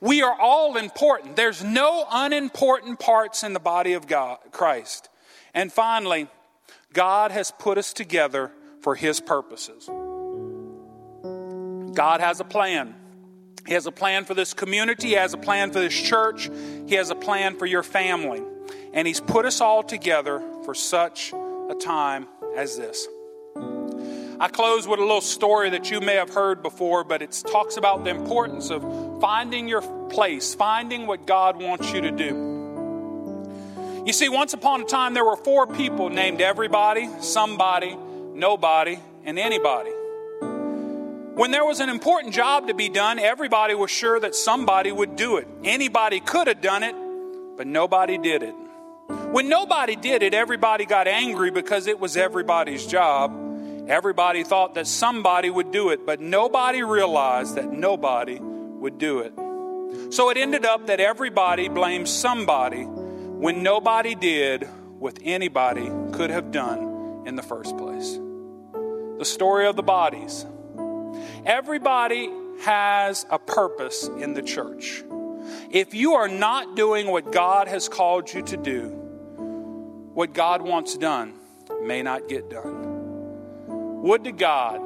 We 0.00 0.22
are 0.22 0.38
all 0.38 0.76
important. 0.76 1.36
There's 1.36 1.62
no 1.62 2.06
unimportant 2.10 2.98
parts 2.98 3.42
in 3.42 3.52
the 3.52 3.60
body 3.60 3.92
of 3.92 4.06
God, 4.06 4.38
Christ. 4.50 5.08
And 5.54 5.72
finally, 5.72 6.28
God 6.92 7.30
has 7.30 7.50
put 7.50 7.78
us 7.78 7.92
together 7.92 8.52
for 8.82 8.94
His 8.94 9.20
purposes. 9.20 9.88
God 11.94 12.20
has 12.20 12.40
a 12.40 12.44
plan. 12.44 12.94
He 13.66 13.74
has 13.74 13.86
a 13.86 13.92
plan 13.92 14.24
for 14.24 14.34
this 14.34 14.54
community, 14.54 15.08
He 15.08 15.14
has 15.14 15.34
a 15.34 15.38
plan 15.38 15.70
for 15.70 15.80
this 15.80 16.00
church, 16.00 16.50
He 16.86 16.94
has 16.94 17.10
a 17.10 17.14
plan 17.14 17.58
for 17.58 17.66
your 17.66 17.82
family. 17.82 18.42
And 18.92 19.06
He's 19.06 19.20
put 19.20 19.44
us 19.44 19.60
all 19.60 19.82
together 19.82 20.42
for 20.64 20.74
such 20.74 21.32
a 21.32 21.74
time 21.78 22.26
as 22.56 22.76
this. 22.76 23.06
I 24.40 24.48
close 24.48 24.88
with 24.88 24.98
a 24.98 25.02
little 25.02 25.20
story 25.20 25.68
that 25.68 25.90
you 25.90 26.00
may 26.00 26.14
have 26.14 26.30
heard 26.30 26.62
before, 26.62 27.04
but 27.04 27.20
it 27.20 27.44
talks 27.52 27.76
about 27.76 28.04
the 28.04 28.10
importance 28.10 28.70
of 28.70 28.82
finding 29.20 29.68
your 29.68 29.82
place, 30.08 30.54
finding 30.54 31.06
what 31.06 31.26
God 31.26 31.60
wants 31.60 31.92
you 31.92 32.00
to 32.00 32.10
do. 32.10 34.02
You 34.06 34.14
see, 34.14 34.30
once 34.30 34.54
upon 34.54 34.80
a 34.80 34.84
time, 34.86 35.12
there 35.12 35.26
were 35.26 35.36
four 35.36 35.66
people 35.66 36.08
named 36.08 36.40
everybody, 36.40 37.10
somebody, 37.20 37.94
nobody, 38.32 38.98
and 39.26 39.38
anybody. 39.38 39.90
When 41.34 41.50
there 41.50 41.66
was 41.66 41.80
an 41.80 41.90
important 41.90 42.32
job 42.32 42.68
to 42.68 42.74
be 42.74 42.88
done, 42.88 43.18
everybody 43.18 43.74
was 43.74 43.90
sure 43.90 44.18
that 44.20 44.34
somebody 44.34 44.90
would 44.90 45.16
do 45.16 45.36
it. 45.36 45.46
Anybody 45.64 46.18
could 46.18 46.46
have 46.46 46.62
done 46.62 46.82
it, 46.82 46.94
but 47.58 47.66
nobody 47.66 48.16
did 48.16 48.42
it. 48.42 48.54
When 49.32 49.50
nobody 49.50 49.96
did 49.96 50.22
it, 50.22 50.32
everybody 50.32 50.86
got 50.86 51.06
angry 51.06 51.50
because 51.50 51.86
it 51.86 52.00
was 52.00 52.16
everybody's 52.16 52.86
job 52.86 53.49
Everybody 53.90 54.44
thought 54.44 54.74
that 54.74 54.86
somebody 54.86 55.50
would 55.50 55.72
do 55.72 55.88
it, 55.88 56.06
but 56.06 56.20
nobody 56.20 56.84
realized 56.84 57.56
that 57.56 57.72
nobody 57.72 58.38
would 58.40 58.98
do 58.98 59.18
it. 59.18 59.34
So 60.14 60.30
it 60.30 60.36
ended 60.36 60.64
up 60.64 60.86
that 60.86 61.00
everybody 61.00 61.68
blamed 61.68 62.08
somebody 62.08 62.84
when 62.84 63.64
nobody 63.64 64.14
did 64.14 64.62
what 65.00 65.18
anybody 65.24 65.90
could 66.12 66.30
have 66.30 66.52
done 66.52 67.24
in 67.26 67.34
the 67.34 67.42
first 67.42 67.76
place. 67.76 68.16
The 69.18 69.24
story 69.24 69.66
of 69.66 69.74
the 69.74 69.82
bodies. 69.82 70.46
Everybody 71.44 72.30
has 72.60 73.26
a 73.28 73.40
purpose 73.40 74.06
in 74.06 74.34
the 74.34 74.42
church. 74.42 75.02
If 75.72 75.94
you 75.94 76.14
are 76.14 76.28
not 76.28 76.76
doing 76.76 77.08
what 77.08 77.32
God 77.32 77.66
has 77.66 77.88
called 77.88 78.32
you 78.32 78.42
to 78.42 78.56
do, 78.56 78.86
what 80.14 80.32
God 80.32 80.62
wants 80.62 80.96
done 80.96 81.34
may 81.82 82.02
not 82.02 82.28
get 82.28 82.48
done. 82.48 82.89
Would 84.02 84.24
to 84.24 84.32
God 84.32 84.80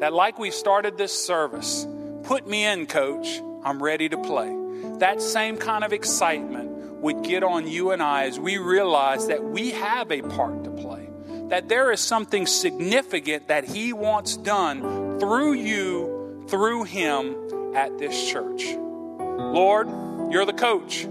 that, 0.00 0.12
like 0.12 0.38
we 0.38 0.50
started 0.50 0.98
this 0.98 1.12
service, 1.12 1.86
put 2.24 2.46
me 2.46 2.66
in, 2.66 2.86
coach. 2.86 3.40
I'm 3.64 3.82
ready 3.82 4.08
to 4.10 4.18
play. 4.18 4.54
That 4.98 5.22
same 5.22 5.56
kind 5.56 5.84
of 5.84 5.92
excitement 5.94 7.00
would 7.00 7.22
get 7.22 7.42
on 7.42 7.66
you 7.66 7.92
and 7.92 8.02
I 8.02 8.24
as 8.24 8.38
we 8.38 8.58
realize 8.58 9.28
that 9.28 9.42
we 9.42 9.70
have 9.70 10.12
a 10.12 10.20
part 10.20 10.64
to 10.64 10.70
play, 10.70 11.08
that 11.48 11.68
there 11.68 11.90
is 11.92 12.00
something 12.00 12.46
significant 12.46 13.48
that 13.48 13.64
He 13.64 13.94
wants 13.94 14.36
done 14.36 15.18
through 15.18 15.54
you, 15.54 16.44
through 16.48 16.84
Him 16.84 17.74
at 17.74 17.96
this 17.98 18.30
church. 18.30 18.64
Lord, 18.66 19.88
you're 20.30 20.44
the 20.44 20.52
coach. 20.52 21.08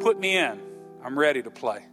Put 0.00 0.20
me 0.20 0.36
in. 0.36 0.60
I'm 1.02 1.18
ready 1.18 1.42
to 1.42 1.50
play. 1.50 1.87